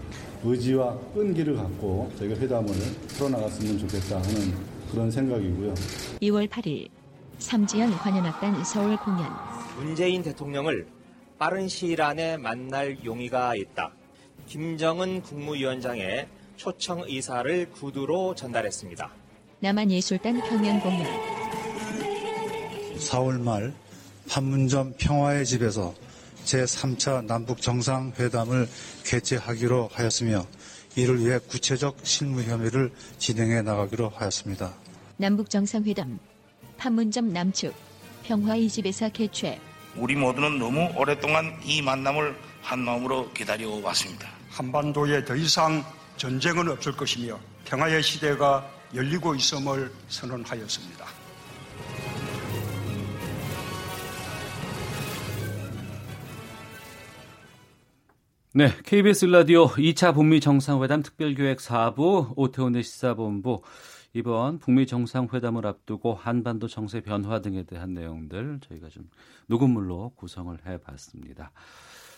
[0.44, 2.72] 의지와 끈기를 갖고 저희가 회담을
[3.08, 4.54] 풀어나갔으면 좋겠다 하는
[4.90, 5.74] 그런 생각이고요.
[6.22, 6.88] 2월 8일
[7.40, 9.26] 삼지연 관현악단 서울 공연
[9.76, 10.86] 문재인 대통령을
[11.38, 13.92] 빠른 시일 안에 만날 용의가 있다.
[14.46, 19.10] 김정은 국무위원장의 초청 의사를 구두로 전달했습니다.
[19.60, 21.06] 남한예술단 평양 공연
[22.98, 23.72] 4월 말
[24.28, 25.94] 판문점 평화의 집에서
[26.44, 28.68] 제3차 남북 정상회담을
[29.04, 30.46] 개최하기로 하였으며
[30.96, 34.74] 이를 위해 구체적 실무 협의를 진행해 나가기로 하였습니다.
[35.16, 36.18] 남북 정상회담
[36.80, 37.74] 판문점 남측
[38.22, 39.60] 평화의 집에서 개최
[39.96, 44.30] 우리 모두는 너무 오랫동안 이 만남을 한 마음으로 기다려 왔습니다.
[44.48, 45.84] 한반도에 더 이상
[46.16, 51.06] 전쟁은 없을 것이며 평화의 시대가 열리고 있음을 선언하였습니다.
[58.54, 63.62] 네, KBS 라디오 2차 북미 정상회담 특별기획 4부 오태훈의 시사본부
[64.12, 69.08] 이번 북미 정상회담을 앞두고 한반도 정세 변화 등에 대한 내용들 저희가 좀
[69.46, 71.52] 녹음물로 구성을 해봤습니다.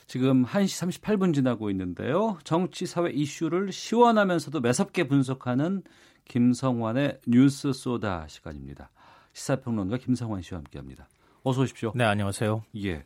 [0.07, 2.39] 지금 1시 38분 지나고 있는데요.
[2.45, 5.83] 정치, 사회 이슈를 시원하면서도 매섭게 분석하는
[6.25, 8.91] 김성환의 뉴스 소다 시간입니다.
[9.33, 11.09] 시사평론가 김성환 씨와 함께합니다.
[11.43, 11.93] 어서 오십시오.
[11.95, 12.63] 네, 안녕하세요.
[12.85, 13.05] 예,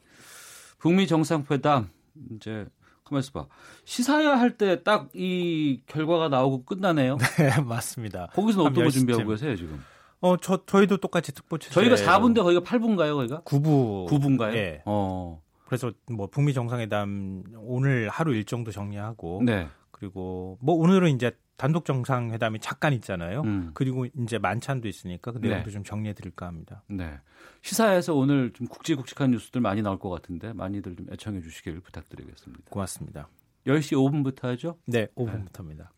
[0.79, 1.89] 북미 정상회담
[2.33, 2.67] 이제
[3.07, 3.47] 가만 있어 봐.
[3.85, 7.17] 시사야 할 때 딱 이 결과가 나오고 끝나네요.
[7.39, 8.29] 네, 맞습니다.
[8.35, 9.83] 거기서는 어떤 거 준비하고 계세요, 지금?
[10.21, 11.75] 어, 저, 저희도 똑같이 특보 취재.
[11.75, 13.41] 저희가 4부인데 거기가 8부인가요, 거기가?
[13.43, 14.09] 9부.
[14.09, 14.53] 9부인가요?
[14.53, 14.83] 네.
[14.87, 15.41] 어.
[15.67, 19.69] 그래서 뭐 북미 정상회담 오늘 하루 일정도 정리하고 네.
[19.91, 23.41] 그리고 뭐 오늘은 이제 단독 정상회담이 잠깐 있잖아요.
[23.43, 23.71] 음.
[23.75, 25.71] 그리고 이제 만찬도 있으니까 그 내용도 네.
[25.73, 26.83] 좀 정리해 드릴까 합니다.
[26.89, 27.19] 네.
[27.63, 32.65] 시사에서 오늘 좀 굵직굵직한 뉴스들 많이 나올 것 같은데 많이들 좀 애청해 주시길 부탁드리겠습니다.
[32.71, 33.29] 고맙습니다.
[33.67, 34.79] 10시 5분부터 하죠?
[34.87, 35.89] 네, 5분부터입니다.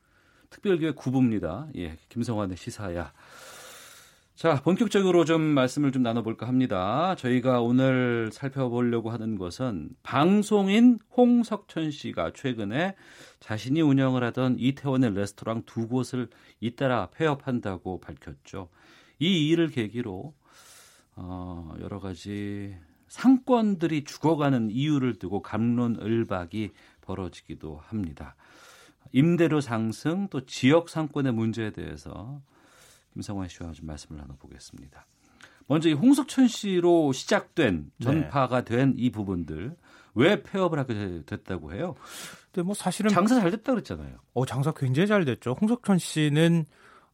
[0.51, 1.69] 특별기획 9부입니다.
[1.77, 3.13] 예, 김성환의 시사야.
[4.39, 7.17] 자, 본격적으로 좀 말씀을 좀 나눠볼까 합니다.
[7.17, 12.95] 저희가 오늘 살펴보려고 하는 것은 방송인 홍석천 씨가 최근에
[13.41, 16.29] 자신이 운영을 하던 이태원의 레스토랑 두 곳을
[16.61, 18.69] 잇따라 폐업한다고 밝혔죠.
[19.19, 20.33] 이 일을 계기로
[21.17, 22.77] 어, 여러 가지
[23.09, 26.71] 상권들이 죽어가는 이유를 두고 감론을박이
[27.01, 28.37] 벌어지기도 합니다.
[29.11, 32.41] 임대료 상승 또 지역 상권의 문제에 대해서
[33.19, 35.07] 김성환 씨와 좀 말씀을 나눠보겠습니다.
[35.67, 39.77] 먼저 이 홍석천 씨로 시작된 전파가 된이 부분들
[40.15, 41.97] 왜 폐업을 하게 됐다고 해요?
[42.53, 44.19] 근데 뭐 사실은 장사 잘 됐다 그랬잖아요.
[44.35, 45.57] 어 장사 굉장히 잘 됐죠.
[45.61, 46.65] 홍석천 씨는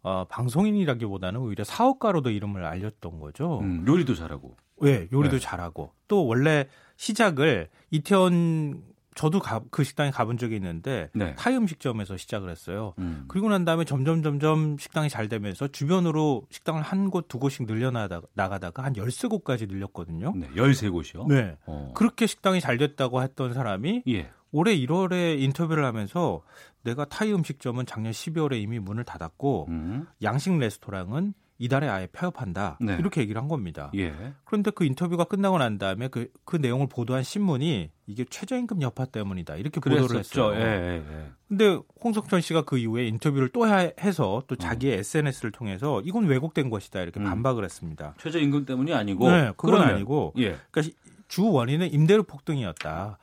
[0.03, 3.61] 어, 방송인이라기보다는 오히려 사업가로도 이름을 알렸던 거죠.
[3.61, 4.57] 음, 요리도 잘하고.
[4.83, 5.41] 네, 요리도 네.
[5.41, 8.83] 잘하고 또 원래 시작을 이태원
[9.15, 11.35] 저도 가, 그 식당에 가본 적이 있는데 네.
[11.37, 12.95] 타이 음식점에서 시작을 했어요.
[12.99, 13.25] 음.
[13.29, 18.27] 그리고 난 다음에 점점 점점 식당이 잘 되면서 주변으로 식당을 한 곳 두 곳씩 늘려나가다가
[18.35, 20.33] 나가다가 한 13곳까지 늘렸거든요.
[20.37, 21.29] 네, 13곳이요?
[21.29, 21.57] 네.
[21.67, 21.93] 어.
[21.95, 24.31] 그렇게 식당이 잘 됐다고 했던 사람이 예.
[24.53, 26.43] 올해 1월에 인터뷰를 하면서
[26.83, 30.07] 내가 타이 음식점은 작년 12월에 이미 문을 닫았고 음.
[30.23, 32.79] 양식 레스토랑은 이달에 아예 폐업한다.
[32.81, 32.97] 네.
[32.99, 33.91] 이렇게 얘기를 한 겁니다.
[33.95, 34.13] 예.
[34.45, 39.55] 그런데 그 인터뷰가 끝나고 난 다음에 그, 그 내용을 보도한 신문이 이게 최저임금 여파 때문이다.
[39.57, 40.53] 이렇게 보도를 그랬었죠.
[40.53, 40.61] 했어요.
[40.61, 41.27] 예, 예, 예.
[41.49, 46.71] 근데 홍석천 씨가 그 이후에 인터뷰를 또 해- 해서 또 자기의 SNS를 통해서 이건 왜곡된
[46.71, 47.01] 것이다.
[47.03, 47.25] 이렇게 음.
[47.25, 48.15] 반박을 했습니다.
[48.19, 50.57] 최저임금 때문이 아니고 네, 그건 그러면, 아니고 예.
[50.73, 50.95] 그러니까
[51.29, 53.19] 주 원인은 임대료 폭등이었다.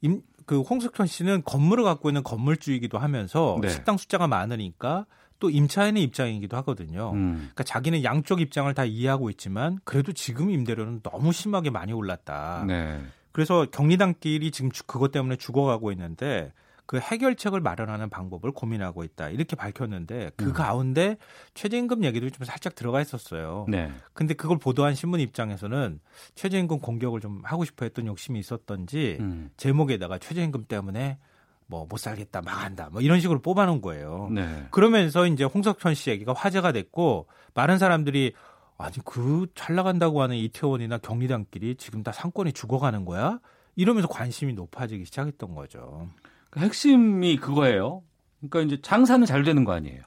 [0.00, 3.68] 임, 그 홍석천 씨는 건물을 갖고 있는 건물주이기도 하면서 네.
[3.68, 5.06] 식당 숫자가 많으니까
[5.40, 7.10] 또 임차인의 입장이기도 하거든요.
[7.12, 7.34] 음.
[7.36, 12.64] 그러니까 자기는 양쪽 입장을 다 이해하고 있지만 그래도 지금 임대료는 너무 심하게 많이 올랐다.
[12.66, 13.00] 네.
[13.32, 16.52] 그래서 경리단끼리 지금 주- 그것 때문에 죽어가고 있는데
[16.86, 19.30] 그 해결책을 마련하는 방법을 고민하고 있다.
[19.30, 20.52] 이렇게 밝혔는데 그 음.
[20.52, 21.16] 가운데
[21.54, 23.64] 최저임금 얘기도 좀 살짝 들어가 있었어요.
[23.68, 23.90] 네.
[24.12, 25.98] 근데 그걸 보도한 신문 입장에서는
[26.34, 29.50] 최저임금 공격을 좀 하고 싶어 했던 욕심이 있었던지 음.
[29.56, 31.18] 제목에다가 최저임금 때문에
[31.66, 34.28] 뭐 못 살겠다, 망한다, 뭐 이런 식으로 뽑아놓은 거예요.
[34.32, 34.66] 네.
[34.70, 38.32] 그러면서 이제 홍석천 씨 얘기가 화제가 됐고 많은 사람들이
[38.76, 43.38] 아니 그 잘 나간다고 하는 이태원이나 경리단끼리 지금 다 상권이 죽어가는 거야?
[43.76, 46.08] 이러면서 관심이 높아지기 시작했던 거죠.
[46.50, 48.02] 그 핵심이 그거예요.
[48.40, 50.02] 그러니까 이제 장사는 잘 되는 거 아니에요.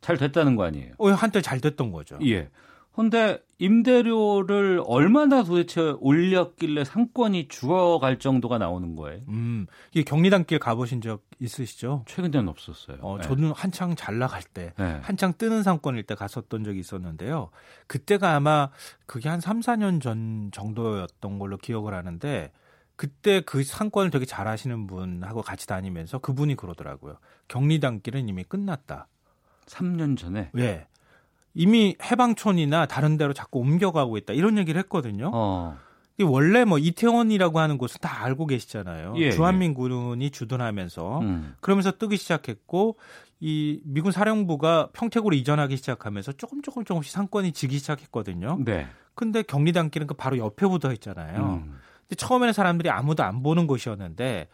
[0.00, 0.94] 잘 됐다는 거 아니에요.
[0.98, 2.18] 어, 한때 잘 됐던 거죠.
[2.24, 2.48] 예.
[2.96, 9.20] 근데 임대료를 얼마나 도대체 올렸길래 상권이 죽어갈 정도가 나오는 거예요?
[9.28, 12.04] 음, 이 경리단길 가보신 적 있으시죠?
[12.06, 12.96] 최근에는 없었어요.
[13.02, 13.22] 어, 네.
[13.22, 14.98] 저는 한창 잘 나갈 때, 네.
[15.02, 17.50] 한창 뜨는 상권일 때 갔었던 적이 있었는데요.
[17.86, 18.70] 그때가 아마
[19.04, 22.50] 그게 한 3, 4년 전 정도였던 걸로 기억을 하는데,
[22.96, 27.18] 그때 그 상권을 되게 잘 하시는 분하고 같이 다니면서 그분이 그러더라고요.
[27.48, 29.08] 경리단길은 이미 끝났다.
[29.66, 30.50] 3년 전에?
[30.56, 30.86] 예.
[31.56, 34.34] 이미 해방촌이나 다른 데로 자꾸 옮겨가고 있다.
[34.34, 35.30] 이런 얘기를 했거든요.
[35.32, 35.78] 어.
[36.18, 39.14] 이 원래 뭐 이태원이라고 하는 곳은 다 알고 계시잖아요.
[39.16, 41.54] 예, 주한민 군이 주둔하면서 음.
[41.60, 42.96] 그러면서 뜨기 시작했고
[43.40, 48.58] 이 미군 사령부가 평택으로 이전하기 시작하면서 조금 조금 조금씩 상권이 지기 시작했거든요.
[48.64, 48.86] 네.
[49.14, 51.62] 근데 경리단길은 그 바로 옆에 붙어 있잖아요.
[51.64, 51.78] 음.
[52.02, 54.48] 근데 처음에는 사람들이 아무도 안 보는 곳이었는데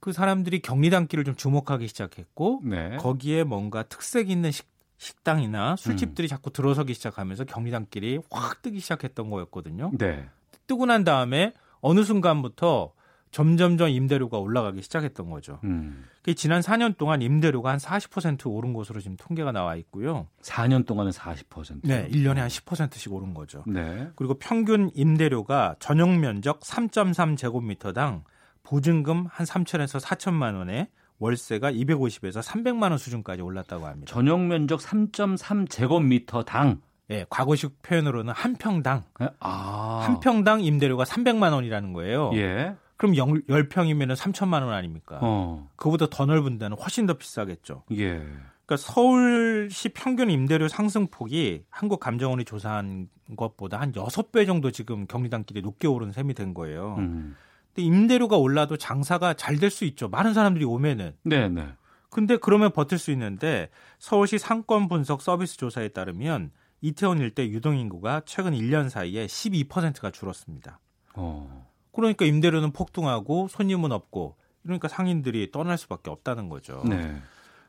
[0.00, 2.96] 그 사람들이 경리단길을 좀 주목하기 시작했고 네.
[2.98, 4.66] 거기에 뭔가 특색 있는 식,
[4.98, 5.76] 식당이나 음.
[5.76, 9.92] 술집들이 자꾸 들어서기 시작하면서 경리단길이 확 뜨기 시작했던 거였거든요.
[9.98, 10.28] 네.
[10.66, 12.92] 뜨고 난 다음에 어느 순간부터
[13.30, 15.60] 점점점 임대료가 올라가기 시작했던 거죠.
[15.64, 16.06] 음.
[16.22, 20.26] 그 지난 4년 동안 임대료가 한 40% 오른 것으로 지금 통계가 나와 있고요.
[20.42, 21.80] 4년 동안은 40%.
[21.82, 23.62] 네, 1년에 한 10%씩 오른 거죠.
[23.66, 24.08] 네.
[24.16, 28.22] 그리고 평균 임대료가 전용 면적 3.3제곱미터당
[28.62, 34.12] 보증금 한 3천에서 4천만 원에 월세가 250에서 300만 원 수준까지 올랐다고 합니다.
[34.12, 36.80] 전용 면적 3.3 제곱미터당.
[37.10, 39.04] 예, 과거식 표현으로는 한 평당
[39.38, 40.02] 아.
[40.04, 42.32] 한 평당 임대료가 300만 원이라는 거예요.
[42.34, 42.74] 예.
[42.96, 45.18] 그럼 10평이면 3천만 원 아닙니까?
[45.22, 45.68] 어.
[45.76, 47.84] 그보다 더 넓은 데는 훨씬 더 비싸겠죠.
[47.92, 48.24] 예.
[48.66, 55.86] 그러니까 서울시 평균 임대료 상승폭이 한국 감정원이 조사한 것보다 한 6배 정도 지금 경리단길이 높게
[55.86, 56.96] 오른 셈이 된 거예요.
[56.98, 57.36] 음.
[57.76, 60.08] 근데 임대료가 올라도 장사가 잘 될 수 있죠.
[60.08, 61.14] 많은 사람들이 오면은.
[61.22, 61.68] 네, 네.
[62.10, 66.50] 근데 그러면 버틸 수 있는데 서울시 상권 분석 서비스 조사에 따르면
[66.80, 70.80] 이태원 일대 유동인구가 최근 1년 사이에 12%가 줄었습니다.
[71.14, 71.66] 어.
[71.92, 76.82] 그러니까 임대료는 폭등하고 손님은 없고 이러니까 상인들이 떠날 수밖에 없다는 거죠.
[76.86, 77.16] 네.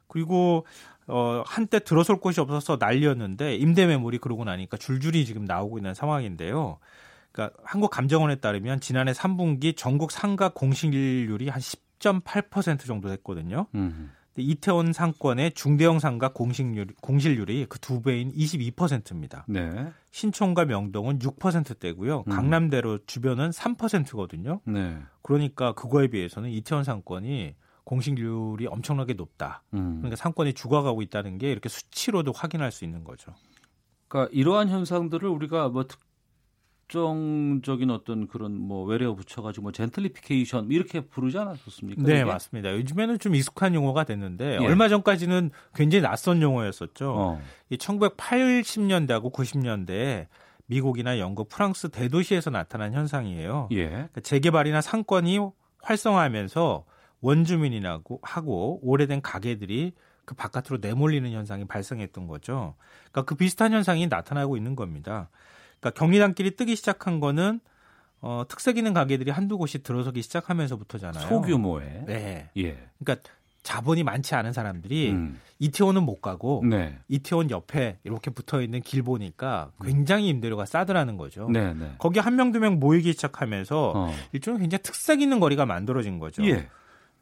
[0.07, 0.65] 그리고
[1.07, 6.79] 어 한때 들어설 곳이 없어서 난리였는데 임대 매물이 그러고 나니까 줄줄이 지금 나오고 있는 상황인데요.
[7.37, 13.67] 그러니까 한국 감정원에 따르면 지난해 3분기 전국 상가 공실률이 한 10.8% 정도 됐거든요.
[13.75, 14.11] 음.
[14.39, 19.45] 이태원 상권의 중대형 상가 공실률, 공실률이 그 두 배인 22%입니다.
[19.47, 19.91] 네.
[20.11, 22.23] 신촌과 명동은 6%대고요.
[22.27, 22.31] 음.
[22.31, 24.61] 강남대로 주변은 3%거든요.
[24.65, 24.97] 네.
[25.21, 29.63] 그러니까 그거에 비해서는 이태원 상권이 공실률이 엄청나게 높다.
[29.73, 29.97] 음.
[29.97, 33.33] 그러니까 상권이 죽어가고 있다는 게 이렇게 수치로도 확인할 수 있는 거죠.
[34.07, 35.85] 그러니까 이러한 현상들을 우리가 뭐
[36.87, 42.01] 특정적인 어떤 그런 뭐 외래어 붙여가지고 뭐 젠틀리피케이션 이렇게 부르지 않았었습니까?
[42.01, 42.23] 네, 이게?
[42.23, 42.73] 맞습니다.
[42.73, 44.65] 요즘에는 좀 익숙한 용어가 됐는데 예.
[44.65, 47.13] 얼마 전까지는 굉장히 낯선 용어였었죠.
[47.13, 47.41] 어.
[47.69, 50.27] 이 1980년대하고 90년대에
[50.67, 53.67] 미국이나 영국, 프랑스 대도시에서 나타난 현상이에요.
[53.73, 53.87] 예.
[53.89, 55.39] 그러니까 재개발이나 상권이
[55.81, 56.85] 활성화하면서
[57.19, 59.93] 원주민이라고 하고 오래된 가게들이
[60.23, 62.75] 그 바깥으로 내몰리는 현상이 발생했던 거죠.
[63.11, 65.29] 그러니까 그 비슷한 현상이 나타나고 있는 겁니다.
[65.79, 67.59] 그러니까 경리단길이 뜨기 시작한 거는
[68.21, 71.27] 어, 특색 있는 가게들이 한두 곳이 들어서기 시작하면서부터잖아요.
[71.27, 72.03] 소규모의.
[72.07, 72.49] 네.
[72.57, 72.89] 예.
[72.99, 73.29] 그러니까
[73.67, 75.41] 자본이 많지 않은 사람들이 음.
[75.59, 76.97] 이태원은 못 가고 네.
[77.09, 81.49] 이태원 옆에 이렇게 붙어 있는 길 보니까 굉장히 임대료가 싸더라는 거죠.
[81.49, 81.91] 네, 네.
[81.97, 84.13] 거기 한 명두명 모이기 시작하면서 어.
[84.31, 86.45] 일종의 굉장히 특색 있는 거리가 만들어진 거죠.
[86.45, 86.69] 예.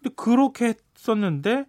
[0.03, 1.65] 근데 그렇게 했었는데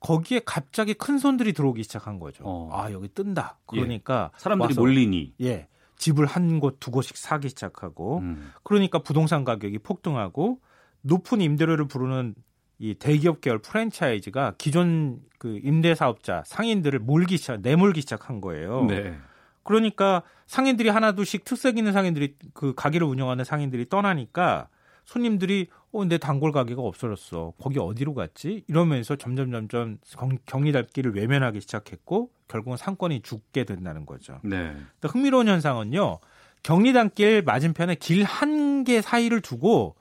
[0.00, 2.44] 거기에 갑자기 큰 손들이 들어오기 시작한 거죠.
[2.46, 2.68] 어.
[2.72, 3.58] 아 여기 뜬다.
[3.64, 4.38] 그러니까 예.
[4.38, 5.34] 사람들이 몰리니.
[5.40, 5.68] 예.
[5.98, 8.52] 집을 한 곳 두 곳씩 사기 시작하고 음.
[8.62, 10.60] 그러니까 부동산 가격이 폭등하고
[11.02, 12.34] 높은 임대료를 부르는
[12.78, 18.84] 이 대기업 계열 프랜차이즈가 기존 그 임대 사업자 상인들을 몰기 시작 내몰기 시작한 거예요.
[18.86, 19.16] 네.
[19.64, 24.68] 그러니까 상인들이 하나둘씩 특색 있는 상인들이 그 가게를 운영하는 상인들이 떠나니까
[25.08, 27.54] 손님들이 어, 내 단골 가게가 없어졌어.
[27.58, 28.62] 거기 어디로 갔지?
[28.68, 29.98] 이러면서 점점 점점
[30.44, 34.38] 경리달길을 외면하기 시작했고 결국은 상권이 죽게 된다는 거죠.
[34.44, 34.76] 네.
[35.02, 36.18] 흥미로운 현상은요.
[36.62, 39.96] 경리단길 맞은편에 길 한 개 사이를 두고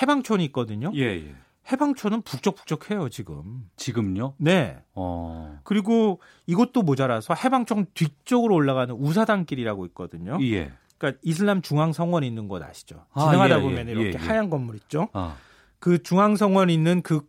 [0.00, 0.92] 해방촌이 있거든요.
[0.94, 1.34] 예, 예.
[1.72, 3.68] 해방촌은 북적북적해요 지금.
[3.76, 4.34] 지금요?
[4.38, 4.78] 네.
[4.94, 5.58] 어.
[5.64, 10.38] 그리고 이것도 모자라서 해방촌 뒤쪽으로 올라가는 우사단길이라고 있거든요.
[10.42, 10.70] 예.
[11.00, 13.06] 그러니까 이슬람 중앙 성원 있는 곳 아시죠?
[13.14, 14.16] 아, 지나가다 예, 보면 예, 이렇게 예, 예.
[14.18, 15.08] 하얀 건물 있죠.
[15.14, 15.36] 아.
[15.78, 17.22] 그 중앙 성원 있는 그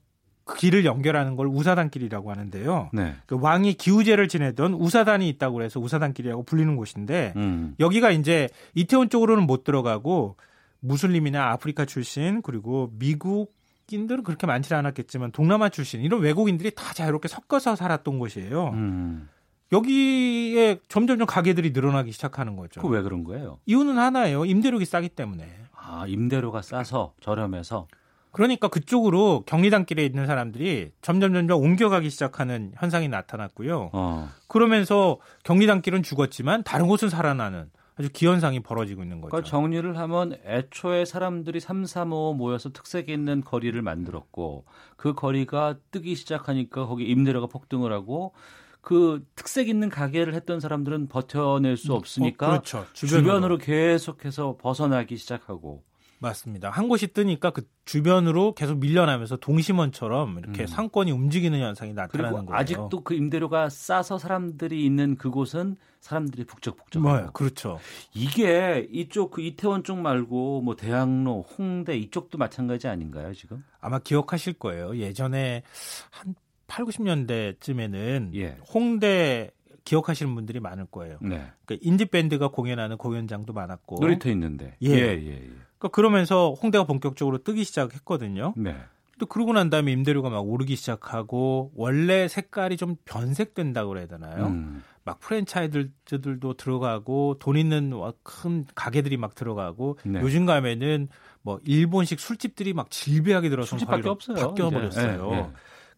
[0.58, 2.90] 길을 연결하는 걸 우사단길이라고 하는데요.
[2.92, 3.16] 네.
[3.26, 7.76] 그 왕이 기우제를 지내던 우사단이 있다고 해서 우사단길이라고 불리는 곳인데 음.
[7.80, 10.36] 여기가 이제 이태원 쪽으로는 못 들어가고
[10.82, 13.56] 무슬림이나 아프리카 출신 그리고 미국
[13.90, 18.70] 인들은 그렇게 많지 않았겠지만 동남아 출신 이런 외국인들이 다 자유롭게 섞어서 살았던 곳이에요.
[18.74, 19.30] 음.
[19.72, 22.82] 여기에 점점점 가게들이 늘어나기 시작하는 거죠.
[22.82, 23.60] 그 왜 그런 거예요?
[23.66, 24.46] 이유는 하나예요.
[24.46, 25.48] 임대료가 싸기 때문에.
[25.74, 27.88] 아, 임대료가 싸서 저렴해서.
[28.32, 33.90] 그러니까 그쪽으로 경리단길에 있는 사람들이 점점 점점 옮겨가기 시작하는 현상이 나타났고요.
[33.92, 34.30] 어.
[34.48, 39.32] 그러면서 경리단길은 죽었지만 다른 곳은 살아나는 아주 기현상이 벌어지고 있는 거죠.
[39.32, 44.64] 그러니까 정리를 하면 애초에 사람들이 3, 3, 5 모여서 특색 있는 거리를 만들었고
[44.96, 48.34] 그 거리가 뜨기 시작하니까 거기 임대료가 폭등을 하고
[48.82, 52.86] 그 특색 있는 가게를 했던 사람들은 버텨낼 수 음, 없으니까 어, 그렇죠.
[52.94, 53.24] 주변으로.
[53.24, 55.84] 주변으로 계속해서 벗어나기 시작하고
[56.22, 56.70] 맞습니다.
[56.70, 60.68] 한 곳이 뜨니까 그 주변으로 계속 밀려나면서 동심원처럼 이렇게 음.
[60.68, 62.60] 상권이 움직이는 현상이 나타나는 거예요.
[62.60, 67.02] 아직도 그 임대료가 싸서 사람들이 있는 그곳은 사람들이 북적북적.
[67.02, 67.80] 뭐 그렇죠.
[68.14, 73.64] 이게 이쪽 그 이태원 쪽 말고 뭐 대학로, 홍대 이쪽도 마찬가지 아닌가요, 지금?
[73.80, 74.98] 아마 기억하실 거예요.
[74.98, 75.64] 예전에
[76.12, 76.36] 한
[76.72, 78.58] 8, 90년대쯤에는 예.
[78.74, 79.52] 홍대
[79.84, 81.18] 기억하시는 분들이 많을 거예요.
[81.22, 81.52] 네.
[81.66, 84.78] 그러니까 인디 밴드가 공연하는 공연장도 많았고 놀이터 있는데.
[84.82, 84.90] 예.
[84.90, 85.38] 예, 예, 예.
[85.78, 88.54] 그러니까 그러면서 홍대가 본격적으로 뜨기 시작했거든요.
[88.56, 88.78] 네.
[89.20, 94.48] 또 그러고 난 다음에 임대료가 막 오르기 시작하고 원래 색깔이 좀 변색된다고 그래야 되나요?
[94.48, 94.82] 음.
[95.04, 97.92] 막 프랜차이즈들도 들어가고 돈 있는
[98.24, 100.22] 큰 가게들이 막 들어가고 네.
[100.22, 101.10] 요즘 가면은
[101.42, 104.36] 뭐 일본식 술집들이 막 질비하게 들어서 술집밖에 없어요.
[104.38, 105.30] 바뀌어 버렸어요.
[105.32, 105.52] 네, 네.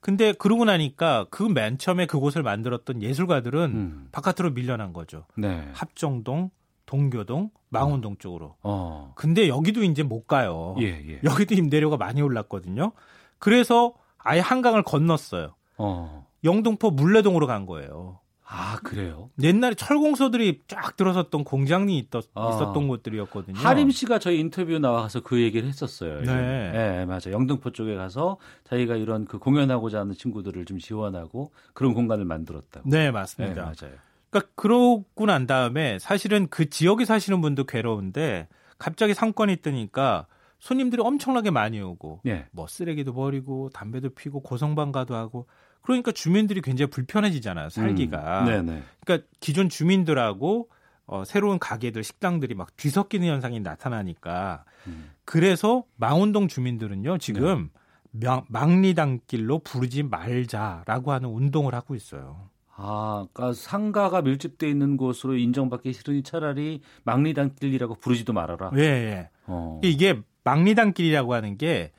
[0.04, 4.08] 근데 그러고 나니까 그 맨 처음에 그곳을 만들었던 예술가들은 음.
[4.12, 5.26] 바깥으로 밀려난 거죠.
[5.38, 5.66] 네.
[5.74, 6.50] 합정동,
[6.86, 8.16] 동교동, 망원동 어.
[8.20, 8.56] 쪽으로.
[8.64, 9.14] 어.
[9.16, 10.76] 근데 여기도 이제 못 가요.
[10.80, 11.20] 예, 예.
[11.24, 12.92] 여기도 임대료가 많이 올랐거든요.
[13.40, 15.56] 그래서 아예 한강을 건넜어요.
[15.78, 16.28] 어.
[16.44, 18.20] 영등포 물레동으로 간 거예요.
[18.46, 19.30] 아 그래요?
[19.42, 22.50] 옛날에 철공소들이 쫙 들어섰던 공장이 있었, 아.
[22.50, 23.58] 있었던 곳들이었거든요.
[23.58, 26.22] 하림 씨가 저희 인터뷰 나와서 그 얘기를 했었어요.
[26.22, 27.32] 네, 네 맞아.
[27.32, 32.90] 영등포 쪽에 가서 자기가 이런 그 공연하고자 하는 친구들을 좀 지원하고 그런 공간을 만들었다고.
[32.90, 33.56] 네, 맞습니다.
[33.56, 33.98] 네, 맞아요.
[34.30, 38.48] 그러니까 그러고 난 다음에 사실은 그 지역에 사시는 분도 괴로운데
[38.78, 40.28] 갑자기 상권이 뜨니까
[40.60, 42.46] 손님들이 엄청나게 많이 오고 네.
[42.52, 45.48] 뭐 쓰레기도 버리고 담배도 피고 고성방가도 하고
[45.84, 47.70] 그러니까 주민들이 굉장히 불편해지잖아요.
[47.70, 48.46] 살기가.
[48.46, 50.70] 음, 그러니까 기존 주민들하고
[51.06, 55.12] 어, 새로운 가게들, 식당들이 막 뒤섞이는 현상이 나타나니까 음.
[55.26, 57.70] 그래서 망원동 주민들은요 지금
[58.12, 58.42] 네.
[58.48, 62.50] 망리단길로 부르지 말자라고 하는 운동을 하고 있어요.
[62.76, 68.72] 아, 그러니까 상가가 밀집돼 있는 곳으로 인정받기 싫으니 차라리 망리단길이라고 부르지도 말아라.
[68.78, 69.30] 예, 예.
[69.46, 69.80] 어.
[69.84, 71.92] 이게 망리단길이라고 하는 게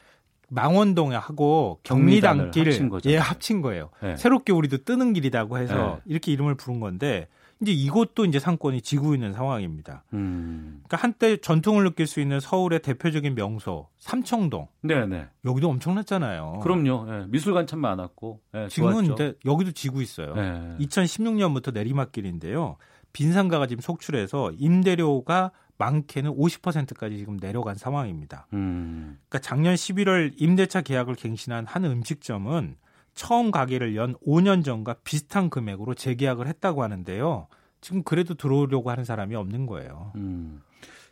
[0.55, 3.10] 망원동하고 경리단길 합친 거죠.
[3.10, 3.90] 예, 합친 거예요.
[4.02, 4.16] 네.
[4.16, 6.02] 새롭게 우리도 뜨는 길이라고 해서 네.
[6.06, 7.28] 이렇게 이름을 부른 건데
[7.60, 10.05] 이제 이것도 이제 상권이 지고 있는 상황입니다.
[10.12, 10.82] 음.
[10.86, 14.68] 그러니까 한때 전통을 느낄 수 있는 서울의 대표적인 명소 삼청동.
[14.82, 15.26] 네, 네.
[15.44, 16.60] 여기도 엄청났잖아요.
[16.62, 17.05] 그럼요.
[17.05, 17.24] 네.
[17.28, 18.40] 미술관 참 많았고.
[18.52, 19.14] 네, 지금은
[19.47, 20.35] 여기도 지고 있어요.
[20.81, 22.76] 2016년부터 내리막길인데요.
[23.12, 28.46] 빈상가가 지금 속출해서 임대료가 많게는 50%까지 지금 내려간 상황입니다.
[28.52, 29.18] 음.
[29.28, 32.76] 그러니까 작년 11월 임대차 계약을 갱신한 한 음식점은
[33.14, 37.48] 처음 가게를 연 5년 전과 비슷한 금액으로 재계약을 했다고 하는데요.
[37.80, 40.12] 지금 그래도 들어오려고 하는 사람이 없는 거예요.
[40.16, 40.62] 음.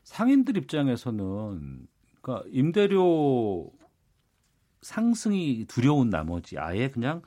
[0.05, 1.87] 상인들 입장에서는
[2.21, 3.71] 그러니까 임대료
[4.81, 7.23] 상승이 두려운 나머지 아예 그냥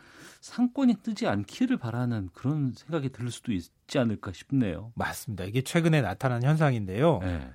[0.46, 4.92] 상권이 뜨지 않기를 바라는 그런 생각이 들 수도 있지 않을까 싶네요.
[4.94, 5.44] 맞습니다.
[5.44, 7.18] 이게 최근에 나타난 현상인데요.
[7.24, 7.50] 네.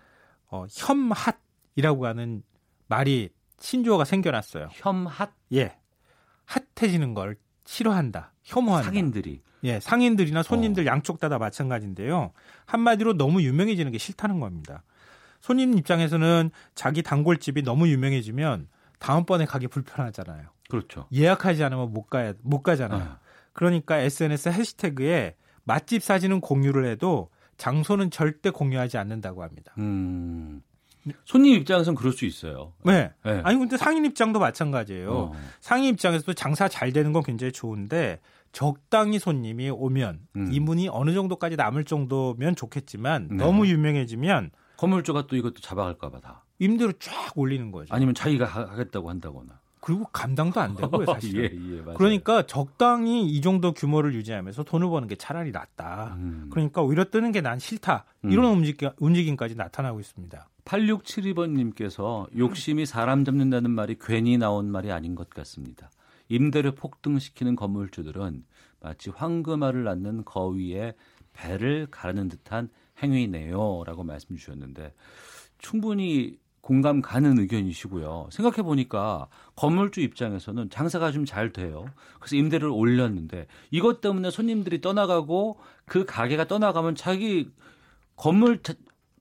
[0.48, 2.42] 어, 혐핫이라고 하는
[2.88, 3.28] 말이
[3.60, 4.70] 신조어가 생겨났어요.
[4.72, 5.30] 혐핫?
[5.52, 5.76] 예.
[6.46, 8.88] 핫해지는 걸 싫어한다, 혐오한다.
[8.88, 9.40] 상인들이.
[9.62, 10.86] 예, 상인들이나 손님들 어.
[10.86, 12.32] 양쪽 다 다 마찬가지인데요.
[12.66, 14.82] 한마디로 너무 유명해지는 게 싫다는 겁니다.
[15.40, 18.66] 손님 입장에서는 자기 단골집이 너무 유명해지면
[18.98, 20.48] 다음번에 가기 불편하잖아요.
[20.70, 21.06] 그렇죠.
[21.12, 23.02] 예약하지 않으면 못 가야 못 가잖아요.
[23.02, 23.18] 어.
[23.52, 27.28] 그러니까 SNS 해시태그에 맛집 사진은 공유를 해도
[27.58, 29.74] 장소는 절대 공유하지 않는다고 합니다.
[29.78, 30.62] 음.
[31.24, 32.72] 손님 입장에서는 그럴 수 있어요.
[32.84, 33.10] 네.
[33.24, 33.40] 네.
[33.44, 35.12] 아니 근데 상인 입장도 마찬가지예요.
[35.12, 35.32] 어.
[35.60, 38.20] 상인 입장에서도 장사 잘 되는 건 굉장히 좋은데
[38.52, 40.52] 적당히 손님이 오면 음.
[40.52, 43.36] 이문이 어느 정도까지 남을 정도면 좋겠지만 네.
[43.36, 47.94] 너무 유명해지면 건물주가 또 이것도 잡아갈까봐 다 임대로 쫙 올리는 거죠.
[47.94, 49.59] 아니면 자기가 하겠다고 한다거나.
[49.80, 51.44] 그리고 감당도 안 되고요, 사실.
[51.54, 56.14] 예, 예, 그러니까 적당히 이 정도 규모를 유지하면서 돈을 버는 게 차라리 낫다.
[56.18, 56.48] 음.
[56.50, 58.04] 그러니까 오히려 뜨는 게 난 싫다.
[58.24, 58.58] 이런 음.
[58.58, 60.48] 움직임, 움직임까지 나타나고 있습니다.
[60.66, 65.90] 8672번님께서 욕심이 사람 잡는다는 말이 괜히 나온 말이 아닌 것 같습니다.
[66.28, 68.44] 임대료 폭등시키는 건물주들은
[68.80, 70.94] 마치 황금알을 낳는 거위에
[71.32, 72.68] 배를 가르는 듯한
[73.02, 74.92] 행위네요 라고 말씀 주셨는데
[75.58, 78.28] 충분히 공감 가는 의견이시고요.
[78.30, 79.28] 생각해 보니까
[79.60, 81.84] 건물주 입장에서는 장사가 좀 잘 돼요.
[82.18, 87.50] 그래서 임대료를 올렸는데 이것 때문에 손님들이 떠나가고 그 가게가 떠나가면 자기
[88.16, 88.72] 건물 자,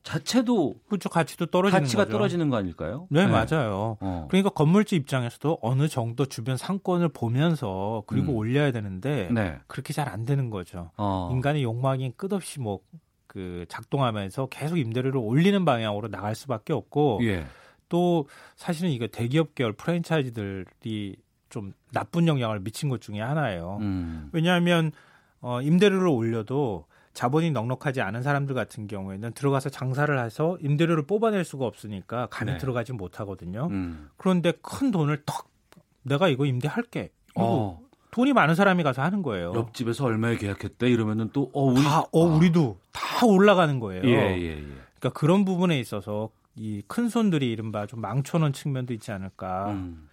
[0.03, 2.14] 자체도 그렇죠 가치도 떨어지는 가치가 거죠.
[2.14, 3.06] 떨어지는 거 아닐까요?
[3.10, 3.32] 네, 네.
[3.32, 3.98] 맞아요.
[3.99, 4.28] 어.
[4.30, 8.38] 그러니까 건물주 입장에서도 어느 정도 주변 상권을 보면서 그리고 음.
[8.38, 9.60] 올려야 되는데 네.
[9.68, 10.91] 그렇게 잘 안 되는 거죠.
[10.95, 11.30] 어.
[11.34, 12.80] 인간의 욕망이 끝없이 뭐
[13.30, 17.45] 그 작동하면서 계속 임대료를 올리는 방향으로 나갈 수밖에 없고 예.
[17.90, 21.16] 또 사실은 이거 대기업 계열 프랜차이즈들이
[21.49, 23.80] 좀 나쁜 영향을 미친 것 중에 하나예요.
[23.82, 24.30] 음.
[24.32, 24.91] 왜냐하면
[25.41, 31.66] 어, 임대료를 올려도 자본이 넉넉하지 않은 사람들 같은 경우에는 들어가서 장사를 해서 임대료를 뽑아낼 수가
[31.66, 32.57] 없으니까 감히 네.
[32.60, 33.68] 들어가지 못하거든요.
[33.72, 34.10] 음.
[34.16, 35.49] 그런데 큰 돈을 턱
[36.03, 37.11] 내가 이거 임대할게.
[37.36, 37.82] 어.
[38.11, 39.53] 돈이 많은 사람이 가서 하는 거예요.
[39.53, 42.36] 옆집에서 얼마에 계약했대 이러면은 또 어, 우리 다, 어, 아.
[42.36, 44.03] 우리도 다 올라가는 거예요.
[44.06, 44.56] 예, 예, 예.
[44.99, 46.30] 그러니까 그런 부분에 있어서
[46.60, 49.72] 이 큰 손들이 이른바 좀 망쳐놓은 측면도 있지 않을까.
[49.72, 50.10] 음.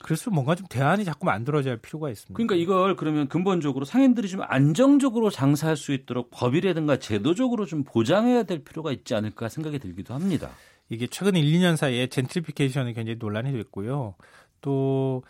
[0.00, 2.34] 그래서 뭔가 좀 대안이 자꾸 만들어져야 할 필요가 있습니다.
[2.34, 8.62] 그러니까 이걸 그러면 근본적으로 상인들이 좀 안정적으로 장사할 수 있도록 법이라든가 제도적으로 좀 보장해야 될
[8.62, 10.50] 필요가 있지 않을까 생각이 들기도 합니다.
[10.88, 14.14] 이게 최근 1, 2년 사이에 젠트리피케이션이 굉장히 논란이 됐고요.
[14.60, 15.22] 또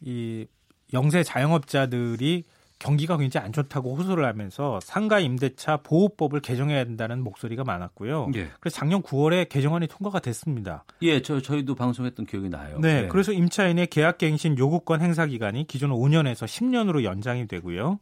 [0.00, 0.46] 이
[0.92, 2.44] 영세 자영업자들이
[2.78, 8.30] 경기가 굉장히 안 좋다고 호소를 하면서 상가 임대차 보호법을 개정해야 된다는 목소리가 많았고요.
[8.34, 8.50] 예.
[8.60, 10.84] 그래서 작년 9월에 개정안이 통과가 됐습니다.
[11.02, 12.78] 예, 저 저희도 방송했던 기억이 나요.
[12.80, 13.08] 네, 네.
[13.08, 17.98] 그래서 임차인의 계약갱신 요구권 행사 기간이 기존 5년에서 10년으로 연장이 되고요.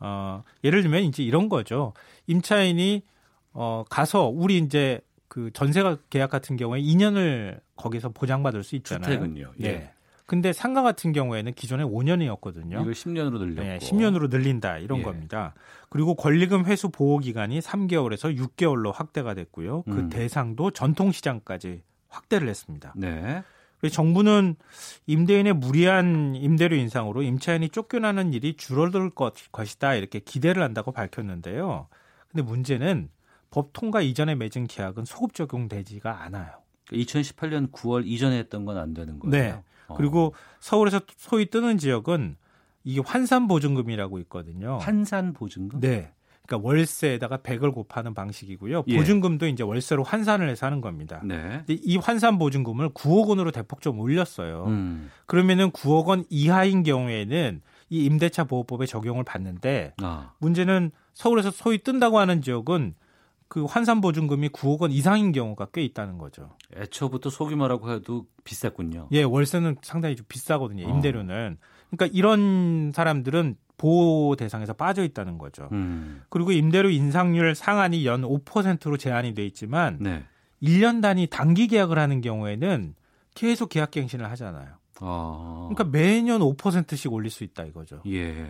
[0.00, 1.92] 어, 예를 들면 이제 이런 거죠.
[2.26, 3.02] 임차인이
[3.52, 9.12] 어, 가서 우리 이제 그 전세 계약 같은 경우에 2년을 거기서 보장받을 수 있잖아요.
[9.12, 9.52] 주택은요.
[9.62, 9.66] 예.
[9.66, 9.92] 예.
[10.28, 12.82] 근데 상가 같은 경우에는 기존에 5년이었거든요.
[12.82, 13.62] 이걸 10년으로 늘렸고.
[13.62, 15.02] 네, 10년으로 늘린다 이런 예.
[15.02, 15.54] 겁니다.
[15.88, 19.84] 그리고 권리금 회수 보호 기간이 3개월에서 6개월로 확대가 됐고요.
[19.84, 20.08] 그 음.
[20.10, 22.92] 대상도 전통 시장까지 확대를 했습니다.
[22.94, 23.42] 네.
[23.80, 24.56] 그래서 정부는
[25.06, 31.88] 임대인의 무리한 임대료 인상으로 임차인이 쫓겨나는 일이 줄어들 것, 것이다 이렇게 기대를 한다고 밝혔는데요.
[32.30, 33.08] 근데 문제는
[33.50, 36.50] 법 통과 이전에 맺은 계약은 소급 적용되지가 않아요.
[36.90, 39.30] 2018년 9월 이전에 했던 건 안 되는 거예요.
[39.30, 39.62] 네.
[39.88, 39.94] 어.
[39.94, 42.36] 그리고 서울에서 소위 뜨는 지역은
[42.84, 44.78] 이게 환산 보증금이라고 있거든요.
[44.78, 45.80] 환산 보증금?
[45.80, 46.12] 네.
[46.46, 48.84] 그러니까 월세에다가 100을 곱하는 방식이고요.
[48.86, 48.96] 예.
[48.96, 51.20] 보증금도 이제 월세로 환산을 해서 하는 겁니다.
[51.22, 51.62] 네.
[51.68, 54.64] 이 환산 보증금을 9억 원으로 대폭 좀 올렸어요.
[54.66, 55.10] 음.
[55.26, 57.60] 그러면은 9억 원 이하인 경우에는
[57.90, 60.32] 이 임대차 보호법에 적용을 받는데 아.
[60.38, 62.94] 문제는 서울에서 소위 뜬다고 하는 지역은
[63.48, 66.50] 그 환산 보증금이 9억 원 이상인 경우가 꽤 있다는 거죠.
[66.76, 69.08] 애초부터 소규모라고 해도 비쌌군요.
[69.12, 70.86] 예, 월세는 상당히 좀 비싸거든요.
[70.86, 70.90] 어.
[70.90, 71.56] 임대료는.
[71.58, 71.66] 어.
[71.90, 75.68] 그러니까 이런 사람들은 보호 대상에서 빠져 있다는 거죠.
[75.72, 76.22] 음.
[76.28, 80.24] 그리고 임대료 인상률 상한이 연 5%로 제한이 돼 있지만 네.
[80.62, 82.94] 1년 단위 단기 계약을 하는 경우에는
[83.34, 84.74] 계속 계약 갱신을 하잖아요.
[85.00, 85.68] 어.
[85.72, 88.02] 그러니까 매년 5%씩 올릴 수 있다 이거죠.
[88.08, 88.46] 예.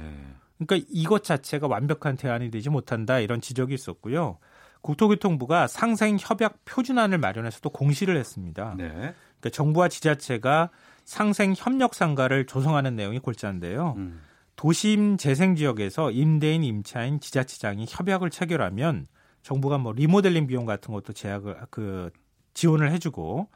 [0.59, 4.39] 그러니까 이것 자체가 완벽한 대안이 되지 못한다 이런 지적이 있었고요.
[4.83, 8.75] 국토교통부가 상생 협약 표준안을 마련해서 도 공시를 했습니다.
[8.77, 8.89] 네.
[8.89, 10.71] 그러니까 정부와 지자체가
[11.05, 13.95] 상생 협력 상가를 조성하는 내용이 골자인데요.
[13.97, 14.21] 음.
[14.57, 19.07] 도심 재생 지역에서 임대인, 임차인, 지자체장이 협약을 체결하면
[19.43, 22.11] 정부가 뭐 리모델링 비용 같은 것도 제약을 그
[22.55, 23.49] 지원을 해주고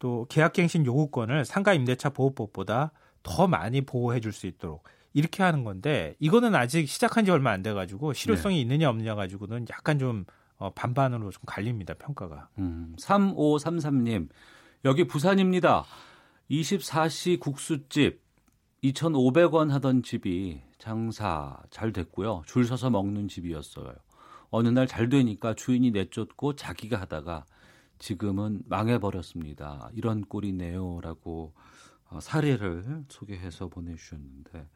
[0.00, 2.90] 또 계약갱신 요구권을 상가 임대차 보호법보다
[3.22, 4.82] 더 많이 보호해 줄 수 있도록
[5.12, 8.60] 이렇게 하는 건데 이거는 아직 시작한 지 얼마 안 돼 가지고 실효성이 네.
[8.62, 10.24] 있느냐 없느냐 가지고는 약간 좀
[10.60, 12.50] 어, 반반으로 좀 갈립니다, 평가가.
[12.58, 14.28] 음, 3533님,
[14.84, 15.84] 여기 부산입니다.
[16.50, 18.22] 24시 국수집
[18.84, 22.42] 2,500원 하던 집이 장사 잘 됐고요.
[22.46, 23.92] 줄 서서 먹는 집이었어요.
[24.50, 27.46] 어느 날 잘 되니까 주인이 내쫓고 자기가 하다가
[27.98, 29.90] 지금은 망해버렸습니다.
[29.94, 31.54] 이런 꼴이네요라고
[32.10, 34.68] 어, 사례를 소개해서 보내주셨는데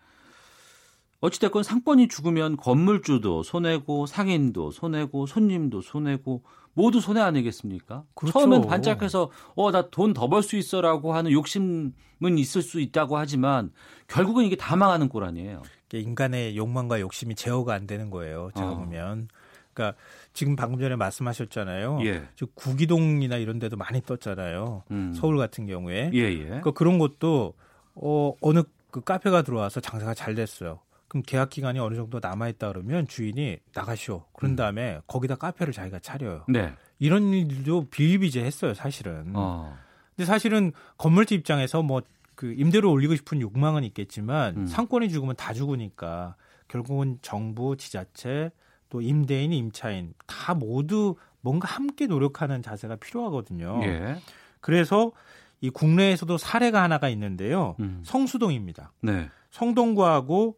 [1.25, 6.43] 어찌됐건 상권이 죽으면 건물주도 손해고 상인도 손해고 손님도 손해고
[6.75, 8.05] 모두 손해 아니겠습니까?
[8.15, 8.39] 그렇죠.
[8.39, 11.93] 처음엔 반짝해서 어 나 돈 더 벌 수 있어라고 하는 욕심은
[12.37, 13.73] 있을 수 있다고 하지만
[14.07, 15.63] 결국은 이게 다 망하는 꼴 아니에요.
[15.95, 18.51] 인간의 욕망과 욕심이 제어가 안 되는 거예요.
[18.57, 18.77] 제가 어.
[18.77, 19.29] 보면.
[19.73, 19.97] 그러니까
[20.35, 22.01] 지금 방금 전에 말씀하셨잖아요.
[22.05, 22.29] 예.
[22.37, 24.83] 즉 구기동이나 이런 데도 많이 떴잖아요.
[24.91, 25.13] 음.
[25.15, 26.11] 서울 같은 경우에.
[26.13, 26.45] 예, 예.
[26.45, 27.55] 그러니까 그런 것도
[27.95, 30.81] 어 어느 그 카페가 들어와서 장사가 잘 됐어요.
[31.09, 34.25] 그럼 계약 기간이 어느 정도 남아 있다 그러면 주인이 나가시오.
[34.33, 34.57] 그런 음.
[34.57, 35.01] 다음에 음.
[35.07, 36.45] 거기다 카페를 자기가 차려요.
[36.49, 36.73] 네.
[36.99, 39.33] 이런 일도 비일비재했어요, 사실은.
[39.35, 39.77] 어.
[40.17, 42.03] 근데 사실은 건물주 입장에서 뭐
[42.35, 44.67] 그 임대료 올리고 싶은 욕망은 있겠지만 음.
[44.67, 46.37] 상권이 죽으면 다 죽으니까
[46.69, 48.51] 결국은 정부, 지자체,
[48.91, 53.81] 또 임대인, 임차인 다 모두 뭔가 함께 노력하는 자세가 필요하거든요.
[53.85, 54.17] 예.
[54.61, 55.13] 그래서
[55.61, 57.77] 이 국내에서도 사례가 하나가 있는데요.
[57.81, 58.03] 음.
[58.05, 58.93] 성수동입니다.
[59.03, 59.29] 네.
[59.51, 60.57] 성동구하고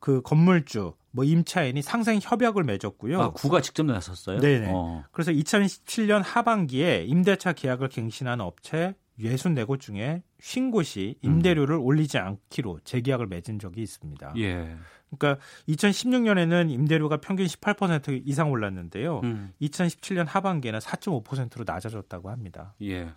[0.00, 3.20] 그 건물주 뭐 임차인이 상생 협약을 맺었고요.
[3.20, 4.40] 아, 구가 직접 나섰어요?
[4.40, 4.66] 네.
[4.68, 5.04] 어.
[5.12, 11.82] 그래서 2017년 하반기에 임대차 계약을 갱신한 업체 64곳 중에 50곳이 임대료를 음.
[11.82, 14.34] 올리지 않기로 재계약을 맺은 적이 있습니다.
[14.36, 14.76] 예.
[15.10, 19.20] 그러니까 2016년에는 임대료가 평균 18% 이상 올랐는데요.
[19.24, 19.52] 음.
[19.62, 22.74] 2017년 하반기에는 4.5%로 낮아졌다고 합니다.
[22.82, 23.08] 예.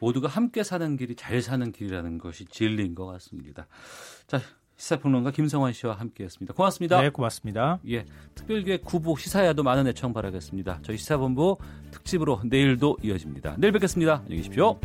[0.00, 3.68] 모두가 함께 사는 길이 잘 사는 길이라는 것이 진리인 것 같습니다.
[4.26, 4.40] 자,
[4.82, 6.54] 시사평론가 김성환 씨와 함께했습니다.
[6.54, 7.00] 고맙습니다.
[7.00, 7.78] 네, 고맙습니다.
[7.88, 8.04] 예,
[8.34, 10.80] 특별기획 구보 시사야도 많은 애청 바라겠습니다.
[10.82, 11.56] 저희 시사본부
[11.92, 13.54] 특집으로 내일도 이어집니다.
[13.58, 14.22] 내일 뵙겠습니다.
[14.24, 14.80] 안녕히 계십시오.